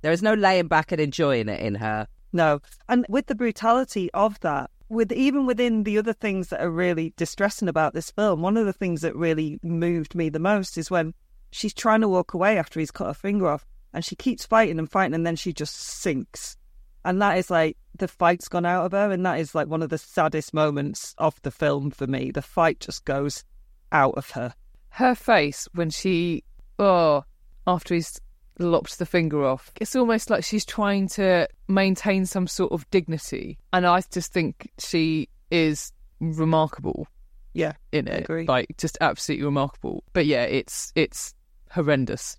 [0.03, 2.07] there is no laying back and enjoying it in her.
[2.34, 2.59] No.
[2.89, 7.13] And with the brutality of that, with even within the other things that are really
[7.15, 10.91] distressing about this film, one of the things that really moved me the most is
[10.91, 11.13] when
[11.51, 14.77] she's trying to walk away after he's cut her finger off and she keeps fighting
[14.77, 16.57] and fighting and then she just sinks.
[17.05, 19.81] And that is like the fight's gone out of her and that is like one
[19.81, 22.30] of the saddest moments of the film for me.
[22.30, 23.45] The fight just goes
[23.93, 24.53] out of her.
[24.89, 26.43] her face when she
[26.77, 27.23] oh
[27.65, 28.19] after he's
[28.59, 33.57] lopped the finger off it's almost like she's trying to maintain some sort of dignity
[33.73, 37.07] and i just think she is remarkable
[37.53, 37.73] Yeah.
[37.91, 38.45] in it agree.
[38.45, 41.34] like just absolutely remarkable but yeah it's it's
[41.71, 42.38] horrendous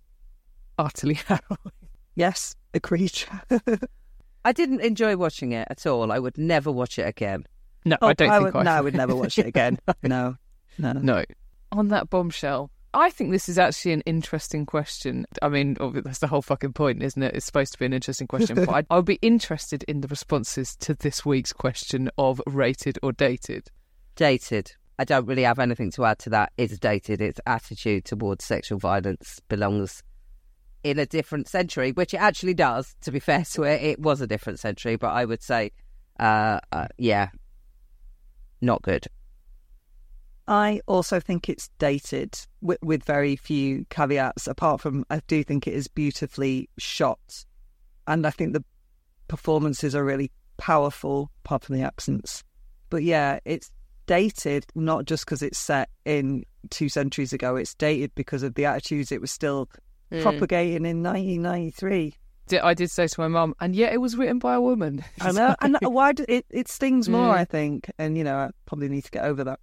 [0.78, 1.72] utterly harrowing
[2.16, 3.24] Yes, agreed.
[4.44, 6.12] I didn't enjoy watching it at all.
[6.12, 7.44] I would never watch it again.
[7.84, 9.78] no i oh, don't think Oh, would, I no, I would never watch it again.
[10.04, 10.36] No.
[10.78, 10.92] No.
[10.92, 11.24] No.
[11.72, 15.26] On that bombshell, I think this is actually an interesting question.
[15.42, 17.34] I mean, that's the whole fucking point, isn't it?
[17.34, 20.76] It's supposed to be an interesting question, but I'd, I'll be interested in the responses
[20.76, 23.68] to this week's question of rated or dated.
[24.14, 24.72] Dated.
[24.96, 26.52] I don't really have anything to add to that.
[26.56, 27.20] It's dated.
[27.20, 30.04] Its attitude towards sexual violence belongs
[30.84, 32.94] in a different century, which it actually does.
[33.02, 35.72] To be fair to it, it was a different century, but I would say,
[36.20, 37.30] uh, uh, yeah,
[38.60, 39.08] not good.
[40.46, 45.66] I also think it's dated with, with very few caveats, apart from I do think
[45.66, 47.44] it is beautifully shot.
[48.06, 48.64] And I think the
[49.28, 52.44] performances are really powerful, apart from the accents.
[52.90, 53.70] But yeah, it's
[54.06, 58.66] dated not just because it's set in two centuries ago, it's dated because of the
[58.66, 59.68] attitudes it was still
[60.20, 62.14] propagating in 1993.
[62.62, 65.02] I did say to my mum, and yet it was written by a woman.
[65.20, 67.38] I know, and why do, it, it stings more, Mm.
[67.38, 67.90] I think.
[67.98, 69.60] And, you know, I probably need to get over that.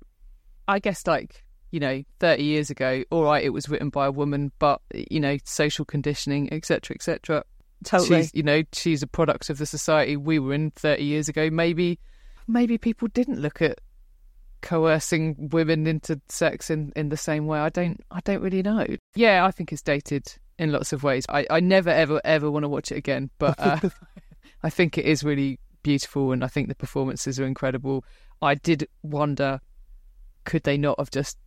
[0.72, 4.11] I guess, like, you know, 30 years ago, all right, it was written by a
[4.11, 7.43] woman, but, you know, social conditioning, etc., etc.
[7.84, 8.22] Totally.
[8.22, 11.49] She's, you know, she's a product of the society we were in 30 years ago.
[11.49, 11.99] Maybe,
[12.48, 13.81] maybe people didn't look at
[14.61, 17.60] coercing women into sex in, in the same way.
[17.60, 18.85] I don't, I don't really know.
[19.14, 21.26] Yeah, I think it's dated in lots of ways.
[21.27, 23.80] I, I never, ever, ever want to watch it again, but uh,
[24.64, 28.06] I think it is really beautiful and I think the performances are incredible.
[28.41, 29.60] I did wonder,
[30.46, 31.38] could they not have just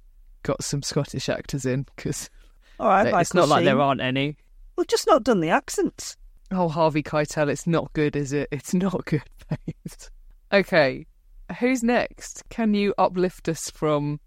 [0.43, 1.87] got some Scottish actors in?
[1.97, 2.31] Because
[2.79, 4.37] All right, it's not like there aren't any.
[4.77, 6.17] We've just not done the accents.
[6.51, 8.49] Oh, Harvey Keitel, it's not good, is it?
[8.51, 10.11] It's not good, babes.
[10.53, 11.07] Okay,
[11.59, 12.43] who's next?
[12.49, 14.21] Can you uplift us from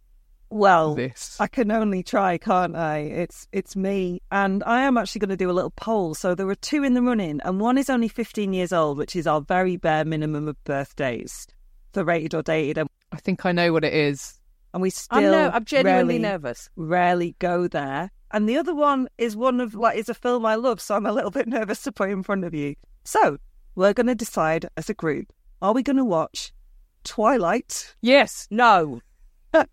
[0.50, 1.38] Well, this.
[1.40, 3.00] I can only try, can't I?
[3.00, 6.16] It's it's me, and I am actually going to do a little poll.
[6.16, 9.16] So there are two in the running, and one is only 15 years old, which
[9.16, 11.48] is our very bare minimum of birthdays
[11.94, 14.37] for rated or dated, and, I think I know what it is.
[14.78, 16.70] And we still I'm, no, I'm genuinely rarely, nervous.
[16.76, 18.12] rarely go there.
[18.30, 21.08] And the other one is one of like is a film I love, so I'm
[21.08, 22.76] a little bit nervous to put in front of you.
[23.04, 23.40] So
[23.74, 25.34] we're going to decide as a group:
[25.64, 26.54] are we going to watch
[27.04, 29.02] Twilight, Yes, no.
[29.54, 29.66] or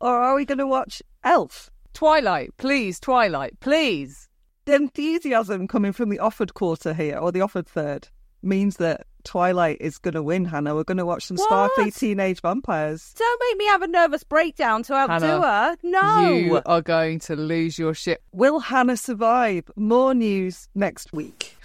[0.00, 1.70] are we going to watch Elf?
[1.92, 4.30] Twilight, please, Twilight, please.
[4.64, 8.08] the enthusiasm coming from the offered quarter here, or the offered third,
[8.44, 10.74] means that Twilight is going to win, Hannah.
[10.74, 13.14] We're going to watch some sparkly teenage vampires.
[13.18, 15.76] Don't make me have a nervous breakdown to outdo Hannah, her.
[15.82, 16.28] No.
[16.34, 18.22] You are going to lose your shit.
[18.32, 19.70] Will Hannah survive?
[19.76, 21.56] More news next week.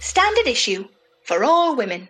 [0.00, 0.88] Standard issue
[1.24, 2.08] for all women.